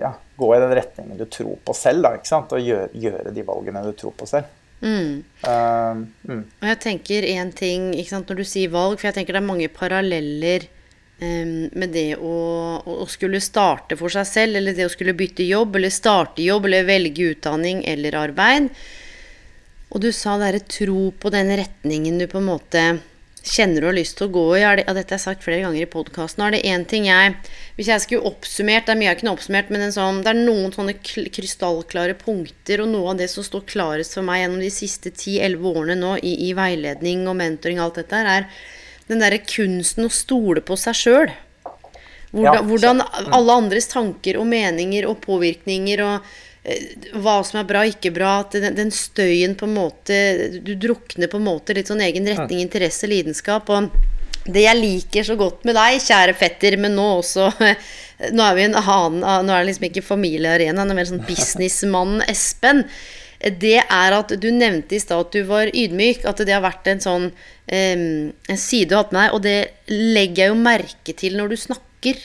ja, 0.00 0.12
gå 0.36 0.48
i 0.54 0.60
den 0.62 0.72
retningen 0.74 1.18
du 1.18 1.26
tror 1.30 1.58
på 1.64 1.74
selv, 1.76 2.02
da, 2.06 2.16
ikke 2.18 2.30
sant? 2.30 2.54
og 2.54 2.62
gjøre, 2.64 2.88
gjøre 2.98 3.34
de 3.34 3.44
valgene 3.46 3.84
du 3.86 3.92
tror 3.98 4.16
på 4.18 4.26
selv. 4.30 4.56
Mm. 4.78 5.22
Uh, 5.42 6.02
mm. 6.26 6.42
Og 6.62 6.66
jeg 6.70 6.80
tenker 6.82 7.26
én 7.26 7.52
ting 7.54 7.90
sant, 8.06 8.30
når 8.30 8.42
du 8.42 8.46
sier 8.46 8.72
valg, 8.74 8.98
for 8.98 9.10
jeg 9.10 9.18
tenker 9.18 9.36
det 9.36 9.42
er 9.42 9.50
mange 9.50 9.70
paralleller 9.74 10.68
med 11.18 11.90
det 11.90 12.16
å, 12.22 12.34
å, 12.78 13.06
skulle 13.10 13.40
starte 13.42 13.96
for 13.98 14.12
seg 14.12 14.26
selv, 14.28 14.58
eller 14.60 14.76
det 14.76 14.86
å 14.86 14.92
skulle 14.92 15.16
bytte 15.18 15.42
jobb, 15.42 15.76
eller 15.76 15.90
starte 15.90 16.44
jobb, 16.44 16.68
eller 16.68 16.86
velge 16.86 17.32
utdanning 17.32 17.82
eller 17.90 18.14
arbeid. 18.20 18.70
Og 19.88 20.02
du 20.04 20.12
sa 20.12 20.36
derre 20.38 20.60
tro 20.62 21.08
på 21.10 21.32
den 21.34 21.50
retningen 21.58 22.20
du 22.20 22.28
på 22.30 22.38
en 22.38 22.50
måte 22.52 22.82
kjenner 23.48 23.80
du 23.80 23.88
har 23.88 23.96
lyst 23.96 24.18
til 24.18 24.28
å 24.28 24.32
gå 24.34 24.44
i. 24.56 24.62
Ja, 24.62 24.72
dette 24.76 25.14
har 25.14 25.16
jeg 25.16 25.24
sagt 25.24 25.44
flere 25.46 25.62
ganger 25.64 25.84
i 25.84 25.90
podkasten. 25.90 26.44
Er 26.44 26.54
det 26.54 26.64
én 26.68 26.84
ting 26.88 27.08
jeg 27.08 27.36
Hvis 27.78 27.90
jeg 27.90 28.02
skulle 28.02 28.28
oppsummert 28.28 28.88
Det 28.88 28.94
er 28.94 28.98
mye 29.00 29.10
jeg 29.12 29.20
kunne 29.22 29.34
oppsummert, 29.36 29.70
men 29.72 29.94
sånn, 29.94 30.22
det 30.24 30.32
er 30.32 30.40
noen 30.40 30.74
sånne 30.74 30.96
krystallklare 31.02 32.18
punkter, 32.20 32.82
og 32.84 32.90
noe 32.92 33.14
av 33.14 33.22
det 33.22 33.30
som 33.32 33.46
står 33.46 33.64
klarest 33.70 34.18
for 34.18 34.26
meg 34.26 34.42
gjennom 34.42 34.62
de 34.62 34.72
siste 34.74 35.14
10-11 35.14 35.70
årene 35.72 35.98
nå 35.98 36.16
i, 36.18 36.34
i, 36.48 36.52
veiledning 36.58 37.26
og 37.30 37.38
mentoring 37.38 37.80
og 37.80 37.88
alt 37.88 38.02
dette 38.02 38.20
her, 38.20 38.42
er 38.42 38.77
den 39.08 39.22
derre 39.22 39.40
kunsten 39.44 40.08
å 40.08 40.12
stole 40.12 40.62
på 40.64 40.76
seg 40.78 40.98
sjøl. 40.98 41.30
Hvordan, 42.30 42.66
hvordan, 42.68 43.00
mm. 43.00 43.30
alle 43.32 43.56
andres 43.62 43.88
tanker 43.88 44.36
og 44.36 44.48
meninger 44.50 45.06
og 45.08 45.22
påvirkninger 45.24 46.02
og 46.04 46.26
eh, 46.68 46.90
hva 47.16 47.38
som 47.46 47.62
er 47.62 47.68
bra 47.70 47.86
og 47.86 47.94
ikke 47.94 48.12
bra. 48.14 48.34
At 48.44 48.58
den, 48.58 48.76
den, 48.76 48.92
støyen 48.92 49.56
på 49.58 49.68
en 49.68 49.76
måte 49.78 50.18
Du 50.60 50.74
drukner 50.76 51.30
på 51.30 51.40
en 51.40 51.48
måte 51.48 51.76
litt 51.76 51.88
sånn 51.88 52.04
egen 52.04 52.28
retning, 52.28 52.60
interesse, 52.64 53.08
lidenskap. 53.08 53.72
Og 53.72 53.88
det 54.48 54.64
jeg 54.64 54.80
liker 54.80 55.24
så 55.28 55.38
godt 55.40 55.64
med 55.68 55.76
deg, 55.76 56.02
kjære 56.04 56.36
fetter, 56.36 56.78
men 56.80 56.96
nå 56.96 57.06
også 57.18 57.50
Nå 58.34 58.42
er 58.44 58.56
vi 58.56 58.66
en 58.66 58.76
annen 58.80 59.20
Nå 59.22 59.54
er 59.54 59.62
det 59.62 59.70
liksom 59.70 59.88
ikke 59.88 60.04
familiearena, 60.04 60.84
det 60.84 60.94
er 60.94 61.00
mer 61.00 61.08
sånn 61.08 61.24
businessmannen 61.28 62.24
Espen 62.28 62.84
det 63.38 63.76
er 63.84 64.14
at 64.16 64.32
du 64.42 64.48
nevnte 64.50 64.96
i 64.96 65.02
stad 65.02 65.28
at 65.28 65.36
du 65.36 65.44
var 65.46 65.70
ydmyk. 65.70 66.24
At 66.26 66.42
det 66.42 66.54
har 66.54 66.64
vært 66.64 66.88
en 66.90 67.02
sånn 67.02 67.28
um, 67.30 68.08
en 68.34 68.58
side 68.58 68.90
du 68.90 68.96
har 68.96 69.06
hatt 69.06 69.14
med 69.14 69.22
deg. 69.22 69.36
Og 69.36 69.44
det 69.44 69.58
legger 69.92 70.44
jeg 70.44 70.52
jo 70.52 70.58
merke 70.64 71.14
til 71.22 71.38
når 71.38 71.54
du 71.54 71.60
snakker. 71.68 72.24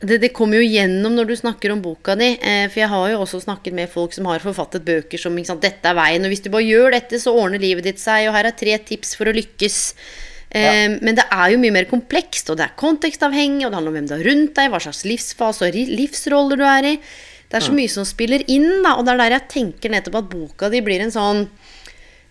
Det, 0.00 0.16
det 0.22 0.32
kommer 0.32 0.62
jo 0.62 0.64
gjennom 0.64 1.12
når 1.12 1.28
du 1.28 1.34
snakker 1.36 1.74
om 1.74 1.82
boka 1.84 2.16
di. 2.16 2.32
Eh, 2.40 2.64
for 2.72 2.80
jeg 2.80 2.88
har 2.94 3.12
jo 3.12 3.20
også 3.20 3.42
snakket 3.44 3.76
med 3.76 3.92
folk 3.92 4.16
som 4.16 4.30
har 4.30 4.40
forfattet 4.40 4.86
bøker 4.86 5.20
som 5.20 5.36
sant, 5.44 5.60
'Dette 5.60 5.92
er 5.92 5.98
veien', 5.98 6.24
og 6.24 6.32
hvis 6.32 6.40
du 6.46 6.48
bare 6.48 6.64
gjør 6.64 6.96
dette, 6.96 7.20
så 7.20 7.36
ordner 7.36 7.60
livet 7.60 7.84
ditt 7.84 8.00
seg, 8.00 8.30
og 8.30 8.36
her 8.38 8.48
er 8.48 8.56
tre 8.56 8.78
tips 8.80 9.12
for 9.20 9.28
å 9.28 9.36
lykkes. 9.36 9.76
Ja. 10.50 10.88
Men 10.98 11.14
det 11.14 11.28
er 11.30 11.52
jo 11.52 11.60
mye 11.62 11.76
mer 11.76 11.86
komplekst, 11.86 12.48
og 12.50 12.56
det 12.58 12.64
er 12.64 12.78
kontekstavhengig, 12.80 13.62
og 13.62 13.70
det 13.70 13.76
handler 13.76 13.92
om 13.92 13.98
hvem 14.00 14.08
du 14.08 14.14
har 14.16 14.24
rundt 14.24 14.56
deg, 14.56 14.72
hva 14.72 14.80
slags 14.82 15.04
livsfase 15.06 15.68
og 15.68 15.76
livsroller 15.92 16.58
du 16.58 16.64
er 16.66 16.88
i. 16.88 16.94
Det 17.50 17.58
er 17.58 17.66
så 17.66 17.74
mye 17.74 17.90
som 17.90 18.06
spiller 18.06 18.44
inn, 18.46 18.68
da, 18.84 18.94
og 18.94 19.06
det 19.06 19.14
er 19.14 19.20
der 19.24 19.34
jeg 19.34 19.50
tenker 19.50 19.90
nettopp 19.90 20.20
at 20.20 20.30
boka 20.30 20.68
di 20.70 20.82
blir 20.86 21.02
en 21.02 21.10
sånn 21.10 21.40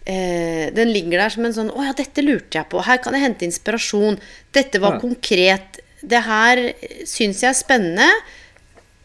eh, 0.08 0.70
Den 0.76 0.94
ligger 0.96 1.26
der 1.26 1.34
som 1.34 1.48
en 1.48 1.56
sånn 1.58 1.72
Å 1.76 1.90
ja, 1.90 1.96
dette 1.98 2.24
lurte 2.24 2.62
jeg 2.62 2.70
på. 2.72 2.80
Her 2.88 3.02
kan 3.04 3.18
jeg 3.18 3.26
hente 3.26 3.48
inspirasjon. 3.48 4.20
Dette 4.56 4.80
var 4.80 4.96
ja. 4.96 5.02
konkret. 5.04 5.82
Det 6.00 6.22
her 6.24 6.62
syns 7.04 7.44
jeg 7.44 7.52
er 7.52 7.60
spennende. 7.60 8.08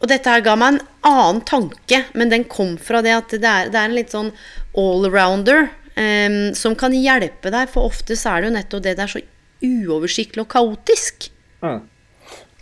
Og 0.05 0.11
dette 0.11 0.31
her 0.31 0.45
ga 0.45 0.55
meg 0.61 0.77
en 0.77 0.83
annen 1.09 1.41
tanke, 1.49 2.05
men 2.15 2.31
den 2.31 2.45
kom 2.51 2.77
fra 2.79 3.01
det 3.03 3.15
at 3.17 3.35
det 3.35 3.49
er, 3.49 3.73
det 3.73 3.81
er 3.81 3.89
en 3.89 3.97
litt 3.97 4.15
sånn 4.15 4.31
allrounder 4.79 5.67
eh, 5.97 6.53
som 6.59 6.77
kan 6.79 6.95
hjelpe 6.95 7.51
deg, 7.55 7.71
for 7.73 7.91
ofte 7.91 8.19
så 8.19 8.35
er 8.35 8.45
det 8.45 8.51
jo 8.51 8.57
nettopp 8.59 8.85
det 8.85 8.95
det 8.99 9.07
er 9.07 9.15
så 9.15 9.25
uoversiktlig 9.65 10.45
og 10.45 10.51
kaotisk. 10.53 11.29
Mm. 11.65 11.83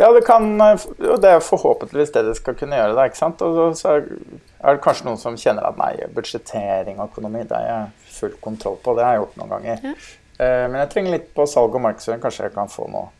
Ja, 0.02 0.08
det 0.10 0.24
kan 0.26 0.56
det 0.58 1.28
er 1.30 1.44
forhåpentligvis 1.46 2.10
det 2.10 2.24
det 2.26 2.34
skal 2.40 2.56
kunne 2.58 2.74
gjøre. 2.78 2.96
det, 2.96 3.04
ikke 3.12 3.20
sant? 3.20 3.42
Og 3.46 3.76
så 3.78 4.00
er 4.00 4.74
det 4.74 4.82
kanskje 4.82 5.06
noen 5.06 5.20
som 5.20 5.36
kjenner 5.38 5.68
at 5.68 5.78
nei, 5.78 5.92
budsjettering 6.16 6.98
og 6.98 7.12
økonomi 7.12 7.44
det 7.46 7.54
har 7.54 7.68
jeg 7.68 8.16
full 8.16 8.34
kontroll 8.42 8.80
på. 8.82 8.96
Det 8.98 9.06
har 9.06 9.14
jeg 9.14 9.22
gjort 9.22 9.38
noen 9.38 9.54
ganger. 9.54 9.86
Ja. 9.86 9.94
Eh, 10.42 10.66
men 10.66 10.80
jeg 10.82 10.90
trenger 10.92 11.16
litt 11.16 11.32
på 11.36 11.46
salg 11.46 11.78
og 11.78 11.84
markedsføring. 11.86 12.22
Kanskje 12.24 12.48
jeg 12.48 12.54
kan 12.56 12.72
få 12.72 12.88
noe, 12.90 13.12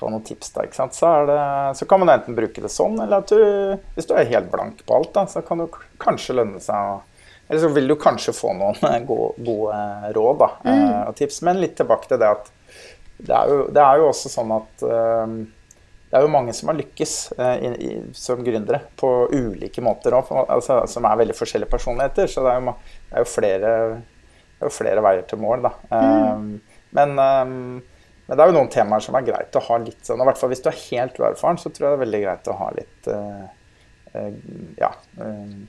få 0.00 0.10
noen 0.10 0.26
tips 0.26 0.52
da, 0.56 0.66
ikke 0.66 0.80
sant? 0.80 0.98
Så, 0.98 1.10
det, 1.30 1.38
så, 1.78 1.88
kan 1.90 2.02
man 2.02 2.14
enten 2.16 2.38
bruke 2.38 2.66
det 2.66 2.72
sånn, 2.72 2.98
eller 3.04 3.22
at 3.22 3.30
du 3.30 3.94
Hvis 3.94 4.10
du 4.10 4.14
er 4.18 4.30
helt 4.34 4.50
blank 4.52 4.82
på 4.86 4.98
alt, 4.98 5.12
da, 5.14 5.26
så 5.30 5.44
kan 5.46 5.62
det 5.62 5.70
kanskje 6.02 6.38
lønne 6.40 6.62
seg 6.62 6.74
å 6.74 7.02
Eller 7.46 7.60
så 7.62 7.70
vil 7.76 7.90
du 7.90 7.94
kanskje 8.00 8.34
få 8.34 8.54
noen 8.58 9.06
gode, 9.10 9.34
gode 9.44 10.14
råd 10.16 10.40
da, 10.42 10.54
mm. 10.64 10.72
Eh, 10.74 11.02
og 11.12 11.18
tips. 11.20 11.42
Men 11.46 11.62
litt 11.62 11.78
tilbake 11.78 12.10
til 12.10 12.22
det 12.22 12.32
at 12.40 12.54
det 13.24 13.34
er 13.38 13.50
jo, 13.50 13.66
det 13.70 13.82
er 13.82 14.00
jo 14.00 14.08
også 14.10 14.30
sånn 14.32 14.50
at 14.56 14.82
um, 14.82 15.34
det 16.14 16.20
er 16.20 16.28
jo 16.28 16.30
mange 16.30 16.52
som 16.54 16.68
har 16.70 16.76
lykkes 16.78 17.12
eh, 17.42 17.64
i, 17.82 17.88
som 18.14 18.42
gründere 18.46 18.78
på 19.00 19.08
ulike 19.34 19.82
måter 19.82 20.14
òg, 20.14 20.28
altså, 20.46 20.76
som 20.86 21.08
er 21.10 21.16
veldig 21.18 21.34
forskjellige 21.34 21.72
personligheter. 21.72 22.28
Så 22.30 22.44
det 22.44 22.52
er 22.52 22.60
jo, 22.62 22.74
det 23.08 23.16
er 23.16 23.24
jo, 23.24 23.30
flere, 23.32 23.72
det 23.96 24.60
er 24.60 24.68
jo 24.68 24.76
flere, 24.76 25.02
veier 25.02 25.24
til 25.26 25.40
mål, 25.42 25.64
da. 25.64 25.72
Mm. 25.90 26.04
Um, 26.04 26.84
men, 26.94 27.16
um, 27.18 27.56
men, 28.28 28.30
det 28.30 28.44
er 28.44 28.52
jo 28.52 28.54
noen 28.60 28.70
temaer 28.70 29.02
som 29.02 29.18
er 29.18 29.24
greit 29.26 29.58
å 29.58 29.62
ha 29.66 29.78
litt 29.82 30.06
sånn, 30.06 30.22
og 30.22 30.28
i 30.28 30.30
hvert 30.30 30.38
fall 30.38 30.52
hvis 30.52 30.62
du 30.62 30.68
er 30.70 30.78
helt 30.84 31.18
uerfaren, 31.18 31.58
så 31.58 31.72
tror 31.72 31.88
jeg 31.88 31.90
det 31.90 31.98
er 31.98 32.02
veldig 32.04 32.20
greit 32.28 32.50
å 32.52 32.54
ha 32.60 32.68
litt 32.76 33.10
uh, 33.10 33.42
uh, 34.14 34.30
Ja. 34.84 34.92
Um, 35.18 35.64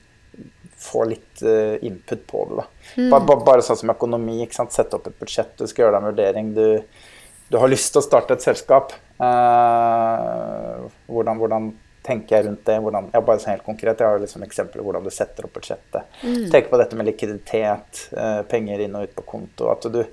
få 0.76 1.06
litt 1.08 1.40
input 1.40 2.26
på 2.28 2.42
det. 2.50 2.56
da. 2.60 2.64
Mm. 3.00 3.10
Bare, 3.10 3.36
bare, 3.48 3.62
sånn 3.64 3.78
som 3.80 3.90
økonomi. 3.94 4.42
ikke 4.44 4.58
sant? 4.58 4.74
Sette 4.76 4.98
opp 4.98 5.06
et 5.08 5.16
budsjett, 5.16 5.54
du 5.56 5.64
skal 5.64 5.86
gjøre 5.86 5.94
deg 5.94 6.02
en 6.02 6.08
vurdering. 6.10 6.50
Du, 6.52 7.08
du 7.48 7.56
har 7.62 7.72
lyst 7.72 7.94
til 7.94 8.02
å 8.02 8.04
starte 8.04 8.36
et 8.36 8.44
selskap. 8.44 8.92
Uh, 9.16 10.86
hvordan, 11.08 11.40
hvordan, 11.40 11.74
tenker 12.06 12.36
jeg 12.36 12.46
rundt 12.46 12.66
det? 12.68 12.76
Hvordan, 12.84 13.08
jeg, 13.10 13.24
bare 13.26 13.42
sånn 13.42 13.54
helt 13.56 13.66
konkret, 13.66 13.98
Jeg 13.98 14.06
har 14.06 14.20
liksom 14.22 14.44
eksempler 14.46 14.78
på 14.78 14.86
hvordan 14.86 15.06
du 15.06 15.10
setter 15.10 15.48
opp 15.48 15.56
budsjettet. 15.56 16.18
Mm. 16.22 16.44
Tenk 16.52 16.68
på 16.70 16.78
dette 16.78 16.98
med 16.98 17.08
likviditet, 17.08 18.04
uh, 18.14 18.42
penger 18.46 18.84
inn 18.84 18.94
og 18.94 19.08
ut 19.08 19.16
på 19.16 19.26
konto. 19.26 19.72
At 19.72 19.88
du, 19.90 20.04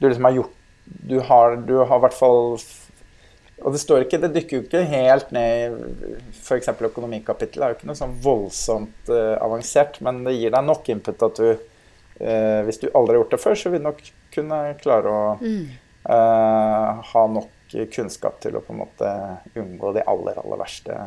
du 0.00 0.08
liksom 0.08 0.26
har 0.30 0.38
gjort 0.40 0.54
Du 0.88 1.18
har, 1.20 1.56
du 1.68 1.74
har 1.84 1.98
i 1.98 2.00
hvert 2.00 2.16
fall 2.16 2.56
og 3.58 3.74
det 3.74 3.80
står 3.82 4.04
ikke, 4.04 4.20
det 4.22 4.30
dykker 4.36 4.56
jo 4.56 4.64
ikke 4.64 4.84
helt 4.86 5.32
ned 5.34 5.74
i 5.74 6.12
f.eks. 6.30 6.70
økonomikapittelet. 6.70 7.64
Er 7.64 7.72
jo 7.72 7.78
ikke 7.78 7.88
noe 7.90 7.98
sånn 7.98 8.14
voldsomt 8.22 9.10
uh, 9.10 9.34
avansert, 9.42 9.98
men 10.04 10.22
det 10.26 10.36
gir 10.36 10.54
deg 10.54 10.66
nok 10.66 10.90
input 10.94 11.24
at 11.26 11.40
du 11.40 11.48
uh, 11.50 12.60
Hvis 12.68 12.78
du 12.82 12.86
aldri 12.92 13.16
har 13.16 13.22
gjort 13.22 13.34
det 13.34 13.42
før, 13.42 13.58
så 13.58 13.72
vil 13.72 13.82
du 13.82 13.88
nok 13.88 14.02
kunne 14.34 14.60
klare 14.78 15.14
å 15.14 15.22
uh, 15.34 17.02
ha 17.10 17.24
nok 17.34 17.50
kunnskap 17.92 18.40
til 18.42 18.56
å 18.56 18.64
på 18.64 18.74
en 18.74 18.82
måte 18.82 19.14
unngå 19.58 19.94
de 19.96 20.04
aller, 20.08 20.38
aller 20.40 20.60
verste 20.60 20.98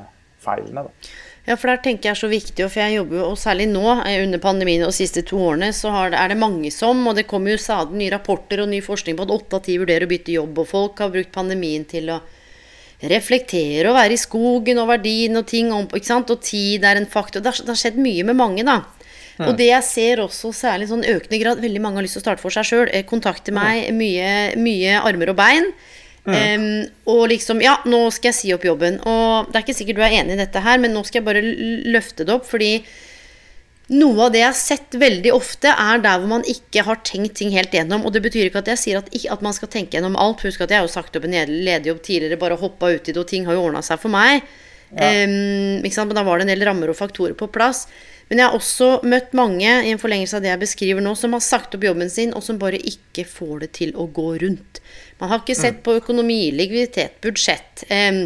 feilene. 0.41 0.85
Da. 0.87 1.11
Ja, 1.45 1.55
for 1.57 1.71
der 1.71 1.81
tenker 1.81 2.09
jeg 2.09 2.15
er 2.15 2.19
så 2.19 2.29
viktig, 2.29 2.67
for 2.69 2.81
jeg 2.83 2.97
jobber 2.99 3.17
jo, 3.17 3.29
og 3.31 3.39
særlig 3.41 3.67
nå 3.71 3.85
eh, 4.03 4.19
under 4.21 4.41
pandemien 4.41 4.83
og 4.85 4.91
de 4.93 4.99
siste 4.99 5.23
to 5.25 5.39
årene, 5.41 5.71
så 5.73 5.89
det, 6.13 6.19
er 6.19 6.33
det 6.33 6.41
mange 6.41 6.69
som, 6.73 7.01
og 7.09 7.17
det 7.17 7.27
kommer 7.29 7.55
jo 7.55 7.61
stadig 7.61 7.97
nye 7.97 8.13
rapporter 8.13 8.61
og 8.61 8.69
ny 8.69 8.81
forskning 8.85 9.17
på 9.17 9.25
at 9.25 9.33
åtte 9.37 9.57
av 9.57 9.65
ti 9.65 9.79
vurderer 9.81 10.05
å 10.05 10.11
bytte 10.11 10.37
jobb, 10.37 10.61
og 10.61 10.69
folk 10.69 11.01
har 11.01 11.13
brukt 11.13 11.33
pandemien 11.33 11.85
til 11.89 12.13
å 12.13 12.21
reflektere 13.09 13.89
og 13.89 13.97
være 13.97 14.13
i 14.13 14.21
skogen 14.21 14.77
og 14.77 14.91
verdien 14.91 15.39
og 15.39 15.47
ting 15.49 15.71
om, 15.73 15.87
ikke 15.89 16.11
sant? 16.11 16.29
og 16.29 16.43
tid 16.45 16.85
er 16.85 17.01
en 17.01 17.09
faktor. 17.09 17.41
Det 17.41 17.49
har, 17.49 17.63
det 17.65 17.73
har 17.73 17.81
skjedd 17.81 17.97
mye 18.01 18.27
med 18.29 18.37
mange, 18.37 18.65
da. 18.67 18.83
Og 19.41 19.55
det 19.57 19.71
jeg 19.71 19.85
ser 19.87 20.19
også 20.21 20.51
særlig 20.53 20.91
sånn 20.91 21.05
økende 21.07 21.39
grad 21.41 21.61
Veldig 21.63 21.79
mange 21.81 21.97
har 21.97 22.05
lyst 22.05 22.13
til 22.17 22.21
å 22.21 22.25
starte 22.27 22.43
for 22.43 22.53
seg 22.53 22.67
sjøl. 22.67 22.91
Kontakter 23.09 23.55
meg. 23.55 23.87
Mye, 23.97 24.51
mye 24.59 24.99
armer 25.01 25.31
og 25.33 25.39
bein. 25.39 25.71
Um, 26.21 26.83
og 27.09 27.31
liksom 27.31 27.63
Ja, 27.65 27.79
nå 27.89 28.03
skal 28.13 28.29
jeg 28.29 28.37
si 28.37 28.51
opp 28.53 28.65
jobben. 28.65 28.99
Og 29.09 29.49
det 29.49 29.57
er 29.57 29.63
ikke 29.65 29.77
sikkert 29.77 30.01
du 30.01 30.03
er 30.05 30.19
enig 30.19 30.35
i 30.35 30.43
dette 30.43 30.61
her, 30.61 30.81
men 30.81 30.93
nå 30.93 31.01
skal 31.07 31.21
jeg 31.21 31.29
bare 31.29 31.45
løfte 31.91 32.27
det 32.27 32.35
opp, 32.35 32.45
fordi 32.49 32.75
noe 33.91 34.27
av 34.27 34.31
det 34.31 34.39
jeg 34.39 34.47
har 34.47 34.55
sett 34.55 34.95
veldig 34.95 35.33
ofte, 35.35 35.71
er 35.73 35.99
der 35.99 36.21
hvor 36.21 36.29
man 36.31 36.45
ikke 36.47 36.85
har 36.87 37.01
tenkt 37.03 37.35
ting 37.41 37.51
helt 37.51 37.73
gjennom. 37.75 38.05
Og 38.07 38.13
det 38.15 38.21
betyr 38.23 38.47
ikke 38.47 38.61
at 38.61 38.69
jeg 38.71 38.79
sier 38.79 39.01
at, 39.01 39.09
at 39.11 39.43
man 39.43 39.55
skal 39.57 39.71
tenke 39.73 39.97
gjennom 39.97 40.15
alt. 40.15 40.45
Husk 40.45 40.63
at 40.63 40.71
jeg 40.71 40.79
har 40.79 40.87
jo 40.87 40.93
sagt 40.93 41.17
opp 41.17 41.27
en 41.27 41.35
ledig 41.35 41.97
tidligere, 42.05 42.39
bare 42.39 42.59
hoppa 42.61 42.93
uti 42.93 43.11
det, 43.11 43.19
og 43.19 43.27
ting 43.27 43.49
har 43.49 43.57
jo 43.57 43.65
ordna 43.67 43.83
seg 43.83 43.99
for 43.99 44.13
meg. 44.13 44.45
Ja. 44.91 45.25
Um, 45.25 45.83
Men 45.83 46.15
da 46.15 46.23
var 46.27 46.39
det 46.39 46.47
en 46.47 46.53
del 46.53 46.65
rammer 46.67 46.91
og 46.91 46.99
faktorer 46.99 47.35
på 47.35 47.49
plass. 47.51 47.85
Men 48.31 48.39
jeg 48.39 48.47
har 48.47 48.55
også 48.55 48.89
møtt 49.03 49.33
mange 49.35 49.67
i 49.67 49.91
en 49.91 49.99
forlengelse 49.99 50.37
av 50.37 50.45
det 50.45 50.53
jeg 50.53 50.63
beskriver 50.63 51.03
nå, 51.03 51.17
som 51.19 51.33
har 51.35 51.43
sagt 51.43 51.75
opp 51.75 51.83
jobben 51.83 52.11
sin, 52.11 52.31
og 52.31 52.45
som 52.45 52.59
bare 52.61 52.79
ikke 52.79 53.25
får 53.27 53.65
det 53.65 53.73
til 53.81 53.91
å 53.99 54.07
gå 54.07 54.29
rundt. 54.45 54.79
Man 55.21 55.29
har 55.29 55.43
ikke 55.43 55.55
sett 55.57 55.83
på 55.85 55.95
økonomi, 55.99 56.49
likviditet, 56.57 57.19
budsjett 57.21 57.83
eh, 57.93 58.23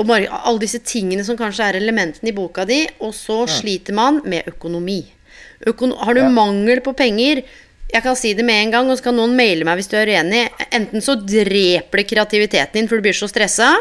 og 0.00 0.06
bare 0.08 0.30
alle 0.32 0.62
disse 0.62 0.80
tingene 0.82 1.24
som 1.26 1.36
kanskje 1.38 1.68
er 1.68 1.78
elementene 1.78 2.32
i 2.32 2.36
boka 2.36 2.64
di, 2.68 2.80
og 3.04 3.12
så 3.14 3.42
sliter 3.50 3.94
man 3.94 4.22
med 4.26 4.48
økonomi. 4.50 5.02
Økono 5.68 5.98
har 6.02 6.16
du 6.16 6.24
mangel 6.32 6.80
på 6.82 6.94
penger, 6.98 7.44
jeg 7.92 8.04
kan 8.06 8.16
si 8.16 8.32
det 8.32 8.44
med 8.48 8.62
en 8.62 8.70
gang, 8.72 8.90
og 8.90 8.96
så 8.98 9.10
kan 9.10 9.18
noen 9.20 9.34
maile 9.36 9.66
meg 9.68 9.76
hvis 9.78 9.90
du 9.92 9.98
er 10.00 10.08
uenig. 10.08 10.46
Enten 10.72 11.04
så 11.04 11.18
dreper 11.20 12.00
det 12.00 12.08
kreativiteten 12.08 12.78
din, 12.78 12.88
for 12.88 12.96
du 12.96 13.04
blir 13.04 13.16
så 13.16 13.28
stressa. 13.28 13.74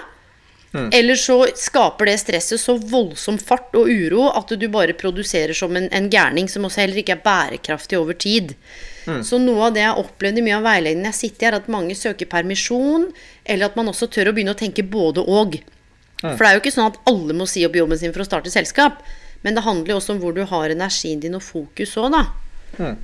Mm. 0.75 0.89
Eller 0.95 1.19
så 1.19 1.37
skaper 1.55 2.11
det 2.11 2.17
stresset 2.19 2.59
så 2.59 2.75
voldsom 2.75 3.39
fart 3.39 3.75
og 3.79 3.87
uro 3.91 4.29
at 4.31 4.51
du 4.59 4.67
bare 4.71 4.95
produserer 4.99 5.55
som 5.55 5.75
en, 5.75 5.87
en 5.91 6.07
gærning 6.11 6.47
som 6.51 6.67
også 6.67 6.83
heller 6.83 7.01
ikke 7.01 7.17
er 7.17 7.23
bærekraftig 7.23 7.99
over 7.99 8.19
tid. 8.19 8.53
Mm. 9.07 9.21
Så 9.25 9.39
noe 9.41 9.67
av 9.67 9.75
det 9.75 9.81
jeg 9.83 9.91
har 9.91 10.01
opplevd 10.01 10.41
i 10.41 10.45
mye 10.45 10.57
av 10.59 10.67
veiledningen 10.67 11.09
jeg 11.09 11.19
sitter 11.19 11.47
i, 11.47 11.49
er 11.49 11.59
at 11.59 11.69
mange 11.73 11.97
søker 11.97 12.29
permisjon, 12.29 13.09
eller 13.45 13.71
at 13.71 13.77
man 13.79 13.89
også 13.91 14.09
tør 14.13 14.31
å 14.31 14.35
begynne 14.35 14.55
å 14.55 14.59
tenke 14.59 14.85
både 14.85 15.23
og. 15.25 15.57
Mm. 16.21 16.35
For 16.35 16.43
det 16.43 16.49
er 16.49 16.57
jo 16.57 16.63
ikke 16.63 16.75
sånn 16.75 16.91
at 16.91 16.99
alle 17.09 17.37
må 17.37 17.47
si 17.49 17.65
opp 17.65 17.77
jobben 17.77 17.99
sin 17.99 18.13
for 18.13 18.23
å 18.23 18.29
starte 18.29 18.53
selskap. 18.53 19.01
Men 19.41 19.57
det 19.57 19.65
handler 19.65 19.95
jo 19.95 20.01
også 20.01 20.13
om 20.13 20.19
hvor 20.21 20.35
du 20.37 20.43
har 20.45 20.69
energien 20.69 21.21
din 21.21 21.37
og 21.37 21.41
fokus 21.41 21.95
òg, 21.97 22.13
da. 22.13 22.25
Mm. 22.77 22.99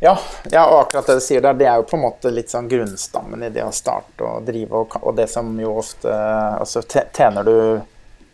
Ja, 0.00 0.14
ja, 0.50 0.62
og 0.64 0.78
akkurat 0.86 1.10
det 1.10 1.18
du 1.18 1.24
sier 1.24 1.42
der, 1.44 1.56
det 1.58 1.66
er 1.68 1.80
jo 1.82 1.88
på 1.90 1.98
en 1.98 2.06
måte 2.06 2.30
litt 2.32 2.48
sånn 2.48 2.70
grunnstammen 2.70 3.42
i 3.44 3.50
det 3.52 3.66
å 3.66 3.72
starte 3.74 4.24
og 4.24 4.46
drive, 4.46 4.70
og, 4.78 4.94
og 5.02 5.16
det 5.18 5.26
som 5.28 5.50
jo 5.60 5.74
ofte 5.82 6.14
Altså 6.56 6.80
tjener 6.88 7.44
du, 7.44 7.56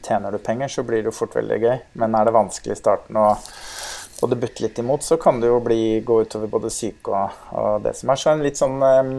tjener 0.06 0.36
du, 0.36 0.38
penger, 0.38 0.70
så 0.70 0.84
blir 0.86 1.02
det 1.02 1.10
jo 1.10 1.16
fort 1.16 1.34
veldig 1.34 1.58
gøy, 1.64 1.74
men 1.98 2.14
er 2.14 2.28
det 2.28 2.36
vanskelig 2.36 2.76
i 2.76 2.78
starten 2.78 3.18
og, 3.18 3.50
og 4.22 4.30
det 4.30 4.38
butter 4.40 4.64
litt 4.64 4.78
imot, 4.78 5.04
så 5.04 5.18
kan 5.20 5.40
det 5.40 5.50
jo 5.50 5.58
bli, 5.60 6.00
gå 6.04 6.20
utover 6.24 6.48
både 6.48 6.70
syke 6.72 7.12
og, 7.12 7.42
og, 7.52 7.82
det 7.84 7.92
som 7.98 8.12
er. 8.12 8.20
Så 8.20 8.32
en 8.32 8.44
litt 8.44 8.60
sånn 8.60 8.78
um, 8.80 9.12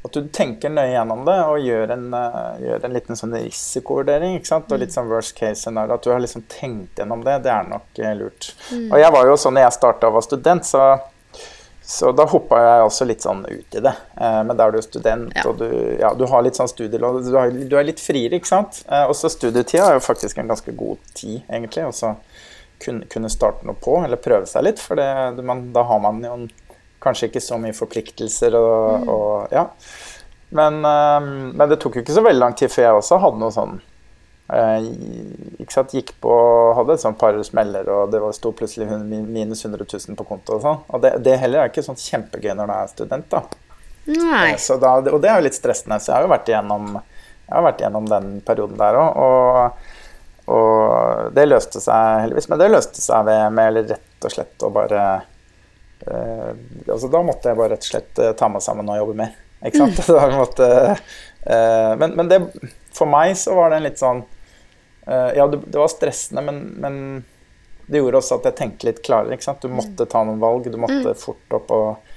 at 0.00 0.16
du 0.16 0.28
tenker 0.32 0.72
nøye 0.72 0.94
gjennom 0.94 1.26
det 1.26 1.36
og 1.44 1.64
gjør 1.66 1.90
en, 1.96 2.06
uh, 2.14 2.56
gjør 2.62 2.86
en 2.86 2.94
liten 2.94 3.18
sånn 3.18 3.34
risikovurdering. 3.36 4.38
ikke 4.38 4.52
sant? 4.52 4.70
Og 4.72 4.80
litt 4.80 4.94
sånn 4.94 5.10
worst 5.10 5.34
case 5.36 5.64
scenario. 5.64 5.98
At 5.98 6.06
du 6.06 6.12
har 6.14 6.22
liksom 6.22 6.46
tenkt 6.48 7.02
gjennom 7.02 7.24
det. 7.26 7.40
Det 7.44 7.52
er 7.52 7.66
nok 7.68 8.00
uh, 8.00 8.12
lurt. 8.16 8.52
Mm. 8.70 8.86
Og 8.86 9.02
jeg 9.02 9.16
var 9.18 9.28
jo 9.28 9.40
sånn 9.42 9.58
når 9.58 9.66
jeg 9.66 9.78
starta 9.80 10.08
og 10.08 10.20
var 10.20 10.28
student, 10.28 10.68
så 10.68 10.92
så 11.90 12.12
da 12.14 12.22
hoppa 12.30 12.58
jeg 12.62 12.82
også 12.86 13.06
litt 13.08 13.24
sånn 13.24 13.40
ut 13.48 13.74
i 13.74 13.80
det. 13.82 13.92
Uh, 14.14 14.44
men 14.46 14.54
da 14.54 14.68
er 14.68 14.76
du 14.76 14.84
student, 14.84 15.32
ja. 15.34 15.42
og 15.50 15.56
du, 15.58 15.66
ja, 15.98 16.12
du, 16.14 16.22
har 16.30 16.44
litt 16.46 16.54
sånn 16.54 16.70
studielån. 16.70 17.18
Du, 17.26 17.32
du, 17.66 17.74
er 17.74 17.88
litt 17.88 17.98
friere, 17.98 18.38
ikke 18.38 18.46
sant. 18.46 18.84
Og 19.08 19.16
så 19.18 19.26
studietida 19.32 19.88
er 19.88 19.98
jo 19.98 20.04
faktisk 20.04 20.38
en 20.38 20.52
ganske 20.52 20.70
god 20.78 21.02
tid, 21.18 21.40
egentlig. 21.50 21.88
Og 21.90 21.96
så 21.98 22.12
kunne, 22.82 23.06
kunne, 23.10 23.30
starte 23.32 23.68
noe 23.68 23.78
på, 23.78 23.98
eller 24.04 24.20
prøve 24.20 24.48
seg 24.50 24.66
litt. 24.66 24.82
For 24.82 24.98
det, 24.98 25.44
man, 25.46 25.68
da 25.74 25.84
har 25.88 26.00
man 26.02 26.22
jo 26.24 26.38
kanskje 27.00 27.30
ikke 27.30 27.44
så 27.44 27.56
mye 27.60 27.76
forpliktelser 27.76 28.56
og, 28.58 28.80
mm. 29.04 29.12
og 29.14 29.54
ja. 29.54 29.68
Men, 30.50 30.82
eh, 30.84 31.30
men, 31.54 31.66
det 31.70 31.78
tok 31.82 31.98
jo 31.98 32.04
ikke 32.04 32.16
så 32.16 32.26
veldig 32.26 32.42
lang 32.42 32.58
tid 32.58 32.72
før 32.72 32.88
jeg 32.88 33.00
også 33.00 33.20
hadde 33.22 33.42
noe 33.44 33.54
sånn 33.54 33.78
Eh, 34.50 34.86
ikke 35.62 35.74
sant, 35.74 35.92
Gikk 35.94 36.16
på, 36.22 36.32
hadde 36.74 36.96
et 36.96 37.02
sånt 37.02 37.18
par 37.20 37.36
smeller, 37.46 37.86
og 37.94 38.10
det 38.10 38.20
sto 38.34 38.50
plutselig 38.56 38.88
minus 38.90 39.62
100 39.64 39.86
000 39.86 40.18
på 40.18 40.26
konto. 40.26 40.56
Og 40.56 40.64
sånn. 40.64 40.80
Og 40.88 41.04
det, 41.04 41.14
det, 41.26 41.36
heller 41.42 41.62
er 41.62 41.70
ikke 41.70 41.86
sånn 41.86 42.00
kjempegøy 42.00 42.52
når 42.58 42.70
du 42.70 42.74
er 42.74 42.90
student. 42.90 43.30
da. 43.30 43.44
Nei. 44.10 44.48
Eh, 44.56 44.68
da, 44.82 44.96
og 44.98 45.22
det 45.22 45.30
er 45.30 45.38
jo 45.38 45.46
litt 45.46 45.58
stressende, 45.58 46.00
så 46.02 46.12
jeg 46.12 46.18
har 46.18 46.26
jo 46.26 46.34
vært 46.34 46.50
igjennom, 46.50 46.98
har 47.50 47.66
vært 47.68 47.84
igjennom 47.84 48.10
den 48.10 48.30
perioden 48.46 48.80
der 48.80 48.98
òg. 48.98 49.22
Og, 49.22 49.96
og, 50.50 51.30
det 51.36 51.46
løste 51.46 51.82
seg 51.82 52.24
heldigvis. 52.24 52.48
Men 52.50 52.62
det 52.62 52.70
løste 52.72 53.02
seg 53.02 53.28
ved, 53.28 53.44
med 53.54 53.78
rett 53.92 54.26
og 54.26 54.34
slett 54.34 54.66
å 54.66 54.72
bare 54.74 55.04
eh, 56.06 56.50
altså 56.86 57.10
Da 57.12 57.22
måtte 57.24 57.52
jeg 57.52 57.60
bare 57.60 57.74
rett 57.74 57.86
og 57.86 57.92
slett 57.92 58.20
eh, 58.22 58.34
ta 58.38 58.50
meg 58.52 58.64
sammen 58.64 58.90
og 58.90 59.00
jobbe 59.02 59.16
mer. 59.22 59.34
Ikke 59.60 59.82
sant? 59.82 60.00
Mm. 60.08 60.36
måtte, 60.40 60.68
eh, 61.44 61.90
men, 62.00 62.16
men 62.18 62.30
det, 62.30 62.40
for 62.96 63.10
meg 63.10 63.36
så 63.38 63.56
var 63.58 63.70
det 63.70 63.80
en 63.80 63.88
litt 63.88 64.00
sånn 64.00 64.22
eh, 65.06 65.36
ja, 65.36 65.46
det, 65.46 65.62
det, 65.66 65.76
var 65.76 65.92
stressende, 65.92 66.44
men, 66.46 66.62
men, 66.80 66.96
det 67.90 68.00
gjorde 68.00 68.22
også 68.22 68.38
at 68.38 68.50
jeg 68.50 68.58
tenkte 68.58 68.86
litt 68.86 69.02
klarere. 69.06 69.34
ikke 69.34 69.48
sant? 69.48 69.62
Du 69.62 69.72
måtte 69.74 70.06
ta 70.06 70.22
noen 70.22 70.38
valg. 70.42 70.68
Du 70.70 70.78
måtte 70.78 71.10
mm. 71.10 71.18
fort 71.18 71.56
opp 71.58 71.72
og, 71.74 72.12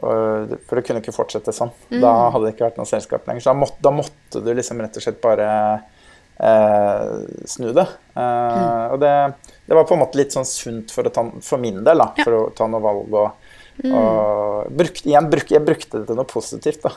og, 0.00 0.54
For 0.64 0.78
det 0.78 0.84
kunne 0.86 1.02
ikke 1.04 1.12
fortsette 1.12 1.52
sånn. 1.52 1.74
Mm. 1.90 1.98
Da 2.00 2.12
hadde 2.32 2.46
det 2.46 2.54
ikke 2.54 2.70
vært 2.70 2.78
noe 2.80 2.88
selskap 2.88 3.28
lenger. 3.28 3.44
Så 3.44 3.52
da 3.52 3.58
måtte, 3.58 3.82
da 3.84 3.92
måtte 3.92 4.40
du 4.40 4.48
liksom 4.56 4.80
rett 4.80 4.96
og 4.96 5.04
slett 5.04 5.20
bare 5.20 5.50
snu 6.34 7.70
det. 7.76 7.86
Uh, 8.16 8.22
mm. 8.22 8.92
Og 8.94 9.00
det, 9.02 9.12
det, 9.66 9.74
var 9.76 9.86
på 9.86 9.94
en 9.94 10.02
måte 10.02 10.18
litt 10.18 10.34
sånn 10.34 10.48
sunt 10.48 10.94
for, 10.94 11.06
ta, 11.14 11.22
for 11.44 11.62
min 11.62 11.82
del, 11.86 12.02
da, 12.02 12.10
ja. 12.16 12.26
for 12.26 12.38
å 12.38 12.44
ta 12.56 12.68
noe 12.70 12.84
valg. 12.84 13.18
og 13.22 13.52
Mm. 13.82 13.90
Og 13.90 14.68
brukt, 14.70 15.00
igjen, 15.02 15.26
bruk, 15.26 15.48
jeg 15.50 15.66
brukte 15.66 15.98
det 15.98 16.06
til 16.06 16.14
noe 16.14 16.28
positivt. 16.30 16.84
da. 16.84 16.92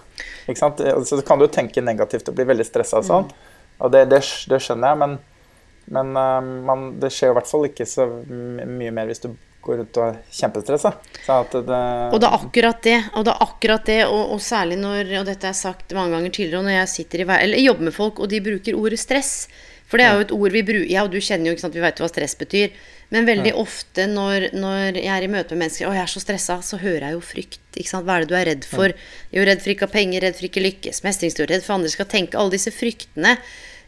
Ikke 0.45 0.59
sant? 0.59 0.83
Så 1.09 1.17
kan 1.25 1.41
du 1.41 1.47
tenke 1.49 1.81
negativt 1.81 2.29
og 2.29 2.35
bli 2.37 2.45
veldig 2.45 2.67
stressa 2.67 2.99
og 3.01 3.07
sånn. 3.07 3.31
Og 3.81 3.89
det, 3.93 4.03
det, 4.11 4.19
det, 4.49 4.59
skjønner 4.61 4.93
jeg, 4.93 4.99
men, 5.01 5.15
men 5.97 6.13
man, 6.69 6.85
det 7.01 7.09
skjer 7.15 7.33
i 7.33 7.37
hvert 7.39 7.49
fall 7.49 7.65
ikke 7.65 7.87
så 7.89 8.05
mye 8.05 8.93
mer 8.93 9.09
hvis 9.09 9.25
du 9.25 9.31
går 9.63 9.79
rundt 9.81 9.99
og 9.99 10.05
er 10.07 10.19
kjempestressa. 10.33 10.91
Og 12.13 12.19
det 12.21 12.27
er 12.29 12.35
akkurat 12.37 12.83
det. 12.83 12.97
Og 13.13 13.25
det 13.27 13.33
akkurat 13.47 13.87
det, 13.89 14.01
og, 14.07 14.35
og, 14.35 14.43
særlig 14.43 14.77
når 14.81 15.13
Og 15.21 15.25
dette 15.27 15.49
er 15.49 15.57
sagt 15.57 15.95
mange 15.97 16.15
ganger 16.15 16.35
tidligere, 16.37 16.65
når 16.67 16.77
jeg 16.79 16.93
sitter 16.93 17.23
i 17.23 17.29
eller 17.37 17.65
jobber 17.65 17.89
med 17.89 17.95
folk, 17.95 18.19
og 18.19 18.29
de 18.31 18.43
bruker 18.43 18.77
ordet 18.77 18.99
stress. 18.99 19.47
For 19.87 19.99
det 19.99 20.07
er 20.07 20.17
jo 20.17 20.25
et 20.25 20.35
ord 20.35 20.51
vi 20.51 20.63
bruker 20.67 20.91
Ja, 20.91 21.05
og 21.07 21.13
du 21.13 21.19
kjenner 21.23 21.49
jo, 21.49 21.55
ikke 21.55 21.63
sant, 21.63 21.75
vi 21.75 21.83
veit 21.83 21.99
hva 22.01 22.09
stress 22.11 22.35
betyr. 22.39 22.75
Men 23.13 23.27
veldig 23.27 23.53
ja. 23.53 23.59
ofte 23.61 24.03
når, 24.11 24.49
når, 24.51 24.99
jeg 24.99 25.13
er 25.13 25.23
i 25.23 25.29
møte 25.31 25.55
med 25.55 25.63
mennesker 25.63 25.87
og 25.87 25.95
jeg 25.95 26.03
er 26.03 26.11
så 26.11 26.19
stressa, 26.19 26.57
så 26.59 26.79
hører 26.81 27.07
jeg 27.07 27.15
jo 27.15 27.21
frykt. 27.23 27.61
Ikke 27.79 27.91
sant? 27.93 28.07
Hva 28.07 28.17
er 28.17 28.25
det 28.25 28.31
du 28.31 28.35
er 28.35 28.49
redd 28.49 28.67
for? 28.67 28.91
Ja. 28.91 29.37
Jo, 29.37 29.45
redd 29.47 29.63
for 29.63 29.71
ikke 29.71 29.87
å 29.87 29.91
ha 29.91 29.95
penger, 29.95 30.25
redd 30.25 30.35
for 30.39 30.49
ikke 30.49 30.65
lykkes, 30.65 30.99
mestringsteori, 31.07 31.53
redd 31.53 31.63
for 31.63 31.77
andre 31.77 31.93
skal 31.93 32.09
tenke. 32.11 32.39
Alle 32.39 32.57
disse 32.57 32.73
fryktene. 32.75 33.37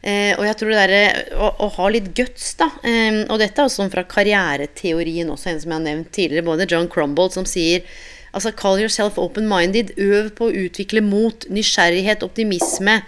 Eh, 0.01 0.31
og 0.38 0.45
jeg 0.47 0.55
tror 0.59 0.71
det 0.71 0.77
derre 0.79 1.01
å, 1.35 1.49
å, 1.65 1.67
ha 1.75 1.89
litt 1.91 2.13
guts, 2.15 2.53
da. 2.59 2.69
Eh, 2.88 3.25
og 3.25 3.39
dette 3.41 3.59
er 3.59 3.67
også 3.67 3.81
sånn 3.81 3.91
fra 3.91 4.05
karriereteorien 4.07 5.31
også, 5.33 5.51
en 5.51 5.59
som 5.59 5.73
jeg 5.73 5.75
har 5.75 5.88
nevnt 5.89 6.13
tidligere, 6.15 6.47
både 6.47 6.69
John 6.71 6.88
Crumbold, 6.91 7.35
som 7.35 7.47
sier 7.49 7.83
altså 8.31 8.53
call 8.55 8.79
yourself 8.79 9.17
open-minded. 9.19 9.95
Øv 9.99 10.31
på 10.38 10.47
å 10.47 10.55
utvikle 10.67 11.03
mot, 11.03 11.47
nysgjerrighet, 11.51 12.23
optimisme. 12.23 12.99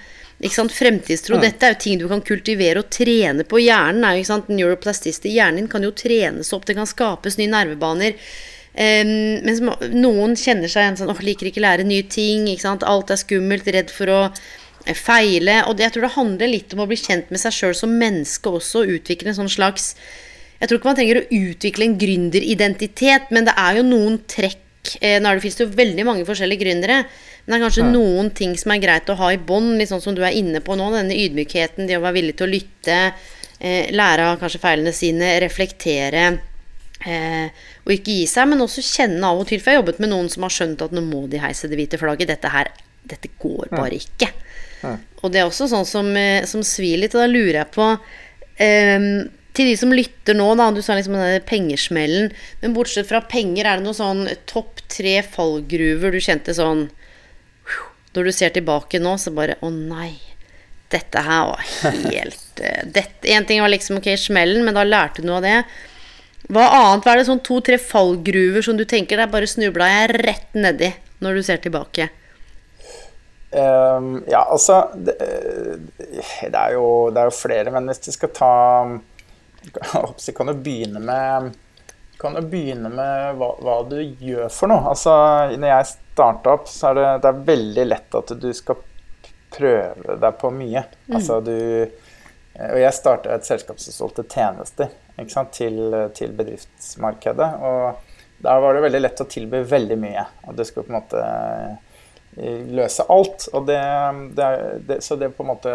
Ikke 0.41 0.57
sant? 0.57 0.73
Fremtidstro. 0.73 1.37
Ja. 1.37 1.47
Dette 1.47 1.67
er 1.67 1.75
jo 1.75 1.81
ting 1.83 1.99
du 2.01 2.07
kan 2.09 2.23
kultivere 2.25 2.81
og 2.81 2.89
trene 2.93 3.45
på. 3.47 3.61
Hjernen 3.61 4.03
er 4.03 4.17
jo 4.17 4.23
ikke 4.23 4.33
sant? 4.33 4.49
Neuroplasticity. 4.49 5.35
Hjernen 5.35 5.61
din 5.61 5.69
kan 5.71 5.85
jo 5.85 5.93
trenes 5.93 6.49
opp. 6.57 6.65
Det 6.65 6.75
kan 6.79 6.89
skapes 6.89 7.37
nye 7.37 7.51
nervebaner. 7.51 8.17
Um, 8.71 9.43
mens 9.43 9.59
noen 9.91 10.33
kjenner 10.39 10.71
seg 10.71 10.85
igjen 10.85 10.97
sånn 11.01 11.11
åh, 11.11 11.19
liker 11.25 11.49
ikke 11.49 11.61
lære 11.61 11.85
nye 11.85 12.07
ting. 12.09 12.47
Ikke 12.49 12.65
sant? 12.65 12.87
Alt 12.87 13.13
er 13.13 13.21
skummelt. 13.21 13.69
Redd 13.69 13.93
for 13.93 14.09
å 14.09 14.21
feile. 14.97 15.61
Og 15.67 15.77
det, 15.77 15.87
jeg 15.87 15.95
tror 15.95 16.07
det 16.07 16.15
handler 16.17 16.51
litt 16.51 16.75
om 16.75 16.83
å 16.83 16.89
bli 16.89 16.99
kjent 16.99 17.31
med 17.33 17.41
seg 17.41 17.55
sjøl 17.55 17.77
som 17.77 17.95
menneske 18.01 18.51
også. 18.51 18.85
Utvikle 18.97 19.31
en 19.31 19.39
sånn 19.43 19.51
slags 19.51 19.95
Jeg 20.61 20.69
tror 20.69 20.77
ikke 20.77 20.91
man 20.91 20.97
trenger 20.99 21.19
å 21.21 21.27
utvikle 21.33 21.87
en 21.87 21.97
gründeridentitet, 21.97 23.31
men 23.33 23.47
det 23.47 23.55
er 23.57 23.79
jo 23.79 23.85
noen 23.87 24.19
trekk 24.29 24.91
eh, 25.01 25.17
Nå 25.17 25.31
finnes 25.41 25.57
det 25.57 25.65
jo 25.65 25.79
veldig 25.79 26.05
mange 26.05 26.25
forskjellige 26.27 26.65
gründere. 26.65 26.99
Men 27.45 27.55
det 27.55 27.57
er 27.57 27.65
kanskje 27.65 27.85
ja. 27.85 27.91
noen 27.95 28.29
ting 28.37 28.53
som 28.59 28.73
er 28.73 28.83
greit 28.83 29.09
å 29.09 29.17
ha 29.17 29.31
i 29.33 29.41
bånd, 29.41 29.73
litt 29.79 29.89
sånn 29.89 30.03
som 30.03 30.17
du 30.17 30.21
er 30.21 30.37
inne 30.37 30.61
på 30.61 30.77
nå. 30.77 30.91
Denne 30.93 31.17
ydmykheten, 31.17 31.89
det 31.89 31.97
å 31.97 32.03
være 32.05 32.19
villig 32.19 32.37
til 32.37 32.47
å 32.47 32.51
lytte, 32.51 32.99
eh, 33.57 33.89
lære 33.95 34.29
av 34.29 34.39
kanskje 34.41 34.61
feilene 34.61 34.93
sine, 34.93 35.33
reflektere. 35.41 36.27
Eh, 37.01 37.49
og 37.81 37.93
ikke 37.95 38.13
gi 38.13 38.27
seg, 38.29 38.49
men 38.51 38.61
også 38.61 38.83
kjenne 38.85 39.25
av 39.25 39.41
og 39.41 39.49
til. 39.49 39.61
For 39.61 39.71
jeg 39.71 39.79
har 39.79 39.81
jobbet 39.81 40.01
med 40.03 40.13
noen 40.13 40.29
som 40.31 40.45
har 40.45 40.53
skjønt 40.53 40.85
at 40.85 40.93
nå 40.93 41.03
må 41.05 41.25
de 41.31 41.41
heise 41.41 41.69
det 41.71 41.79
hvite 41.79 41.99
flagget. 42.01 42.29
Dette 42.35 42.53
her, 42.53 42.69
dette 43.09 43.31
går 43.41 43.71
bare 43.73 43.97
ikke. 43.97 44.29
Og 45.21 45.29
det 45.33 45.41
er 45.41 45.49
også 45.49 45.69
sånn 45.69 45.85
som, 45.87 46.09
eh, 46.17 46.45
som 46.49 46.63
svir 46.65 46.99
litt, 47.01 47.13
og 47.15 47.23
da 47.23 47.29
lurer 47.29 47.61
jeg 47.61 47.71
på 47.75 47.87
eh, 48.57 49.05
Til 49.51 49.67
de 49.67 49.75
som 49.75 49.91
lytter 49.91 50.37
nå, 50.37 50.47
da. 50.55 50.69
Du 50.71 50.81
sa 50.81 50.95
liksom 50.95 51.17
den 51.19 51.43
pengesmellen. 51.43 52.31
Men 52.61 52.73
bortsett 52.73 53.09
fra 53.09 53.19
penger, 53.21 53.67
er 53.67 53.79
det 53.79 53.85
noe 53.85 53.97
sånn 53.97 54.23
topp 54.47 54.79
tre 54.91 55.19
fallgruver 55.27 56.13
du 56.15 56.21
kjente 56.23 56.55
sånn 56.55 56.87
Når 58.15 58.27
du 58.27 58.31
ser 58.35 58.53
tilbake 58.55 59.01
nå, 59.03 59.17
så 59.19 59.33
bare 59.35 59.59
Å 59.61 59.71
nei. 59.73 60.13
Dette 60.91 61.23
her 61.23 61.51
var 61.51 61.61
helt 62.11 62.63
eh, 62.63 62.83
dette, 62.83 63.27
En 63.31 63.47
ting 63.47 63.61
var 63.63 63.71
liksom 63.71 63.99
ok, 64.01 64.13
smellen, 64.19 64.65
men 64.65 64.75
da 64.75 64.87
lærte 64.87 65.21
du 65.21 65.29
noe 65.29 65.39
av 65.39 65.47
det. 65.47 65.59
Hva 66.51 66.65
annet 66.79 67.05
var 67.05 67.19
det 67.19 67.27
sånn 67.27 67.43
to-tre 67.45 67.77
fallgruver 67.79 68.65
som 68.65 68.79
du 68.79 68.83
tenker 68.89 69.19
deg 69.19 69.31
bare 69.31 69.47
snubla 69.47 69.87
jeg 69.91 70.15
rett 70.25 70.57
nedi 70.57 70.89
når 71.21 71.37
du 71.37 71.43
ser 71.45 71.61
tilbake? 71.63 72.09
Um, 73.51 74.23
ja, 74.31 74.45
altså 74.47 74.77
det, 74.95 75.17
det, 75.19 76.55
er 76.55 76.77
jo, 76.77 77.09
det, 77.11 77.19
er 77.19 77.27
jo, 77.27 77.33
flere, 77.35 77.73
men 77.75 77.89
hvis 77.91 77.99
du 78.05 78.13
skal 78.15 78.29
ta 78.31 78.51
Så 80.15 80.31
kan 80.31 80.47
du 80.47 80.53
begynne 80.55 81.01
med 81.03 81.49
kan 82.21 82.37
du 82.37 82.41
begynne 82.47 82.87
med 82.93 83.35
hva, 83.41 83.49
hva, 83.65 83.75
du 83.89 83.97
gjør 83.97 84.45
for 84.53 84.69
noe. 84.69 84.91
Altså, 84.91 85.11
når 85.57 85.71
jeg 85.71 85.87
starta 85.89 86.51
opp, 86.53 86.67
så 86.69 86.91
er 86.91 86.97
det, 86.99 87.05
det 87.23 87.29
er 87.31 87.39
veldig 87.47 87.85
lett 87.87 88.17
at 88.19 88.33
du 88.43 88.45
skal 88.53 88.77
prøve 89.55 90.17
deg 90.21 90.37
på 90.37 90.51
mye. 90.53 90.83
Mm. 91.07 91.15
Altså, 91.17 91.39
du, 91.41 91.55
og 92.61 92.77
jeg 92.77 92.93
starta 92.93 93.33
et 93.33 93.49
selskap 93.49 93.81
som 93.81 93.95
solgte 93.95 94.27
tjenester 94.29 94.93
til, 95.55 95.79
til, 96.13 96.35
bedriftsmarkedet. 96.37 97.49
Og 97.57 98.37
der 98.45 98.61
var 98.67 98.77
det 98.77 98.85
veldig 98.85 99.01
lett 99.01 99.25
å 99.25 99.29
tilby 99.31 99.63
veldig 99.73 99.97
mye. 100.05 100.27
Og 100.45 100.57
du 100.57 100.65
skulle 100.67 100.85
på 100.87 100.93
en 100.93 100.99
måte 100.99 101.25
løse 102.35 103.03
alt. 103.11 103.47
Og 103.53 103.65
det, 103.67 103.81
det, 104.37 104.51
det, 104.87 105.01
så 105.03 105.17
det 105.19 105.33
på 105.35 105.43
en 105.43 105.51
måte 105.51 105.73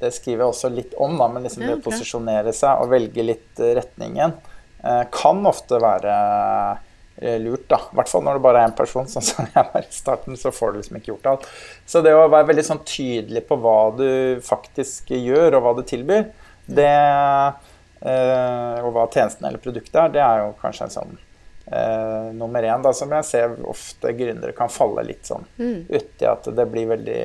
Det 0.00 0.12
skriver 0.14 0.42
jeg 0.42 0.54
også 0.54 0.70
litt 0.72 0.94
om, 0.98 1.18
da, 1.18 1.28
men 1.30 1.44
liksom 1.46 1.66
det 1.66 1.76
å 1.76 1.82
posisjonere 1.84 2.54
seg 2.56 2.80
og 2.82 2.90
velge 2.90 3.22
litt 3.22 3.60
retningen 3.60 4.32
eh, 4.82 5.04
kan 5.14 5.44
ofte 5.46 5.78
være 5.78 6.14
eh, 7.20 7.36
lurt, 7.38 7.68
da. 7.70 7.78
I 7.92 8.00
hvert 8.00 8.10
fall 8.10 8.24
når 8.26 8.38
det 8.40 8.44
bare 8.48 8.64
er 8.64 8.70
én 8.70 8.74
person, 8.74 9.06
sånn 9.06 9.22
som 9.22 9.46
jeg 9.46 9.68
var 9.68 9.86
i 9.86 9.94
starten, 9.94 10.38
så 10.40 10.50
får 10.50 10.72
du 10.72 10.80
liksom 10.80 10.98
ikke 10.98 11.12
gjort 11.12 11.28
alt. 11.32 11.46
Så 11.86 12.02
det 12.02 12.16
å 12.16 12.24
være 12.26 12.50
veldig 12.50 12.66
sånn 12.66 12.82
tydelig 12.88 13.44
på 13.46 13.60
hva 13.62 13.78
du 13.94 14.08
faktisk 14.42 15.14
gjør, 15.14 15.58
og 15.58 15.68
hva 15.68 15.76
du 15.78 15.84
tilbyr, 15.86 16.32
det 16.66 16.90
eh, 16.90 18.76
Og 18.82 18.90
hva 18.94 19.06
tjenesten 19.10 19.46
eller 19.46 19.62
produktet 19.62 19.98
er, 19.98 20.10
det 20.14 20.22
er 20.22 20.42
jo 20.44 20.56
kanskje 20.58 20.88
en 20.88 20.94
sånn 20.96 21.16
eh, 21.72 22.32
nummer 22.34 22.62
én, 22.62 22.82
da, 22.82 22.92
som 22.96 23.12
jeg 23.16 23.28
ser 23.28 23.56
ofte 23.68 24.12
gründere 24.16 24.54
kan 24.56 24.70
falle 24.72 25.04
litt 25.06 25.28
sånn 25.28 25.46
mm. 25.58 25.78
uti 25.88 26.28
at 26.28 26.48
det 26.56 26.66
blir 26.70 26.90
veldig, 26.92 27.22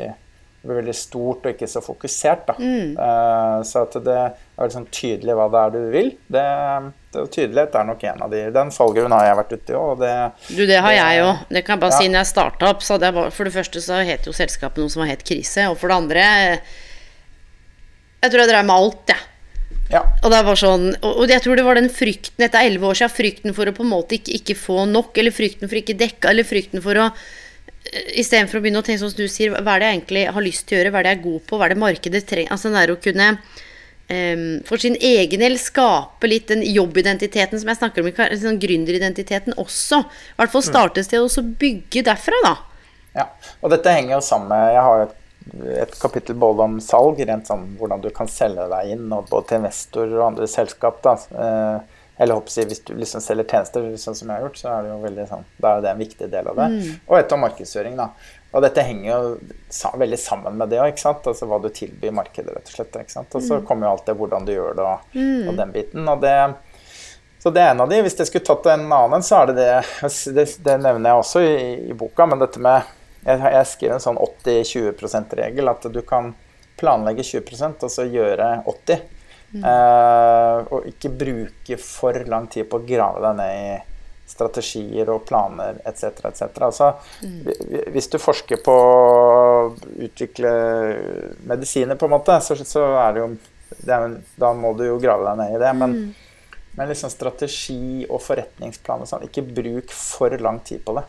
blir 0.63 0.79
veldig 0.81 0.95
stort 0.95 1.45
og 1.45 1.53
ikke 1.55 1.69
så 1.69 1.83
fokusert. 1.83 2.47
Da. 2.49 2.55
Mm. 2.59 2.95
Eh, 2.95 3.57
så 3.67 3.83
at 3.85 3.99
det 4.05 4.15
er 4.15 4.33
veldig 4.57 4.77
sånn 4.79 4.89
tydelig 4.93 5.37
hva 5.37 5.47
det 5.53 5.61
er 5.63 5.75
du 5.75 5.79
vil. 5.93 6.11
Det, 6.27 6.47
det 7.13 7.27
Tydelighet 7.35 7.79
er 7.79 7.87
nok 7.91 8.09
en 8.11 8.25
av 8.27 8.35
de. 8.35 8.43
Den 8.57 8.73
fallgruven 8.75 9.15
har 9.17 9.29
jeg 9.29 9.39
vært 9.41 9.55
uti 9.57 9.79
òg. 9.79 9.93
Det, 10.03 10.11
du, 10.49 10.65
det 10.65 10.81
har 10.81 10.93
det, 10.93 10.99
jeg 10.99 11.23
òg. 11.29 11.47
Det 11.53 11.63
kan 11.67 11.77
jeg 11.77 11.85
bare 11.85 11.95
ja. 11.95 12.01
si. 12.01 12.11
Når 12.11 12.23
jeg 12.23 12.33
starta 12.33 12.73
opp, 12.73 12.85
så 12.85 12.99
det 13.01 13.13
var, 13.15 13.31
For 13.35 13.49
det 13.49 13.55
første 13.55 13.83
så 13.83 14.03
het 14.07 14.29
jo 14.29 14.35
selskapet 14.35 14.83
noe 14.83 14.93
som 14.93 15.05
var 15.05 15.13
helt 15.13 15.25
Krise. 15.27 15.69
Og 15.71 15.79
for 15.79 15.91
det 15.91 16.01
andre 16.01 16.27
Jeg 18.17 18.31
tror 18.31 18.41
jeg 18.43 18.51
drev 18.53 18.63
med 18.65 18.77
alt, 18.77 19.03
jeg. 19.13 19.17
Ja. 19.17 19.33
Ja. 19.91 20.03
Og 20.19 20.31
det 20.33 20.39
var 20.43 20.59
sånn 20.59 20.89
Og 20.99 21.29
jeg 21.31 21.39
tror 21.45 21.55
det 21.55 21.63
var 21.63 21.77
den 21.79 21.87
frykten 21.93 22.43
etter 22.43 22.65
elleve 22.67 22.89
år 22.89 22.97
siden, 22.99 23.13
frykten 23.13 23.53
for 23.55 23.69
å 23.69 23.75
på 23.75 23.85
en 23.85 23.93
måte 23.93 24.17
ikke, 24.17 24.33
ikke, 24.41 24.57
få 24.59 24.83
nok, 24.89 25.15
eller 25.15 25.35
frykten 25.35 25.69
for 25.69 25.79
ikke 25.79 25.95
dekka, 25.99 26.31
eller 26.33 26.47
frykten 26.47 26.83
for 26.83 26.99
å 26.99 27.05
eh, 27.07 28.09
Istedenfor 28.19 28.59
å 28.59 28.65
begynne 28.65 28.81
å 28.83 28.87
tenke 28.87 29.05
sånn 29.05 29.13
som 29.13 29.21
du 29.21 29.31
sier, 29.31 29.55
hva 29.55 29.77
er 29.77 29.83
det 29.83 29.91
jeg 29.91 29.99
egentlig 29.99 30.25
har 30.35 30.43
lyst 30.43 30.67
til 30.67 30.75
å 30.75 30.81
gjøre, 30.81 30.91
hva 30.91 30.99
er 30.99 31.07
det 31.07 31.13
jeg 31.13 31.19
er 31.19 31.25
god 31.29 31.47
på, 31.47 31.59
hva 31.59 31.67
er 31.67 31.73
det 31.73 31.79
markedet 31.85 32.23
trenger 32.27 32.55
Altså 32.55 32.73
det 32.73 32.83
er 32.83 32.93
å 32.93 32.99
kunne 33.07 33.29
um, 34.11 34.45
for 34.67 34.83
sin 34.83 34.97
egen 34.99 35.45
del 35.45 35.55
skape 35.61 36.31
litt 36.31 36.51
den 36.51 36.65
jobbidentiteten 36.67 37.61
som 37.61 37.71
jeg 37.71 37.79
snakker 37.79 38.03
om, 38.03 38.11
sånn 38.43 38.59
gründeridentiteten 38.61 39.55
også. 39.61 40.01
I 40.03 40.41
hvert 40.41 40.55
fall 40.55 40.65
mm. 40.65 40.69
starte 40.71 41.03
et 41.03 41.09
sted, 41.09 41.23
og 41.23 41.31
så 41.31 41.45
bygge 41.47 42.03
derfra, 42.07 42.43
da. 42.43 42.57
Ja, 43.17 43.29
og 43.63 43.71
dette 43.73 43.95
henger 43.95 44.17
jo 44.17 44.21
sammen 44.21 44.51
med 44.51 44.75
Jeg 44.75 44.83
har 44.85 44.99
jo 44.99 45.05
et 45.07 45.15
et 45.81 45.99
kapittel 45.99 46.37
både 46.39 46.65
om 46.65 46.79
salg, 46.83 47.19
rent 47.27 47.49
sånn 47.49 47.65
hvordan 47.79 48.01
du 48.03 48.09
kan 48.15 48.29
selge 48.31 48.67
deg 48.71 48.95
inn, 48.95 49.05
både 49.09 49.43
til 49.49 49.61
investor 49.61 50.11
og 50.17 50.25
andre 50.31 50.49
selskap. 50.51 51.01
da, 51.03 51.17
eh, 51.37 51.93
eller 52.17 52.33
hoppsi, 52.33 52.65
Hvis 52.65 52.81
du 52.85 52.95
liksom 52.97 53.21
selger 53.21 53.45
tjenester, 53.45 53.83
sånn 53.97 54.15
som 54.15 54.29
jeg 54.29 54.39
har 54.39 54.47
gjort, 54.47 54.57
så 54.57 54.69
er 54.73 54.83
det 54.83 54.89
jo 54.89 54.97
veldig 55.03 55.27
sånn, 55.29 55.45
da 55.61 55.75
er 55.77 55.81
det 55.81 55.91
en 55.91 56.01
viktig 56.01 56.29
del 56.31 56.47
av 56.47 56.55
det. 56.55 56.67
Mm. 56.73 56.99
Og 57.07 57.17
et 57.19 57.31
om 57.31 57.43
markedsføring. 57.45 57.95
da. 57.95 58.09
Og 58.53 58.63
dette 58.63 58.81
henger 58.81 59.11
jo 59.11 59.99
veldig 60.01 60.19
sammen 60.19 60.57
med 60.57 60.69
det 60.69 60.79
òg, 60.81 60.97
altså 60.97 61.45
hva 61.45 61.61
du 61.61 61.69
tilbyr 61.69 62.11
markedet, 62.11 62.55
rett 62.55 62.71
og 62.71 62.73
slett. 62.73 62.95
ikke 62.95 63.11
sant? 63.11 63.35
Og 63.35 63.43
så 63.43 63.59
mm. 63.59 63.67
kommer 63.67 63.87
jo 63.87 63.91
alt 63.91 64.05
det 64.07 64.17
hvordan 64.17 64.47
du 64.47 64.53
gjør 64.55 64.79
det, 64.79 64.87
og, 64.87 65.13
mm. 65.13 65.47
og 65.49 65.61
den 65.61 65.75
biten. 65.75 66.07
og 66.07 66.21
det 66.21 66.37
så 67.39 67.51
det 67.53 67.61
er 67.61 67.69
en 67.69 67.81
av 67.81 67.89
de. 67.89 68.01
Hvis 68.01 68.17
jeg 68.17 68.27
skulle 68.27 68.47
tatt 68.47 68.65
en 68.73 68.89
annen, 68.91 69.23
så 69.23 69.43
er 69.43 69.51
det 69.51 69.57
det 69.61 70.07
Det, 70.35 70.45
det 70.65 70.77
nevner 70.81 71.11
jeg 71.11 71.21
også 71.21 71.43
i, 71.45 71.57
i 71.91 71.93
boka, 71.95 72.25
men 72.25 72.41
dette 72.41 72.59
med 72.59 72.96
jeg, 73.25 73.41
jeg 73.41 73.69
skriver 73.71 73.97
en 73.97 74.03
sånn 74.03 74.19
80-20 74.21 74.93
%-regel. 74.97 75.71
At 75.71 75.87
du 75.93 76.01
kan 76.07 76.33
planlegge 76.77 77.25
20% 77.25 77.85
og 77.87 77.91
så 77.91 78.05
gjøre 78.05 78.49
80 78.69 79.03
mm. 79.57 79.63
eh, 79.65 80.73
og 80.73 80.89
ikke 80.91 81.13
bruke 81.23 81.79
for 81.81 82.19
lang 82.29 82.49
tid 82.53 82.69
på 82.69 82.79
å 82.79 82.87
grave 82.87 83.23
deg 83.23 83.39
ned 83.39 83.61
i 83.61 83.77
strategier 84.27 85.09
og 85.09 85.23
planer 85.27 85.79
etc. 85.87 86.19
etc. 86.27 86.41
Altså, 86.67 86.91
mm. 87.23 87.91
Hvis 87.95 88.09
du 88.11 88.17
forsker 88.19 88.59
på 88.63 88.73
å 88.75 89.75
utvikle 90.03 90.51
medisiner, 91.47 91.95
på 91.95 92.09
en 92.09 92.15
måte, 92.17 92.35
så, 92.43 92.57
så 92.67 92.83
er 93.05 93.15
det 93.15 93.23
jo 93.23 93.29
det 93.67 93.93
er, 93.93 94.17
Da 94.39 94.53
må 94.55 94.73
du 94.77 94.85
jo 94.87 94.99
grave 94.99 95.27
deg 95.29 95.39
ned 95.41 95.55
i 95.55 95.61
det. 95.63 95.73
Men, 95.79 95.95
mm. 95.95 96.57
men 96.79 96.91
liksom 96.91 97.11
strategi 97.13 98.03
og 98.05 98.21
forretningsplan 98.23 99.05
og 99.05 99.09
sånn, 99.09 99.25
ikke 99.29 99.47
bruk 99.47 99.95
for 99.95 100.35
lang 100.43 100.59
tid 100.67 100.83
på 100.85 100.99
det. 100.99 101.07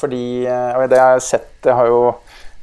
Fordi, 0.00 0.24
eh, 0.48 0.70
og 0.76 0.88
det 0.90 1.00
jeg 1.00 1.16
har 1.16 1.24
sett, 1.24 1.52
jeg 1.66 1.76
har 1.76 1.90
jo 1.90 2.02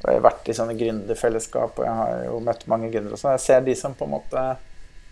vært 0.08 0.48
i 0.48 0.56
sånne 0.56 0.76
gründerfellesskap, 0.78 1.80
og 1.80 1.86
jeg 1.86 1.94
har 2.00 2.26
jo 2.28 2.40
møtt 2.46 2.68
mange 2.70 2.90
gründere 2.94 3.18
også. 3.18 3.34
Jeg 3.36 3.44
ser 3.44 3.66
de 3.66 3.76
som 3.78 3.96
på 3.98 4.06
en 4.08 4.14
måte 4.14 4.44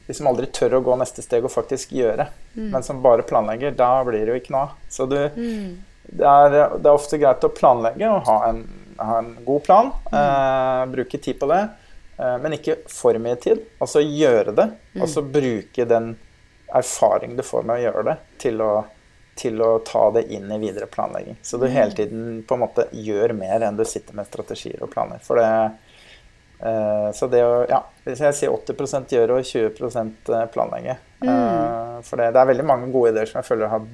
de 0.05 0.13
som 0.13 0.28
aldri 0.30 0.47
tør 0.53 0.78
å 0.78 0.84
gå 0.86 0.95
neste 1.01 1.23
steg 1.26 1.45
og 1.45 1.53
faktisk 1.53 1.95
gjøre, 1.97 2.28
mm. 2.53 2.67
men 2.73 2.84
som 2.86 3.01
bare 3.01 3.26
planlegger, 3.26 3.73
da 3.78 3.89
blir 4.05 4.21
det 4.21 4.36
jo 4.36 4.41
ikke 4.41 4.53
noe 4.53 4.67
av. 4.67 4.76
Så 4.93 5.07
du, 5.09 5.17
mm. 5.17 5.71
det, 6.11 6.28
er, 6.30 6.49
det, 6.51 6.84
er, 6.84 6.91
ofte 6.91 7.19
greit 7.21 7.47
å 7.47 7.53
planlegge 7.53 8.11
og 8.11 8.30
ha 8.30 8.36
en, 8.51 8.61
ha 8.99 9.17
en 9.23 9.32
god 9.47 9.65
plan. 9.65 9.89
Mm. 10.11 10.19
Eh, 10.19 10.84
bruke 10.93 11.21
tid 11.26 11.39
på 11.41 11.49
det, 11.49 11.63
eh, 12.19 12.36
men 12.43 12.57
ikke 12.59 12.84
for 12.91 13.17
mye 13.21 13.39
tid. 13.41 13.63
Altså 13.82 14.03
gjøre 14.05 14.53
det, 14.57 14.69
og 14.99 15.09
så 15.09 15.26
mm. 15.26 15.32
bruke 15.39 15.89
den 15.89 16.13
erfaring 16.76 17.34
du 17.38 17.43
får 17.45 17.65
med 17.65 17.80
å 17.80 17.86
gjøre 17.88 18.05
det, 18.11 18.15
til 18.45 18.61
å 18.61 18.71
til 19.36 19.59
å 19.61 19.77
ta 19.86 20.07
det 20.15 20.27
inn 20.31 20.47
i 20.51 20.59
videre 20.61 20.88
planlegging. 20.88 21.36
Så 21.43 21.59
du 21.59 21.67
hele 21.67 21.91
tiden 21.91 22.43
på 22.47 22.55
en 22.55 22.63
måte 22.63 22.88
gjør 22.95 23.36
mer 23.36 23.65
enn 23.67 23.77
du 23.77 23.83
sitter 23.88 24.15
med 24.15 24.29
strategier 24.29 24.79
og 24.83 24.93
planer. 24.93 25.19
For 25.23 25.41
det, 25.41 25.49
eh, 26.63 27.09
så 27.17 27.27
det 27.31 27.43
å 27.43 27.65
Ja, 27.69 27.83
hvis 28.05 28.23
jeg 28.23 28.38
sier 28.39 28.55
80% 28.55 29.11
gjøre 29.11 29.41
og 29.41 29.45
20 29.51 29.91
eh, 30.31 30.47
planlegge. 30.55 30.97
Mm. 31.19 31.29
Eh, 31.29 32.01
for 32.07 32.21
det, 32.21 32.31
det, 32.31 32.41
er 32.41 32.51
veldig 32.53 32.67
mange 32.67 32.91
gode 32.93 33.11
ideer 33.11 33.27
som 33.27 33.41
jeg 33.41 33.49
føler 33.49 33.71
har 33.71 33.86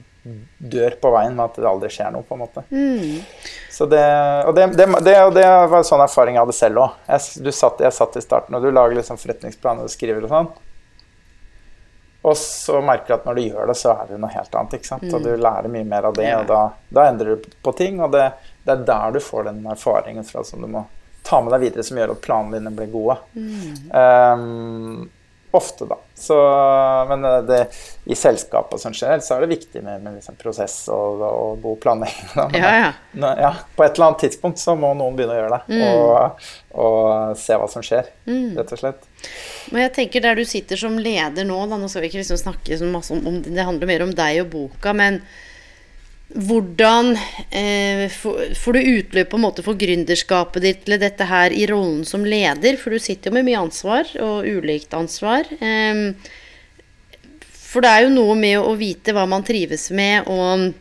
dør 0.72 0.98
på 1.02 1.10
veien 1.16 1.34
med 1.34 1.48
at 1.48 1.58
det 1.58 1.70
aldri 1.70 1.90
skjer 1.90 2.12
noe, 2.14 2.26
på 2.28 2.38
en 2.38 2.44
måte. 2.44 2.64
Mm. 2.70 3.22
Så 3.74 3.88
det, 3.90 4.04
og 4.46 4.54
det, 4.58 4.68
det, 4.78 4.86
det, 5.02 5.16
det 5.34 5.46
var 5.50 5.80
en 5.80 5.88
sånn 5.88 6.04
erfaring 6.06 6.38
jeg 6.38 6.46
hadde 6.46 6.58
selv 6.58 6.84
òg. 6.84 7.00
Jeg, 7.08 7.46
jeg, 7.50 7.94
satt 7.98 8.20
i 8.20 8.22
starten, 8.22 8.58
og 8.58 8.62
du 8.62 8.70
lager 8.70 9.00
liksom 9.00 9.18
forretningsplaner 9.22 9.90
og 9.90 9.94
skriver 9.94 10.28
og 10.28 10.36
sånn. 10.36 10.52
Og 12.22 12.38
så 12.38 12.78
merker 12.86 13.08
du 13.08 13.14
at 13.16 13.26
når 13.26 13.38
du 13.38 13.42
gjør 13.48 13.70
det, 13.72 13.76
så 13.80 13.94
er 13.96 14.10
det 14.12 14.18
noe 14.22 14.30
helt 14.30 14.56
annet. 14.56 14.76
ikke 14.78 14.90
sant? 14.92 15.08
Og 15.10 15.24
du 15.24 15.32
mm. 15.32 15.42
lærer 15.42 15.74
mye 15.74 15.88
mer 15.90 16.08
av 16.12 16.18
det, 16.18 16.28
og 16.38 16.50
da, 16.52 16.60
da 16.94 17.06
endrer 17.10 17.34
du 17.34 17.48
på 17.66 17.74
ting. 17.78 17.98
Og 18.02 18.12
det, 18.14 18.28
det, 18.62 18.76
er 18.76 18.84
der 18.92 19.16
du 19.16 19.24
får 19.26 19.48
den 19.50 19.64
erfaringen 19.74 20.28
fra 20.28 20.44
som 20.46 20.62
du 20.62 20.70
må 20.70 20.86
ta 21.26 21.42
med 21.42 21.54
deg 21.56 21.66
videre, 21.66 21.86
som 21.86 21.98
gjør 21.98 22.14
at 22.14 22.22
planene 22.22 22.60
dine 22.60 22.76
blir 22.78 22.92
gode. 22.94 23.18
Mm. 23.34 23.90
Um, 23.90 25.10
Ofte, 25.52 25.86
da. 25.86 25.98
Så, 26.16 26.36
men 27.10 27.26
eh, 27.26 27.38
det, 27.44 27.60
i 28.06 28.16
selskap 28.16 28.72
og 28.72 28.80
sånn 28.80 28.96
generelt 28.96 29.26
så 29.26 29.36
er 29.36 29.44
det 29.44 29.50
viktig 29.52 29.82
med, 29.84 30.00
med 30.00 30.16
liksom 30.16 30.38
prosess 30.40 30.76
og, 30.94 31.20
og, 31.28 31.58
god 31.64 31.82
planlegging. 31.84 32.30
Ja, 32.62 32.72
ja. 32.78 33.34
ja, 33.42 33.52
på 33.76 33.84
et 33.84 33.98
eller 33.98 34.12
annet 34.12 34.24
tidspunkt 34.24 34.62
så 34.62 34.78
må 34.80 34.94
noen 34.96 35.18
begynne 35.18 35.36
å 35.36 35.42
gjøre 35.42 35.58
det. 35.58 35.76
Mm. 35.76 35.84
Og, 35.90 36.48
og, 36.86 37.36
se 37.42 37.60
hva 37.60 37.68
som 37.72 37.84
skjer, 37.84 38.08
mm. 38.30 38.58
rett 38.62 38.74
og 38.78 38.84
slett. 38.84 39.06
Men 39.74 39.86
jeg 39.88 39.96
tenker 40.00 40.24
der 40.24 40.40
du 40.40 40.46
sitter 40.48 40.80
som 40.80 40.96
leder 41.00 41.48
nå, 41.48 41.60
da, 41.68 41.80
nå 41.82 41.92
skal 41.92 42.06
vi 42.06 42.12
ikke 42.14 42.24
liksom 42.24 42.40
snakke 42.40 42.80
så 42.80 42.88
masse 42.88 43.16
om, 43.16 43.26
om 43.28 43.42
Det 43.44 43.68
handler 43.68 43.92
mer 43.92 44.06
om 44.08 44.16
deg 44.16 44.44
og 44.46 44.54
boka, 44.56 44.96
men 44.96 45.20
hvordan 46.34 47.16
eh, 47.50 48.06
får 48.10 48.74
du 48.74 48.80
utløp 48.80 49.32
på 49.32 49.40
en 49.40 49.44
måte 49.44 49.64
for 49.66 49.80
gründerskapet 49.80 50.64
ditt 50.64 50.86
eller 50.88 51.02
dette 51.04 51.28
her 51.28 51.52
i 51.52 51.66
rollen 51.68 52.06
som 52.08 52.24
leder? 52.24 52.78
For 52.80 52.94
du 52.94 53.02
sitter 53.04 53.32
jo 53.32 53.36
med 53.36 53.48
mye 53.50 53.60
ansvar, 53.60 54.08
og 54.24 54.48
ulikt 54.48 54.94
ansvar. 54.96 55.50
Eh, 55.60 56.14
For 57.72 57.84
det 57.84 57.92
er 57.92 58.06
jo 58.06 58.14
noe 58.16 58.36
med 58.36 58.60
å 58.60 58.76
vite 58.80 59.16
hva 59.16 59.26
man 59.28 59.46
trives 59.48 59.90
med, 59.96 60.28
og 60.32 60.72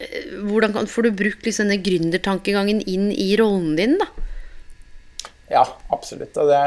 eh, 0.00 0.28
hvordan 0.48 0.76
kan, 0.76 0.90
får 0.90 1.08
du 1.08 1.18
brukt 1.22 1.46
liksom 1.46 1.68
denne 1.68 1.84
gründertankegangen 1.84 2.84
inn 2.84 3.10
i 3.12 3.32
rollen 3.40 3.74
din, 3.80 3.96
da? 4.00 4.08
Ja, 5.50 5.64
absolutt. 5.90 6.36
Og 6.38 6.52
det, 6.52 6.62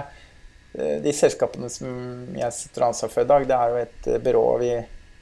de 1.05 1.13
selskapene 1.15 1.69
som 1.71 1.87
jeg 2.35 2.57
sitter 2.57 2.83
og 2.83 2.91
ansvar 2.91 3.13
for 3.13 3.23
i 3.23 3.29
dag, 3.29 3.45
det 3.47 3.57
er 3.57 3.71
jo 3.71 3.85
et 3.85 4.11
byrå 4.25 4.47
vi 4.59 4.73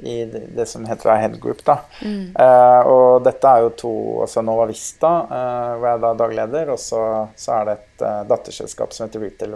i 0.01 0.25
det 0.55 0.65
som 0.65 0.85
heter 0.85 1.15
Head 1.15 1.39
Group. 1.41 1.65
Da. 1.65 1.77
Mm. 2.01 2.33
Uh, 2.39 2.87
og 2.89 3.23
dette 3.25 3.49
er 3.49 3.65
jo 3.65 3.69
to 3.77 3.91
altså 4.23 4.41
Nova 4.45 4.65
Vista, 4.69 5.11
uh, 5.29 5.75
hvor 5.77 5.87
jeg 5.87 5.99
er 5.99 6.01
da 6.05 6.11
dagleder, 6.23 6.71
og 6.73 6.81
så, 6.81 7.03
så 7.37 7.59
er 7.59 7.67
det 7.67 7.75
et 7.77 8.03
uh, 8.05 8.23
datterselskap 8.29 8.95
som 8.95 9.07
heter 9.07 9.23
Retail 9.25 9.55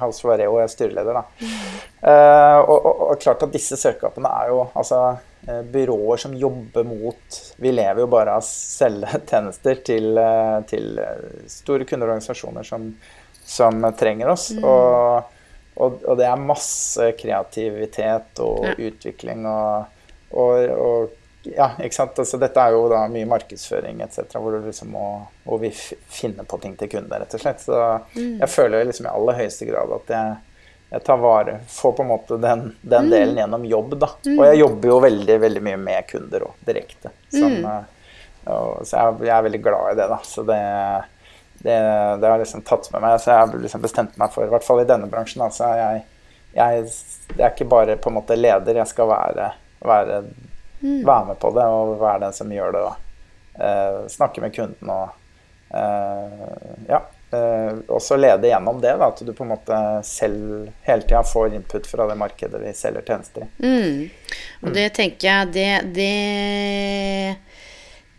House 0.00 0.26
Vareo, 0.26 0.54
og 0.54 0.62
jeg 0.62 0.68
er 0.68 0.74
styreleder. 0.76 1.18
Da. 1.18 1.24
Mm. 1.42 1.82
Og, 2.02 2.72
og, 2.76 3.02
og, 3.08 3.12
klart 3.22 3.42
at 3.46 3.52
disse 3.54 3.76
selskapene 3.78 4.30
er 4.42 4.48
jo 4.50 4.64
altså 4.74 5.02
byråer 5.70 6.18
som 6.18 6.34
jobber 6.38 6.86
mot 6.86 7.36
Vi 7.62 7.70
lever 7.70 8.02
jo 8.02 8.08
bare 8.10 8.34
av 8.34 8.42
å 8.42 8.46
selge 8.46 9.20
tjenester 9.30 9.78
til, 9.86 10.18
til 10.70 10.98
store 11.50 11.86
kundeorganisasjoner 11.86 12.66
som, 12.66 12.88
som 13.46 13.86
trenger 13.98 14.34
oss. 14.34 14.50
Mm. 14.56 14.66
og 14.66 15.31
og, 15.74 16.02
og, 16.04 16.16
det 16.20 16.28
er 16.28 16.44
masse 16.44 17.08
kreativitet 17.18 18.40
og 18.44 18.68
ja. 18.68 18.76
utvikling 18.90 19.48
og, 19.48 19.98
og, 20.30 20.70
og, 20.76 21.18
Ja, 21.42 21.72
ikke 21.82 21.96
sant. 21.96 22.18
Altså, 22.22 22.38
dette 22.38 22.62
er 22.62 22.70
jo 22.70 22.84
da 22.86 23.00
mye 23.10 23.26
markedsføring 23.26 23.98
etc. 24.04 24.36
Hvor, 24.38 24.60
liksom 24.62 24.92
må, 24.94 25.06
hvor 25.42 25.58
vi 25.58 25.72
finner 25.74 26.46
på 26.46 26.60
ting 26.62 26.76
til 26.78 26.86
kunder, 26.92 27.24
rett 27.24 27.34
og 27.34 27.42
slett. 27.42 27.64
Så 27.64 27.78
mm. 28.12 28.36
jeg 28.44 28.50
føler 28.52 28.86
liksom 28.86 29.08
i 29.08 29.10
aller 29.10 29.40
høyeste 29.40 29.66
grad 29.66 29.90
at 29.96 30.12
jeg, 30.14 30.36
jeg 30.92 31.04
tar 31.08 31.18
vare 31.18 31.56
Får 31.72 31.96
på 31.98 32.04
en 32.04 32.10
måte 32.12 32.38
den, 32.38 32.62
den 32.84 33.08
mm. 33.08 33.10
delen 33.10 33.42
gjennom 33.42 33.66
jobb, 33.72 33.96
da. 34.04 34.12
Mm. 34.22 34.36
Og 34.36 34.44
jeg 34.46 34.60
jobber 34.60 34.92
jo 34.92 35.00
veldig, 35.08 35.38
veldig 35.48 35.64
mye 35.66 35.80
med 35.88 36.08
kunder 36.12 36.46
òg, 36.46 36.62
direkte. 36.68 37.10
Som, 37.34 37.58
mm. 37.58 37.90
og, 38.44 38.86
så 38.86 39.00
jeg, 39.00 39.18
jeg, 39.26 39.34
er 39.34 39.48
veldig 39.48 39.62
glad 39.66 39.90
i 39.90 39.98
det, 39.98 40.08
da. 40.14 40.20
Så 40.28 40.46
det 40.46 40.62
det, 41.62 41.76
det, 42.20 42.26
har 42.26 42.38
liksom 42.38 42.62
tatt 42.66 42.88
med 42.92 43.04
meg. 43.04 43.20
Så 43.20 43.30
jeg 43.30 43.38
har 43.38 43.62
liksom 43.64 43.84
bestemt 43.84 44.18
meg 44.20 44.34
for, 44.34 44.46
i 44.46 44.52
hvert 44.52 44.66
fall 44.66 44.82
i 44.82 44.88
denne 44.88 45.08
bransjen, 45.10 45.44
altså 45.46 45.70
jeg, 45.78 46.02
jeg, 46.56 46.84
jeg, 47.36 47.38
er 47.38 47.52
ikke 47.52 47.70
bare 47.70 47.96
på 48.02 48.10
en 48.10 48.18
måte 48.18 48.38
leder, 48.38 48.82
jeg 48.82 48.90
skal 48.90 49.10
være, 49.12 49.48
være, 49.86 50.20
mm. 50.82 51.00
være 51.06 51.24
med 51.30 51.40
på 51.42 51.54
det 51.56 51.70
og 51.78 51.96
være 52.02 52.26
den 52.26 52.36
som 52.36 52.52
gjør 52.52 52.76
det. 52.76 52.84
Og 52.90 53.62
eh, 53.62 53.98
snakke 54.12 54.44
med 54.44 54.54
kunden 54.56 54.94
og 54.94 55.10
eh, 55.74 56.86
ja. 56.90 57.02
Eh, 57.32 57.78
også 57.88 58.18
lede 58.20 58.50
gjennom 58.50 58.80
det, 58.80 58.90
da, 59.00 59.06
at 59.08 59.22
du 59.24 59.30
på 59.32 59.46
en 59.46 59.54
måte 59.54 59.76
selv 60.04 60.66
hele 60.84 61.06
tida 61.06 61.22
får 61.24 61.54
input 61.56 61.86
fra 61.88 62.04
det 62.10 62.18
markedet 62.20 62.60
vi 62.60 62.74
selger 62.76 63.06
tjenester 63.06 63.46
i. 63.46 63.48
Mm. 63.64 64.34
Og 64.60 64.74
det 64.76 64.90
tenker 64.98 65.30
jeg 65.30 65.54
det, 65.54 65.70
det 65.96 67.38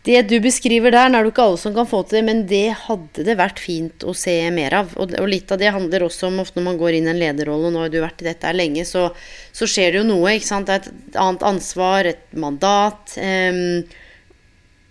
det 0.04 0.20
du 0.28 0.34
beskriver 0.44 0.92
der, 0.92 1.08
er 1.08 1.24
det 1.24 1.32
ikke 1.32 1.46
alle 1.46 1.60
som 1.60 1.72
kan 1.76 1.88
få 1.88 2.02
til 2.04 2.18
det, 2.18 2.24
men 2.26 2.42
det 2.48 2.76
hadde 2.84 3.24
det 3.24 3.38
vært 3.40 3.60
fint 3.62 4.04
å 4.04 4.12
se 4.16 4.34
mer 4.52 4.76
av. 4.82 4.92
Og, 5.00 5.14
litt 5.30 5.52
av 5.54 5.60
det 5.62 5.72
handler 5.72 6.04
også 6.04 6.28
om 6.28 6.42
ofte 6.42 6.60
når 6.60 6.66
man 6.66 6.80
går 6.80 6.98
inn 6.98 7.08
i 7.08 7.12
en 7.14 7.20
lederrolle, 7.22 7.70
og 7.70 7.74
nå 7.76 7.84
har 7.86 7.92
du 7.92 8.02
vært 8.02 8.20
i 8.20 8.28
dette 8.28 8.50
her 8.50 8.58
lenge, 8.58 8.84
så, 8.88 9.06
så, 9.48 9.68
skjer 9.70 9.94
det 9.94 10.02
jo 10.02 10.06
noe. 10.10 10.36
ikke 10.36 10.50
sant? 10.50 10.68
Det 10.68 10.76
er 10.76 10.90
et 10.90 11.20
annet 11.24 11.46
ansvar, 11.48 12.10
et 12.10 12.36
mandat. 12.36 13.16
Um, 13.16 13.80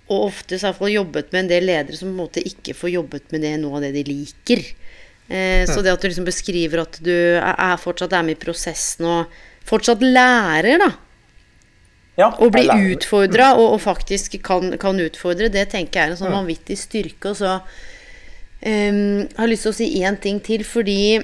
og 0.09 0.29
ofte 0.31 0.57
så 0.59 0.73
har 0.73 0.89
jeg 0.89 0.97
jobbet 0.97 1.29
med 1.31 1.45
en 1.45 1.53
del 1.53 1.69
ledere 1.69 1.99
som 1.99 2.09
på 2.09 2.15
en 2.15 2.23
måte 2.25 2.43
ikke 2.43 2.75
får 2.75 2.95
jobbet 2.97 3.29
med 3.35 3.45
det 3.45 3.53
noe 3.61 3.77
av 3.77 3.85
det 3.85 3.93
de 3.95 4.03
liker. 4.09 4.65
Eh, 5.29 5.63
så 5.69 5.79
det 5.81 5.93
at 5.93 6.03
du 6.03 6.09
liksom 6.09 6.27
beskriver 6.27 6.83
at 6.83 6.99
du 7.05 7.13
er, 7.13 7.77
fortsatt 7.79 8.13
er 8.13 8.25
med 8.27 8.35
i 8.35 8.41
prosessen 8.41 9.07
og 9.07 9.41
fortsatt 9.67 10.03
lærer, 10.03 10.81
da. 10.81 10.89
Ja, 12.19 12.29
å 12.37 12.49
bli 12.53 12.67
utfordra 12.93 13.55
og, 13.57 13.71
og, 13.71 13.79
faktisk 13.81 14.37
kan, 14.45 14.75
kan, 14.81 14.99
utfordre, 15.01 15.49
det 15.49 15.65
tenker 15.71 15.99
jeg 15.99 16.11
er 16.11 16.13
en 16.13 16.19
sånn 16.19 16.35
vanvittig 16.35 16.77
styrke. 16.77 17.31
Og 17.31 17.39
så 17.39 17.55
um, 17.57 19.23
har 19.33 19.47
jeg 19.47 19.51
lyst 19.55 19.65
til 19.65 19.73
å 19.73 19.77
si 19.79 19.87
én 20.05 20.19
ting 20.21 20.41
til, 20.45 20.65
fordi 20.67 21.23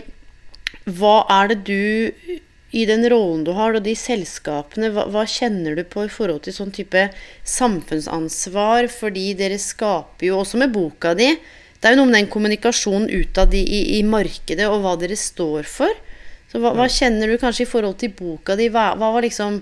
hva 0.90 1.22
er 1.30 1.54
det 1.54 1.60
du 1.70 2.40
i 2.70 2.86
den 2.86 3.06
rollen 3.10 3.46
du 3.46 3.54
har, 3.58 3.74
og 3.74 3.86
de 3.86 3.96
selskapene, 3.98 4.92
hva, 4.94 5.08
hva, 5.10 5.26
kjenner 5.30 5.78
du 5.78 5.84
på 5.90 6.06
i 6.06 6.12
forhold 6.12 6.44
til 6.46 6.58
sånn 6.58 6.74
type 6.74 7.08
samfunnsansvar? 7.48 8.90
Fordi 8.94 9.32
dere 9.38 9.58
skaper 9.62 10.30
jo, 10.30 10.42
også 10.42 10.62
med 10.62 10.74
boka 10.74 11.16
di 11.18 11.32
Det 11.80 11.88
er 11.88 11.96
jo 11.96 12.02
noe 12.02 12.10
med 12.10 12.18
den 12.20 12.34
kommunikasjonen 12.34 13.08
utad 13.08 13.54
i, 13.56 13.62
i, 13.64 13.82
i, 13.98 14.04
markedet, 14.04 14.66
og 14.68 14.82
hva 14.84 14.98
dere 15.00 15.16
står 15.18 15.70
for. 15.70 15.94
Så 16.52 16.60
hva, 16.60 16.74
hva, 16.76 16.90
kjenner 16.92 17.30
du 17.30 17.38
kanskje 17.40 17.64
i 17.64 17.70
forhold 17.70 18.02
til 18.02 18.12
boka 18.18 18.58
di? 18.60 18.68
Hva, 18.74 18.92
hva 19.00 19.14
var 19.16 19.24
liksom 19.24 19.62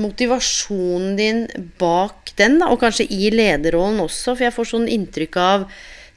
motivasjonen 0.00 1.16
din 1.18 1.46
bak 1.80 2.32
den, 2.40 2.58
da, 2.62 2.70
og 2.72 2.82
kanskje 2.82 3.08
i 3.12 3.30
lederrollen 3.34 4.02
også, 4.04 4.34
for 4.34 4.46
jeg 4.46 4.56
får 4.56 4.70
sånn 4.72 4.90
inntrykk 4.90 5.40
av 5.40 5.66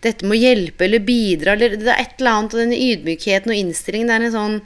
dette 0.03 0.27
med 0.27 0.37
å 0.37 0.41
hjelpe 0.41 0.87
eller 0.87 1.03
bidra, 1.03 1.55
eller 1.55 1.77
det 1.79 1.89
er 1.91 2.01
et 2.01 2.19
eller 2.19 2.37
annet, 2.37 2.55
og 2.55 2.63
denne 2.63 2.79
ydmykheten 2.89 3.53
og 3.53 3.59
innstillingen, 3.59 4.11
det 4.11 4.17
er 4.17 4.27
en 4.27 4.35
sånn 4.37 4.59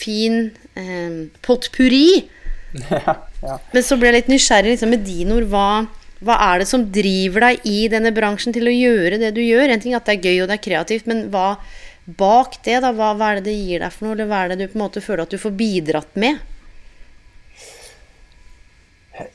fin 0.00 0.42
eh, 0.78 1.24
potpurri. 1.46 2.06
Ja, 2.86 3.16
ja. 3.42 3.56
Men 3.72 3.82
så 3.82 3.96
ble 3.98 4.12
jeg 4.12 4.14
litt 4.14 4.28
nysgjerrig 4.30 4.76
liksom, 4.76 4.92
med 4.94 5.00
dine 5.02 5.34
ord. 5.34 5.48
Hva, 5.50 5.64
hva 6.22 6.36
er 6.52 6.60
det 6.62 6.68
som 6.70 6.84
driver 6.94 7.48
deg 7.48 7.64
i 7.66 7.88
denne 7.90 8.12
bransjen 8.14 8.54
til 8.54 8.70
å 8.70 8.74
gjøre 8.74 9.18
det 9.18 9.32
du 9.34 9.40
gjør? 9.42 9.72
En 9.72 9.82
ting 9.82 9.96
at 9.98 10.06
det 10.06 10.14
er 10.14 10.28
gøy 10.28 10.44
og 10.44 10.52
det 10.52 10.54
er 10.54 10.62
kreativt, 10.68 11.08
men 11.10 11.24
hva 11.32 11.56
bak 12.20 12.60
det, 12.62 12.76
da? 12.84 12.92
Hva, 12.94 13.10
hva 13.18 13.32
er 13.32 13.40
det 13.40 13.48
det 13.50 13.56
gir 13.56 13.82
deg 13.82 13.94
for 13.94 14.06
noe, 14.06 14.14
eller 14.14 14.30
hva 14.30 14.44
er 14.44 14.52
det 14.52 14.60
du 14.60 14.68
på 14.68 14.78
en 14.78 14.84
måte 14.84 15.02
føler 15.02 15.24
at 15.24 15.34
du 15.34 15.40
får 15.42 15.56
bidratt 15.58 16.14
med? 16.20 16.38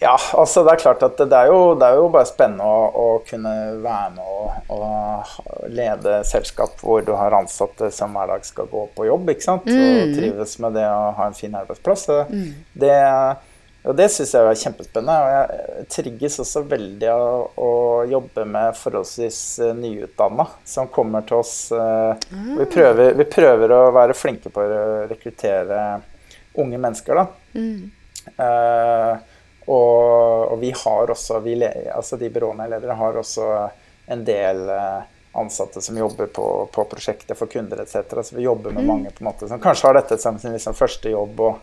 Ja, 0.01 0.15
altså 0.37 0.63
det 0.65 0.75
er 0.75 0.81
klart 0.81 1.03
at 1.05 1.19
det 1.19 1.37
er 1.37 1.49
jo, 1.51 1.73
det 1.79 1.87
er 1.87 1.99
jo 1.99 2.09
bare 2.13 2.27
spennende 2.29 2.65
å, 2.65 2.85
å, 2.89 3.07
kunne 3.27 3.53
være 3.83 4.11
med 4.15 4.21
og, 4.25 4.75
og, 4.75 5.33
lede 5.71 6.19
selskap 6.27 6.79
hvor 6.83 7.03
du 7.05 7.13
har 7.17 7.35
ansatte 7.37 7.89
som 7.93 8.15
hver 8.15 8.31
dag 8.33 8.45
skal 8.47 8.69
gå 8.71 8.85
på 8.95 9.07
jobb 9.07 9.33
ikke 9.33 9.45
sant? 9.45 9.67
Mm. 9.67 9.81
og 9.81 10.15
trives 10.19 10.55
med 10.63 10.77
det 10.77 10.85
å 10.89 11.11
ha 11.17 11.27
en 11.29 11.37
fin 11.37 11.57
arbeidsplass. 11.57 12.07
Mm. 12.29 12.47
Det, 12.85 12.95
og 13.85 13.97
det 13.99 14.07
syns 14.13 14.33
jeg 14.35 14.49
er 14.49 14.61
kjempespennende. 14.63 15.17
Og 15.21 15.33
jeg 15.35 15.87
trigges 15.97 16.39
også 16.43 16.63
veldig 16.69 17.11
av 17.13 17.61
å 17.61 17.71
jobbe 18.09 18.47
med 18.49 18.79
forholdsvis 18.79 19.41
nyutdanna 19.77 20.47
som 20.67 20.89
kommer 20.93 21.25
til 21.27 21.41
oss. 21.41 21.55
Mm. 21.71 22.57
Vi, 22.61 22.67
prøver, 22.73 23.13
vi, 23.19 23.29
prøver, 23.29 23.75
å 23.75 23.93
være 23.95 24.17
flinke 24.17 24.53
på 24.53 24.65
å 24.65 25.05
rekruttere 25.11 25.85
unge 26.61 26.79
mennesker, 26.79 27.19
da. 27.19 27.27
Uh, 28.39 29.34
og, 29.65 30.51
og, 30.51 30.59
vi 30.61 30.71
har 30.77 31.11
også, 31.11 31.39
vi, 31.45 31.57
altså 31.65 32.19
de 32.21 32.29
byråene 32.29 32.65
jeg 32.65 32.73
leder, 32.75 32.95
har 32.99 33.17
også 33.17 33.49
en 34.13 34.21
del 34.25 34.69
eh, 34.69 34.99
ansatte 35.35 35.81
som 35.81 35.97
jobber 35.97 36.27
på, 36.27 36.69
på 36.71 36.83
prosjektet 36.83 37.37
for 37.37 37.47
kunder 37.51 37.81
etc. 37.81 38.21
Så 38.23 38.35
vi 38.35 38.45
jobber 38.45 38.71
med 38.71 38.83
mm. 38.83 38.87
mange 38.87 39.09
på 39.09 39.23
en 39.23 39.29
måte 39.31 39.47
som 39.47 39.59
kanskje 39.59 39.87
har 39.87 39.97
dette 39.97 40.17
som 40.21 40.37
sin 40.39 40.53
liksom 40.55 40.77
første 40.77 41.11
jobb 41.11 41.41
og 41.47 41.57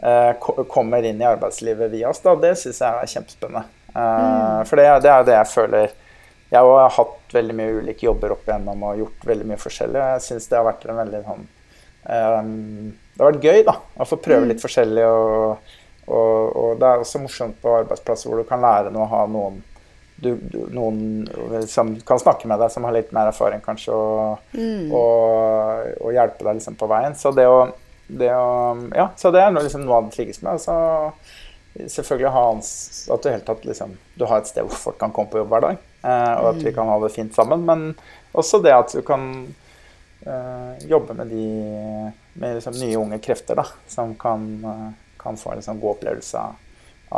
uh, 0.00 0.64
kommer 0.70 1.04
inn 1.04 1.20
i 1.20 1.26
arbeidslivet 1.28 1.90
via 1.92 2.08
oss. 2.10 2.22
Da. 2.24 2.36
Det 2.40 2.54
syns 2.62 2.80
jeg 2.80 3.02
er 3.02 3.12
kjempespennende. 3.14 3.66
Uh, 3.90 4.00
mm. 4.00 4.70
For 4.70 4.80
det, 4.80 4.86
det, 5.04 5.10
er 5.12 5.26
det 5.26 5.34
jeg 5.34 5.50
føler 5.50 5.92
Jeg 6.50 6.66
har 6.70 6.94
hatt 6.96 7.34
veldig 7.34 7.56
mye 7.58 7.76
ulike 7.82 8.06
jobber 8.06 8.36
opp 8.36 8.48
igjennom 8.48 8.88
og 8.88 9.02
gjort 9.02 9.28
veldig 9.32 9.50
mye 9.50 9.60
forskjellig. 9.60 10.06
Jeg 10.14 10.26
syns 10.28 10.48
det 10.50 10.58
har 10.58 10.68
vært 10.70 10.86
en 10.86 11.02
veldig 11.02 11.20
sånn 11.26 11.44
um, 11.44 12.54
Det 12.94 13.20
har 13.20 13.32
vært 13.34 13.46
gøy 13.50 13.66
da, 13.68 13.76
å 14.00 14.08
få 14.08 14.18
prøve 14.22 14.46
mm. 14.46 14.50
litt 14.54 14.64
forskjellig. 14.64 15.04
og 15.06 15.76
og, 16.10 16.56
og, 16.56 16.70
det 16.80 16.86
er 16.88 17.02
også 17.02 17.22
morsomt 17.22 17.58
på 17.62 17.74
arbeidsplasser 17.80 18.30
hvor 18.30 18.40
du 18.40 18.48
kan 18.48 18.62
lære 18.62 18.92
noe 18.94 19.06
å 19.06 19.12
ha 19.12 19.26
noen 19.30 19.60
du, 20.20 20.34
du, 20.36 20.58
noen 20.74 21.28
som 21.70 21.94
kan 22.04 22.20
snakke 22.20 22.48
med 22.50 22.60
deg, 22.60 22.68
som 22.72 22.84
har 22.84 22.92
litt 22.92 23.12
mer 23.16 23.30
erfaring, 23.30 23.62
kanskje, 23.64 23.94
og, 23.96 24.50
mm. 24.52 24.90
og, 24.92 25.86
og 25.96 26.12
hjelpe 26.12 26.44
deg 26.44 26.58
liksom 26.58 26.76
på 26.76 26.88
veien. 26.90 27.16
Så 27.16 27.32
det 27.32 27.46
å, 27.48 27.62
det 28.04 28.28
å 28.36 28.50
Ja, 28.92 29.06
så 29.16 29.32
det 29.32 29.40
er 29.40 29.54
liksom 29.56 29.86
noe 29.86 29.96
av 29.96 30.10
det 30.10 30.18
tryggeste 30.18 30.44
med. 30.44 30.58
Altså, 30.58 30.76
selvfølgelig 31.80 32.34
ha 32.36 32.44
at 32.52 33.24
du 33.24 33.30
helt 33.30 33.46
tatt 33.48 33.64
liksom, 33.64 33.96
du 34.20 34.26
har 34.28 34.42
et 34.42 34.50
sted 34.50 34.66
hvor 34.66 34.82
folk 34.90 35.00
kan 35.00 35.14
komme 35.16 35.32
på 35.32 35.40
jobb 35.40 35.54
hver 35.54 35.66
dag, 35.70 35.82
eh, 36.04 36.34
og 36.36 36.50
at 36.52 36.60
vi 36.60 36.68
mm. 36.68 36.76
kan 36.76 36.92
ha 36.92 37.00
det 37.00 37.14
fint 37.16 37.36
sammen. 37.40 37.64
Men 37.64 37.86
også 38.36 38.60
det 38.64 38.76
at 38.76 38.92
du 38.92 39.00
kan 39.06 39.30
eh, 40.26 40.88
jobbe 40.90 41.16
med 41.16 41.32
de 41.32 41.46
med 42.40 42.58
liksom 42.58 42.76
nye 42.78 42.98
unge 42.98 43.18
krefter 43.24 43.58
da, 43.58 43.64
som 43.90 44.14
kan 44.20 44.50
eh, 44.64 44.90
kan 45.20 45.38
få 45.40 45.54
en 45.54 45.64
sånn 45.64 45.80
god 45.82 45.98
opplevelse 45.98 46.42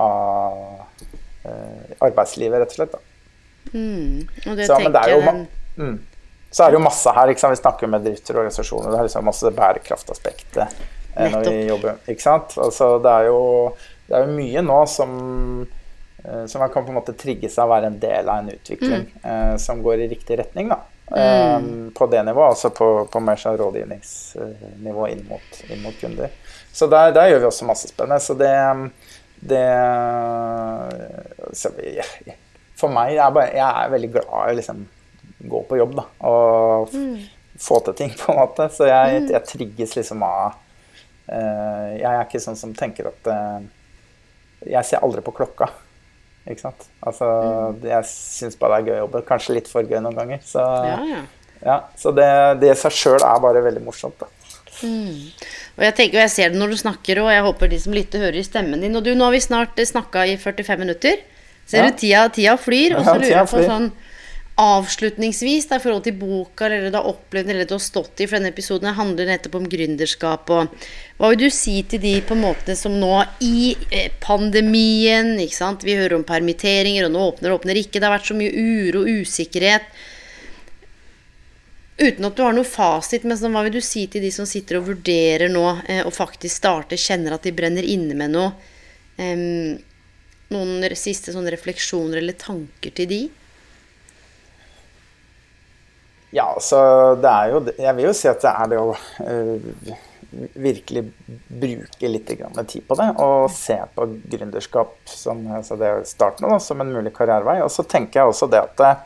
av 0.03 0.63
uh, 1.47 1.83
arbeidslivet, 2.03 2.63
rett 2.63 2.75
og 2.75 2.79
slett. 2.79 2.97
Mm, 3.73 4.25
og 4.47 4.57
det 4.59 4.67
så, 4.69 4.79
men 4.83 4.95
det 4.95 5.03
jo, 5.13 5.21
mm, 5.79 5.99
så 6.51 6.65
er 6.65 6.73
det 6.73 6.79
jo 6.81 6.85
masse 6.85 7.15
her. 7.17 7.33
Vi 7.33 7.61
snakker 7.61 7.91
med 7.91 8.05
bedrifter 8.05 8.37
og 8.37 8.45
organisasjoner. 8.45 8.91
Det 8.91 9.01
er 9.01 9.09
liksom 9.09 9.29
masse 9.31 9.53
bærekraftaspektet 9.59 10.65
eh, 10.65 11.29
når 11.33 11.47
vi 11.49 11.55
jobber. 11.71 12.03
Ikke 12.11 12.25
sant? 12.25 12.57
Altså, 12.61 12.97
det, 13.05 13.13
er 13.13 13.31
jo, 13.31 13.45
det 14.09 14.19
er 14.19 14.27
jo 14.27 14.41
mye 14.41 14.67
nå 14.67 14.83
som 14.91 15.15
så 16.47 16.59
man 16.59 16.71
kan 16.71 16.85
på 16.87 16.93
en 16.93 16.95
måte 17.01 17.17
trigge 17.19 17.49
seg 17.51 17.67
å 17.67 17.71
være 17.73 17.89
en 17.91 17.97
del 17.99 18.29
av 18.31 18.45
en 18.45 18.53
utvikling 18.53 19.09
mm. 19.11 19.25
eh, 19.27 19.55
som 19.59 19.81
går 19.83 20.05
i 20.05 20.11
riktig 20.13 20.37
retning. 20.39 20.69
da. 20.71 20.79
Um, 21.13 21.91
på 21.95 22.07
det 22.07 22.23
nivået, 22.25 22.55
altså 22.55 22.71
på, 22.73 22.87
på 23.13 23.21
mer 23.21 23.37
sånn 23.37 23.59
rådgivningsnivå 23.61 25.09
inn 25.13 25.27
mot, 25.29 25.59
inn 25.69 25.83
mot 25.85 25.99
kunder. 26.01 26.31
Så 26.73 26.89
der, 26.89 27.13
der, 27.13 27.29
gjør 27.29 27.43
vi 27.43 27.49
også 27.51 27.69
masse 27.69 27.91
spennende. 27.91 28.21
Så 28.25 28.35
det, 28.39 28.53
det 29.41 29.67
så 31.53 31.73
For 32.81 32.93
meg 32.93 33.13
jeg 33.15 33.23
er 33.27 33.37
bare, 33.37 33.53
jeg 33.53 33.69
er 33.69 33.93
veldig 33.93 34.11
glad 34.17 34.33
i 34.33 34.55
å 34.55 34.59
liksom, 34.59 34.83
gå 35.53 35.63
på 35.69 35.79
jobb 35.79 35.95
da, 35.99 36.07
og 36.31 36.95
mm. 36.95 37.15
få 37.61 37.79
til 37.87 37.99
ting, 37.99 38.17
på 38.19 38.33
en 38.33 38.41
måte. 38.41 38.69
Så 38.75 38.89
jeg, 38.89 39.23
jeg 39.35 39.49
trigges 39.51 39.95
liksom 39.99 40.25
av 40.27 40.57
uh, 41.29 41.89
Jeg 41.99 42.09
er 42.09 42.25
ikke 42.25 42.43
sånn 42.43 42.59
som 42.59 42.75
tenker 42.79 43.11
at 43.13 43.31
uh, 43.31 43.61
Jeg 44.67 44.89
ser 44.89 45.05
aldri 45.05 45.25
på 45.25 45.35
klokka. 45.37 45.71
Ikke 46.43 46.65
sant? 46.65 46.89
Altså, 47.07 47.29
mm. 47.77 47.85
Jeg 47.87 48.09
syns 48.11 48.59
bare 48.59 48.81
det 48.81 48.83
er 48.83 48.89
gøy 48.89 48.97
å 48.97 49.05
jobbe. 49.05 49.25
Kanskje 49.29 49.59
litt 49.61 49.71
for 49.71 49.87
gøy 49.87 50.01
noen 50.01 50.19
ganger. 50.19 50.43
Så, 50.47 50.65
ja, 50.89 50.99
ja. 51.13 51.23
Ja, 51.63 51.77
så 51.95 52.11
det, 52.11 52.29
det 52.59 52.73
i 52.73 52.79
seg 52.79 52.95
sjøl 52.97 53.23
er 53.23 53.43
bare 53.43 53.63
veldig 53.63 53.85
morsomt. 53.85 54.19
da. 54.19 54.27
Mm. 54.83 55.33
Og 55.79 55.85
jeg 55.87 55.97
tenker, 55.99 56.19
og 56.19 56.25
jeg 56.27 56.35
ser 56.35 56.53
det 56.53 56.61
når 56.61 56.75
du 56.75 56.81
snakker, 56.83 57.23
og 57.23 57.33
jeg 57.33 57.45
håper 57.49 57.73
de 57.73 57.81
som 57.83 57.97
lytter, 57.97 58.27
hører 58.27 58.41
i 58.41 58.47
stemmen 58.47 58.85
din. 58.85 58.97
Og 58.99 59.05
du, 59.07 59.13
nå 59.17 59.29
har 59.29 59.35
vi 59.35 59.43
snart 59.45 59.79
snakka 59.79 60.27
i 60.29 60.39
45 60.41 60.83
minutter. 60.83 61.23
Ser 61.67 61.87
ja. 61.87 61.91
du, 61.91 62.01
tida, 62.01 62.25
tida 62.35 62.57
flyr. 62.61 62.99
Og 62.99 63.07
så 63.07 63.17
lurer 63.19 63.37
jeg 63.39 63.53
på 63.53 63.63
sånn 63.67 63.93
avslutningsvis 64.63 65.67
da, 65.71 65.79
i 65.79 65.83
forhold 65.83 66.05
til 66.05 66.17
boka 66.21 66.67
eller 66.67 66.85
det 66.85 66.91
du 66.93 66.99
har 66.99 67.09
opplevd 67.09 67.49
eller 67.49 67.65
det 67.65 67.71
du 67.71 67.77
har 67.79 67.83
stått 67.83 68.21
i, 68.21 68.27
for 68.27 68.37
denne 68.37 68.51
episoden 68.53 68.93
handler 68.99 69.31
nettopp 69.31 69.57
om 69.59 69.69
gründerskap. 69.71 70.53
Og 70.53 70.75
hva 71.17 71.31
vil 71.33 71.47
du 71.47 71.49
si 71.55 71.79
til 71.89 72.03
de 72.03 72.15
på 72.27 72.37
måte 72.39 72.77
som 72.79 72.99
nå 73.01 73.15
i 73.45 73.73
eh, 73.89 74.11
pandemien 74.23 75.35
ikke 75.41 75.57
sant? 75.57 75.87
Vi 75.89 75.97
hører 75.97 76.19
om 76.19 76.27
permitteringer, 76.29 77.09
og 77.09 77.15
nå 77.15 77.29
åpner 77.31 77.53
og 77.53 77.63
åpner 77.63 77.81
ikke. 77.81 77.99
Det 77.99 78.09
har 78.09 78.17
vært 78.19 78.29
så 78.29 78.37
mye 78.39 78.53
uro 78.53 79.05
og 79.07 79.23
usikkerhet. 79.23 79.89
Uten 82.03 82.27
at 82.27 82.35
du 82.35 82.43
har 82.43 82.55
noe 82.57 82.67
fasit, 82.67 83.23
men 83.23 83.39
sånn, 83.39 83.55
hva 83.55 83.63
vil 83.63 83.77
du 83.77 83.83
si 83.85 84.09
til 84.11 84.25
de 84.25 84.33
som 84.35 84.47
sitter 84.49 84.81
og 84.81 84.89
vurderer 84.89 85.53
nå, 85.53 85.63
eh, 85.87 86.03
og 86.03 86.15
faktisk 86.17 86.57
starter, 86.57 86.99
kjenner 86.99 87.37
at 87.37 87.47
de 87.47 87.55
brenner 87.55 87.87
inne 87.87 88.17
med 88.19 88.35
noe? 88.35 88.49
Eh, 89.23 89.79
noen 90.53 90.97
siste 90.99 91.33
sånne 91.35 91.53
refleksjoner 91.55 92.19
eller 92.21 92.37
tanker 92.39 92.95
til 92.97 93.09
de? 93.09 93.21
Ja, 96.33 96.49
så 96.65 96.79
det 97.21 97.29
er 97.29 97.51
jo 97.53 97.59
Jeg 97.77 97.93
vil 97.99 98.07
jo 98.07 98.13
si 98.17 98.29
at 98.31 98.41
det 98.41 98.53
er 98.57 98.71
det 98.73 98.79
å 98.81 98.95
uh, 98.97 99.97
virkelig 100.33 101.03
bruke 101.49 102.09
litt 102.09 102.31
tid 102.31 102.87
på 102.89 102.97
det. 102.97 103.09
Og 103.21 103.51
se 103.53 103.77
på 103.95 104.07
gründerskap 104.33 104.95
som 105.13 105.45
altså 105.59 105.77
det 105.77 105.91
starten 106.09 106.49
da, 106.49 106.57
som 106.57 106.81
en 106.81 106.93
mulig 106.95 107.13
karrierevei. 107.17 107.59
Og 107.61 107.69
så 107.73 107.85
tenker 107.85 108.23
jeg 108.23 108.33
også 108.33 108.49
det 108.49 108.63
at 108.65 108.81
eh, 108.87 109.03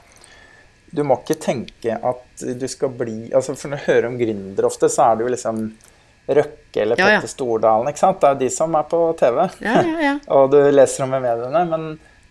du 0.96 1.02
må 1.04 1.18
ikke 1.20 1.36
tenke 1.42 1.96
at 1.96 2.46
du 2.56 2.64
skal 2.70 2.94
bli 2.96 3.26
altså 3.28 3.56
For 3.58 3.72
når 3.72 3.82
du 3.82 3.88
hører 3.90 4.08
om 4.08 4.16
gründere 4.20 4.70
ofte, 4.70 4.88
så 4.92 5.10
er 5.10 5.18
det 5.18 5.26
jo 5.26 5.34
liksom 5.34 5.62
Røkke 6.26 6.82
eller 6.82 6.98
Petter 6.98 7.12
ja, 7.12 7.22
ja. 7.22 7.30
Stordalen. 7.30 7.88
ikke 7.92 8.02
sant? 8.02 8.20
Det 8.20 8.28
er 8.28 8.34
jo 8.34 8.40
de 8.40 8.48
som 8.50 8.72
er 8.74 8.86
på 8.90 8.98
TV. 9.20 9.36
Ja, 9.62 9.74
og 10.34 10.48
du 10.50 10.56
leser 10.74 11.04
om 11.04 11.14
i 11.14 11.20
mediene. 11.22 11.60
men 11.70 11.84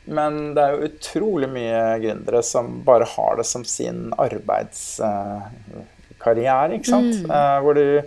men 0.06 0.54
det 0.54 0.62
er 0.62 0.76
jo 0.76 0.86
utrolig 0.86 1.48
mye 1.50 1.98
gründere 2.02 2.44
som 2.46 2.84
bare 2.86 3.06
har 3.10 3.38
det 3.40 3.46
som 3.50 3.64
sin 3.66 4.14
arbeidskarriere, 4.22 6.76
ikke 6.78 6.90
sant. 6.90 7.16
Mm. 7.26 7.32
Uh, 7.32 7.60
hvor 7.66 7.74
du, 7.74 8.02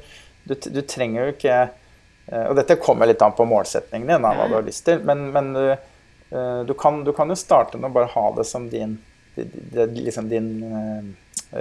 du, 0.46 0.54
du, 0.54 0.82
trenger 0.86 1.24
jo 1.24 1.28
ikke 1.34 1.56
uh, 2.30 2.46
Og 2.46 2.56
dette 2.60 2.82
kommer 2.82 3.06
litt 3.10 3.22
an 3.24 3.32
på 3.34 3.44
målsetningen 3.50 4.08
din, 4.12 4.22
hva 4.22 4.46
du 4.46 4.54
har 4.60 4.66
lyst 4.66 4.84
til. 4.86 4.98
Men, 5.02 5.18
men 5.34 5.44
du, 5.56 5.64
uh, 5.74 6.60
du, 6.68 6.74
kan, 6.78 7.04
du, 7.04 7.12
kan, 7.16 7.28
jo 7.30 7.36
starte 7.38 7.78
med 7.80 7.90
å 7.90 7.96
bare 7.98 8.14
ha 8.14 8.26
det 8.38 8.46
som 8.46 8.68
din, 8.70 8.98
liksom 9.94 10.28
din 10.28 10.52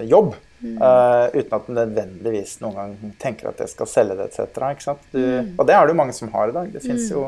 jobb. 0.04 0.36
Mm. 0.58 0.80
uten 1.34 1.54
at 1.54 1.68
du 1.68 1.74
nødvendigvis 1.76 2.56
noen 2.64 2.74
gang 2.76 3.12
tenker 3.22 3.52
at 3.52 3.60
jeg 3.62 3.70
skal 3.70 3.90
selge 3.92 4.16
det, 4.18 4.32
etc. 4.32 4.96
Mm. 5.14 5.52
Og 5.54 5.68
det 5.70 5.76
er 5.76 5.86
det 5.86 5.94
jo 5.94 6.00
mange 6.00 6.16
som 6.18 6.32
har 6.34 6.50
i 6.50 6.56
dag. 6.56 6.72
Det 6.74 6.82
fins 6.82 7.06
mm. 7.06 7.12
jo 7.14 7.28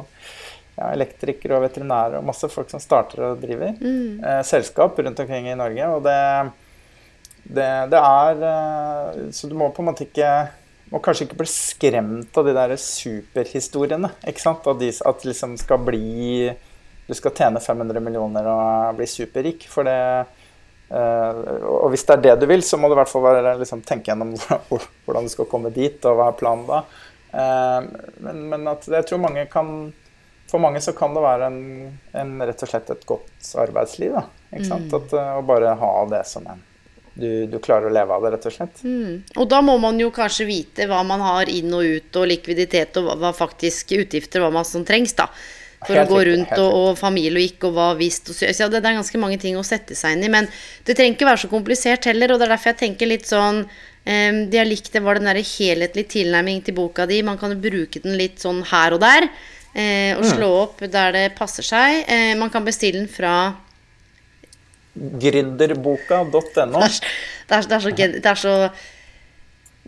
ja, 0.80 0.94
elektrikere 0.94 1.58
og 1.58 1.66
veterinærer 1.68 2.20
og 2.20 2.28
masse 2.30 2.50
folk 2.52 2.72
som 2.72 2.82
starter 2.82 3.26
og 3.32 3.42
driver 3.44 3.76
eh, 3.76 4.42
selskap 4.48 5.00
rundt 5.00 5.20
omkring 5.20 5.50
i 5.52 5.58
Norge. 5.60 5.90
Og 5.96 6.02
det, 6.06 6.22
det, 7.44 7.70
det, 7.92 8.00
er 8.00 8.42
uh, 8.46 9.28
Så 9.36 9.50
du 9.50 9.58
må 9.60 9.70
på 9.76 9.84
en 9.84 9.92
måte 9.92 10.08
ikke 10.08 10.32
må 10.90 11.02
kanskje 11.06 11.28
ikke 11.28 11.38
bli 11.44 11.50
skremt 11.52 12.38
av 12.40 12.48
de 12.48 12.56
der 12.58 12.74
superhistoriene. 12.82 14.10
ikke 14.26 14.42
sant? 14.42 14.66
At, 14.66 14.80
de, 14.82 14.90
at 14.90 15.28
liksom 15.28 15.54
skal 15.62 15.84
bli 15.86 16.50
Du 17.10 17.16
skal 17.18 17.34
tjene 17.34 17.62
500 17.62 18.02
millioner 18.06 18.48
og 18.50 18.98
bli 18.98 19.08
superrik. 19.10 19.68
For 19.70 19.86
det 19.86 19.98
eh, 19.98 20.36
Og 20.90 21.92
hvis 21.94 22.06
det 22.08 22.16
er 22.16 22.22
det 22.24 22.36
du 22.42 22.48
vil, 22.50 22.64
så 22.66 22.80
må 22.80 22.90
du 22.90 22.96
i 22.96 23.00
hvert 23.00 23.12
fall 23.12 23.26
være, 23.28 23.58
liksom, 23.62 23.84
tenke 23.86 24.10
gjennom 24.10 24.34
hvordan 25.06 25.28
du 25.28 25.34
skal 25.34 25.50
komme 25.52 25.70
dit, 25.76 26.00
og 26.10 26.18
hva 26.18 26.32
er 26.32 26.40
planen 26.40 26.66
da. 26.70 26.84
Eh, 27.30 27.90
men, 28.26 28.46
men 28.50 28.70
at 28.72 28.88
jeg 28.90 29.06
tror 29.06 29.22
mange 29.22 29.46
kan 29.52 29.92
for 30.50 30.58
mange 30.58 30.82
så 30.82 30.96
kan 30.98 31.14
det 31.14 31.22
være 31.22 31.46
en, 31.46 31.60
en, 32.18 32.32
rett 32.42 32.64
og 32.66 32.72
slett 32.72 32.90
et 32.90 33.06
godt 33.06 33.52
arbeidsliv. 33.62 34.16
Da, 34.18 34.24
ikke 34.56 34.66
sant? 34.66 34.90
Mm. 34.90 34.96
At, 34.98 35.14
eh, 35.14 35.38
å 35.38 35.46
bare 35.46 35.76
ha 35.78 35.94
det 36.10 36.24
som 36.30 36.48
en 36.50 36.66
du, 37.20 37.46
du, 37.52 37.58
klarer 37.60 37.90
å 37.90 37.94
leve 37.94 38.16
av 38.16 38.24
det, 38.24 38.32
rett 38.32 38.46
og 38.48 38.54
slett. 38.56 38.82
Mm. 38.88 39.16
Og 39.42 39.48
da 39.52 39.60
må 39.66 39.76
man 39.82 39.98
jo 40.00 40.08
kanskje 40.16 40.46
vite 40.48 40.86
hva 40.88 41.02
man 41.04 41.20
har 41.26 41.50
inn 41.52 41.74
og 41.76 41.84
ut, 41.84 42.10
og 42.16 42.30
likviditet, 42.32 42.96
og 42.96 43.10
hva, 43.10 43.16
hva 43.20 43.32
faktisk 43.36 43.92
utgifter, 43.98 44.40
hva 44.40 44.52
man 44.56 44.68
som 44.68 44.86
trengs, 44.88 45.18
da. 45.18 45.28
For 45.86 45.96
helt 45.96 46.12
å 46.12 46.16
gå 46.18 46.24
rundt, 46.28 46.50
og, 46.60 46.74
og, 46.76 46.90
familie 47.00 47.40
og 47.40 47.46
ikke, 47.46 47.70
og 47.70 47.78
hva 47.78 47.92
hvis 48.00 48.18
og 48.26 48.34
så, 48.36 48.50
ja, 48.50 48.68
det, 48.68 48.82
det, 48.82 48.90
er 48.90 48.98
ganske 48.98 49.22
mange 49.22 49.38
ting 49.40 49.56
å 49.56 49.64
sette 49.64 49.96
seg 49.96 50.18
inn 50.18 50.26
i. 50.28 50.32
Men 50.34 50.50
det 50.88 50.98
trenger 50.98 51.16
ikke 51.16 51.30
være 51.30 51.44
så 51.46 51.52
komplisert 51.52 52.10
heller, 52.10 52.34
og 52.34 52.42
det 52.42 52.50
er 52.50 52.54
derfor 52.56 52.74
jeg 52.74 52.82
tenker 52.82 53.08
litt 53.08 53.30
sånn 53.30 53.62
um, 53.64 54.42
Det 54.52 54.60
jeg 54.60 54.68
likte, 54.68 55.04
var 55.06 55.20
den 55.20 55.30
derre 55.30 55.46
helhetlige 55.46 56.12
tilnærming 56.18 56.60
til 56.68 56.76
boka 56.82 57.08
di. 57.08 57.22
Man 57.24 57.40
kan 57.40 57.56
jo 57.56 57.62
bruke 57.64 58.04
den 58.04 58.20
litt 58.20 58.44
sånn 58.44 58.60
her 58.74 58.98
og 58.98 59.04
der. 59.06 59.30
Eh, 59.70 60.18
og 60.18 60.26
slå 60.26 60.48
opp 60.64 60.80
der 60.82 61.14
det 61.14 61.26
passer 61.38 61.66
seg. 61.66 62.04
Eh, 62.10 62.34
man 62.40 62.50
kan 62.52 62.66
bestille 62.66 63.04
den 63.04 63.12
fra 63.12 63.54
Gründerboka.no. 65.00 66.82
Det, 67.50 67.60
det, 67.70 68.08
det, 68.20 68.26
er 68.26 68.40
så 68.40 68.56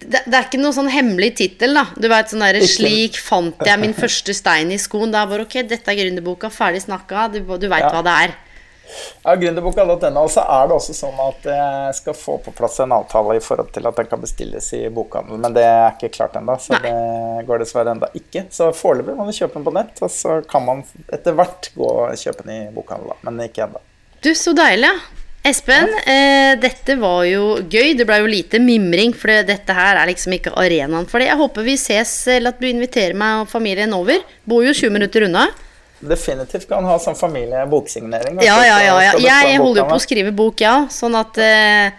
det, 0.02 0.24
det, 0.26 0.34
er 0.34 0.46
ikke 0.48 0.62
noen 0.62 0.76
sånn 0.76 0.90
hemmelig 0.90 1.36
tittel, 1.42 1.76
da. 1.78 1.84
Du 1.94 2.08
vet, 2.10 2.32
sånn 2.32 2.42
der, 2.42 2.62
'Slik 2.66 3.20
fant 3.22 3.60
jeg 3.66 3.82
min 3.82 3.94
første 3.98 4.34
stein 4.34 4.72
i 4.74 4.80
skoen'. 4.82 5.14
Da 5.14 5.28
bare 5.30 5.46
ok, 5.46 5.62
dette 5.70 5.94
er 5.94 6.00
gründerboka, 6.00 6.50
ferdig 6.54 6.86
snakka, 6.88 7.28
du, 7.36 7.44
du 7.46 7.68
veit 7.70 7.86
ja. 7.86 7.92
hva 7.94 8.02
det 8.06 8.16
er. 8.28 8.40
Ja, 9.24 9.36
Gründerboka.no. 9.36 10.24
Og 10.24 10.32
så 10.32 10.44
er 10.44 10.68
det 10.68 10.76
også 10.76 10.96
sånn 10.96 11.20
at 11.24 11.46
jeg 11.48 11.96
skal 12.02 12.18
få 12.18 12.38
på 12.44 12.54
plass 12.56 12.80
en 12.84 12.96
avtale 12.96 13.38
i 13.38 13.44
forhold 13.44 13.72
til 13.76 13.88
at 13.88 14.02
den 14.02 14.10
kan 14.12 14.24
bestilles 14.24 14.68
i 14.78 14.82
bokhandel, 14.94 15.40
men 15.42 15.56
det 15.56 15.64
er 15.68 15.94
ikke 15.94 16.12
klart 16.18 16.36
ennå. 16.40 16.58
Så 16.62 16.76
Nei. 16.76 16.82
det 16.88 17.46
går 17.48 17.64
dessverre 17.64 17.96
ennå 17.96 18.12
ikke. 18.18 18.48
Så 18.54 18.72
foreløpig 18.76 19.16
må 19.18 19.30
du 19.30 19.36
kjøpe 19.38 19.60
den 19.60 19.68
på 19.68 19.76
nett, 19.78 20.02
og 20.02 20.12
så 20.14 20.42
kan 20.50 20.66
man 20.68 20.84
etter 21.14 21.38
hvert 21.38 21.72
gå 21.78 21.88
og 21.88 22.20
kjøpe 22.20 22.48
den 22.48 22.56
i 22.58 22.62
bokhandel, 22.76 23.16
men 23.28 23.44
ikke 23.48 23.68
ennå. 23.70 23.84
Du, 24.22 24.34
så 24.38 24.54
deilig. 24.58 24.92
Espen, 25.42 25.90
eh, 26.06 26.54
dette 26.62 26.96
var 27.02 27.24
jo 27.26 27.56
gøy. 27.66 27.96
Det 27.98 28.06
ble 28.06 28.20
jo 28.22 28.30
lite 28.30 28.60
mimring, 28.62 29.16
for 29.18 29.34
dette 29.48 29.74
her 29.74 29.98
er 29.98 30.12
liksom 30.12 30.36
ikke 30.38 30.54
arenaen 30.54 31.10
for 31.10 31.18
det. 31.18 31.32
Jeg 31.32 31.40
håper 31.40 31.66
vi 31.66 31.78
ses, 31.82 32.14
eller 32.30 32.54
at 32.54 32.62
du 32.62 32.70
inviterer 32.70 33.18
meg 33.18 33.42
og 33.42 33.50
familien 33.50 33.94
over. 33.98 34.22
Bor 34.46 34.62
jo 34.66 34.74
20 34.74 34.98
minutter 35.00 35.26
unna 35.30 35.50
definitivt 36.02 36.66
kan 36.70 36.86
ha 36.90 36.96
sånn 37.02 37.18
familieboksignering. 37.18 38.40
Ja, 38.42 38.58
ja, 38.66 38.80
ja. 38.82 38.96
ja. 39.06 39.18
Jeg 39.22 39.60
holder 39.62 39.84
jo 39.84 39.90
på 39.92 40.00
å 40.00 40.02
skrive 40.02 40.32
bok, 40.36 40.64
ja. 40.64 40.88
Sånn 40.90 41.14
at 41.20 41.38
eh, 41.42 41.92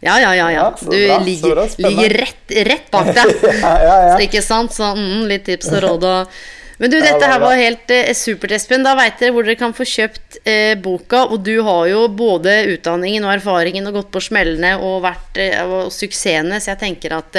ja, 0.00 0.14
ja, 0.22 0.30
ja. 0.36 0.46
ja. 0.54 0.66
Du 0.80 0.96
bra, 0.96 1.18
ligger, 1.24 1.60
ligger, 1.76 2.16
rett, 2.24 2.54
rett 2.70 2.88
bak 2.92 3.12
deg. 3.12 3.34
ja, 3.64 3.74
ja, 3.84 3.98
ja. 4.08 4.14
Så 4.14 4.24
ikke 4.24 4.44
sant? 4.44 4.74
Så 4.76 4.94
mm, 4.96 5.26
litt 5.30 5.44
tips 5.48 5.72
og 5.74 5.84
råd 5.84 6.08
og 6.08 6.40
Men 6.80 6.88
du, 6.88 6.96
dette 6.96 7.26
her 7.28 7.40
var 7.42 7.58
helt 7.60 7.90
eh, 7.92 8.14
supert, 8.16 8.54
Espen. 8.56 8.84
Da 8.86 8.94
veit 8.96 9.18
dere 9.20 9.34
hvor 9.36 9.44
dere 9.44 9.58
kan 9.60 9.74
få 9.76 9.84
kjøpt 9.84 10.38
eh, 10.48 10.72
boka. 10.80 11.26
Og 11.28 11.42
du 11.44 11.58
har 11.66 11.90
jo 11.90 12.06
både 12.08 12.54
utdanningen 12.72 13.26
og 13.26 13.34
erfaringen 13.34 13.90
og 13.90 13.98
gått 13.98 14.14
på 14.14 14.22
smellene 14.30 14.78
og 14.80 15.02
vært 15.04 15.42
eh, 15.44 15.60
og 15.60 15.92
suksessene, 15.92 16.56
så 16.56 16.72
jeg 16.72 16.82
tenker 16.86 17.18
at 17.18 17.36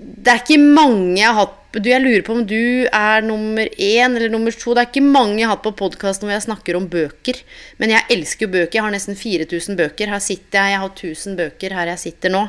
det 0.00 0.30
er 0.32 0.38
ikke 0.40 0.60
mange 0.62 1.18
jeg 1.18 1.28
har 1.28 1.36
hatt 1.42 1.56
du, 1.70 1.86
Jeg 1.86 2.02
lurer 2.02 2.22
på 2.26 2.34
om 2.34 2.40
du 2.48 2.86
er 2.86 3.22
nummer 3.22 3.68
én 3.78 4.16
eller 4.16 4.30
nummer 4.32 4.54
to. 4.54 4.72
Det 4.74 4.82
er 4.82 4.88
ikke 4.88 5.04
mange 5.06 5.38
jeg 5.38 5.46
har 5.46 5.54
hatt 5.54 5.66
på 5.66 5.74
podkasten 5.78 6.26
hvor 6.26 6.34
jeg 6.34 6.46
snakker 6.48 6.78
om 6.78 6.88
bøker. 6.90 7.38
Men 7.78 7.94
jeg 7.94 8.16
elsker 8.16 8.46
jo 8.46 8.54
bøker. 8.56 8.78
Jeg 8.78 8.86
har 8.86 8.94
nesten 8.94 9.18
4000 9.18 9.78
bøker. 9.78 10.10
Her 10.10 10.22
sitter 10.24 10.58
jeg. 10.58 10.74
Jeg 10.74 10.82
har 10.82 10.90
1000 10.90 11.38
bøker 11.38 11.76
her 11.78 11.92
jeg 11.92 12.02
sitter 12.02 12.34
nå. 12.34 12.42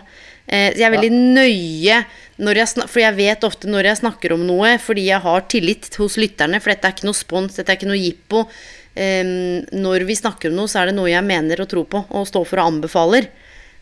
Eh, 0.51 0.73
jeg 0.75 0.83
er 0.83 0.91
veldig 0.91 1.11
nøye 1.15 2.01
jeg 2.41 2.87
For 2.89 2.99
jeg 2.99 3.15
vet 3.15 3.45
ofte 3.47 3.69
når 3.69 3.87
jeg 3.87 3.99
snakker 4.01 4.33
om 4.35 4.43
noe, 4.47 4.73
fordi 4.81 5.05
jeg 5.07 5.23
har 5.23 5.43
tillit 5.51 5.93
hos 6.01 6.17
lytterne. 6.17 6.59
For 6.59 6.73
dette 6.73 6.89
er 6.89 6.95
ikke 6.95 7.07
noe 7.07 7.17
spons, 7.17 7.57
dette 7.57 7.69
er 7.69 7.77
ikke 7.77 7.91
noe 7.91 8.01
jippo. 8.01 8.47
Um, 8.91 9.61
når 9.71 10.03
vi 10.03 10.17
snakker 10.17 10.49
om 10.49 10.57
noe, 10.57 10.67
så 10.67 10.81
er 10.81 10.89
det 10.89 10.97
noe 10.97 11.07
jeg 11.07 11.23
mener 11.23 11.61
og 11.63 11.69
tror 11.71 11.85
på 11.87 12.01
og 12.09 12.25
står 12.27 12.47
for 12.49 12.59
og 12.59 12.73
anbefaler. 12.73 13.29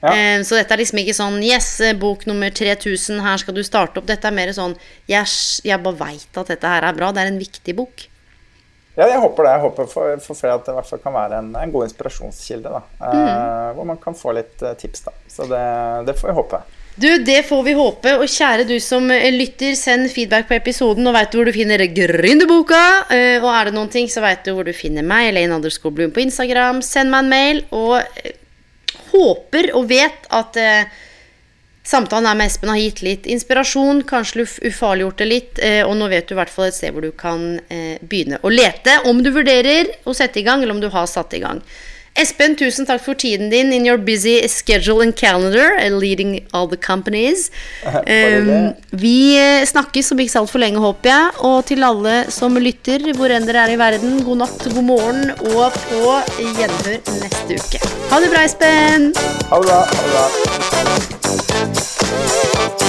Ja. 0.03 0.11
Um, 0.11 0.43
så 0.45 0.59
dette 0.59 0.75
er 0.75 0.83
liksom 0.83 0.99
ikke 1.01 1.15
sånn 1.17 1.39
Yes, 1.43 1.71
eh, 1.83 1.95
bok 1.97 2.27
nummer 2.29 2.51
3000, 2.51 3.23
her 3.23 3.39
skal 3.41 3.55
du 3.57 3.63
starte 3.65 3.99
opp. 3.99 4.07
Dette 4.11 4.29
er 4.29 4.35
mer 4.35 4.51
sånn 4.55 4.77
Jeg, 5.09 5.25
jeg 5.65 5.83
bare 5.83 6.01
veit 6.03 6.39
at 6.43 6.51
dette 6.53 6.75
her 6.75 6.85
er 6.87 6.99
bra. 6.99 7.13
Det 7.15 7.23
er 7.23 7.31
en 7.31 7.41
viktig 7.41 7.75
bok. 7.79 8.05
Ja, 8.99 9.05
jeg 9.07 9.21
håper 9.23 9.45
det. 9.45 9.51
Jeg 9.55 9.63
håper 9.63 9.85
for, 9.87 10.17
for 10.23 10.35
flere 10.35 10.57
at 10.59 10.65
det 10.67 10.73
i 10.73 10.75
hvert 10.75 10.89
fall 10.89 10.99
kan 10.99 11.15
være 11.15 11.37
en, 11.39 11.53
en 11.55 11.71
god 11.71 11.85
inspirasjonskilde. 11.87 12.81
Eh, 12.99 13.69
hvor 13.77 13.87
man 13.87 14.01
kan 14.01 14.17
få 14.17 14.33
litt 14.35 14.59
eh, 14.65 14.75
tips. 14.81 15.05
da. 15.05 15.13
Så 15.31 15.47
det, 15.47 15.61
det 16.09 16.17
får 16.19 16.31
vi 16.31 16.35
håpe. 16.41 16.59
Du, 16.99 17.07
det 17.23 17.37
får 17.47 17.61
vi 17.63 17.77
håpe. 17.77 18.17
Og 18.19 18.27
kjære 18.27 18.65
du 18.67 18.75
som 18.83 19.07
eh, 19.15 19.29
lytter, 19.31 19.77
send 19.79 20.09
feedback 20.11 20.49
på 20.49 20.57
episoden. 20.57 21.07
Og 21.07 21.15
veit 21.15 21.31
du 21.31 21.39
hvor 21.39 21.47
du 21.47 21.55
finner 21.55 21.85
Gründerboka. 21.95 22.81
Eh, 23.15 23.37
og 23.39 23.47
er 23.53 23.69
det 23.69 23.77
noen 23.77 23.93
ting, 23.93 24.11
så 24.11 24.25
veit 24.25 24.43
du 24.43 24.51
hvor 24.57 24.67
du 24.67 24.75
finner 24.75 25.07
meg, 25.07 25.29
Elaine 25.29 25.55
Underscore 25.55 25.95
Bloom 25.95 26.11
på 26.11 26.25
Instagram. 26.25 26.83
Send 26.83 27.13
meg 27.13 27.23
en 27.23 27.31
mail. 27.31 27.63
Og 27.71 28.03
håper 29.13 29.71
og 29.79 29.87
vet 29.89 30.27
at 30.35 30.59
samtalen 31.83 32.27
her 32.29 32.37
med 32.39 32.49
Espen 32.49 32.69
har 32.69 32.79
gitt 32.79 33.01
litt 33.05 33.29
inspirasjon. 33.29 34.03
Kanskje 34.09 34.45
uf 34.45 34.57
ufarliggjort 34.69 35.21
det 35.21 35.29
litt. 35.29 35.61
Eh, 35.63 35.81
og 35.85 35.95
nå 35.99 36.09
vet 36.11 36.27
du 36.27 36.35
i 36.35 36.39
hvert 36.39 36.53
fall 36.53 36.69
et 36.69 36.77
sted 36.77 36.95
hvor 36.95 37.05
du 37.05 37.11
kan 37.11 37.59
eh, 37.67 38.01
begynne 38.01 38.41
å 38.43 38.51
lete. 38.53 38.99
Om 39.09 39.23
du 39.25 39.31
vurderer 39.35 39.93
å 40.05 40.15
sette 40.17 40.41
i 40.41 40.45
gang, 40.47 40.63
eller 40.63 40.77
om 40.77 40.83
du 40.83 40.89
har 40.93 41.07
satt 41.09 41.33
i 41.37 41.43
gang. 41.43 41.63
Espen, 42.17 42.55
tusen 42.57 42.85
takk 42.89 43.03
for 43.03 43.13
tiden 43.13 43.49
din 43.51 43.73
in 43.73 43.85
your 43.85 43.97
busy 43.97 44.47
schedule 44.47 45.01
and 45.01 45.15
calendar, 45.15 45.77
uh, 45.77 45.89
leading 45.89 46.47
all 46.53 46.67
the 46.67 46.77
companies. 46.77 47.51
Um, 48.09 48.73
vi 48.89 49.37
eh, 49.37 49.65
snakkes 49.65 50.11
om 50.11 50.19
ikke 50.19 50.31
så 50.31 50.39
altfor 50.41 50.59
lenge, 50.63 50.79
håper 50.81 51.09
jeg. 51.09 51.29
Og 51.45 51.65
til 51.69 51.83
alle 51.85 52.25
som 52.33 52.57
lytter, 52.57 53.13
hvor 53.17 53.29
enn 53.33 53.45
dere 53.47 53.59
er 53.67 53.71
i 53.75 53.79
verden, 53.79 54.23
god 54.25 54.37
natt, 54.43 54.61
god 54.73 54.85
morgen, 54.87 55.21
og 55.53 55.65
på 55.85 55.99
gjenhør 56.39 56.97
neste 57.21 57.51
uke. 57.59 57.79
Ha 58.09 58.15
det 58.23 58.29
bra, 58.33 58.41
Espen. 58.49 59.03
Ha 59.51 59.55
det 59.61 59.67
bra. 59.69 59.79
Ha 59.93 59.99
det 60.03 60.11
bra. 62.79 62.88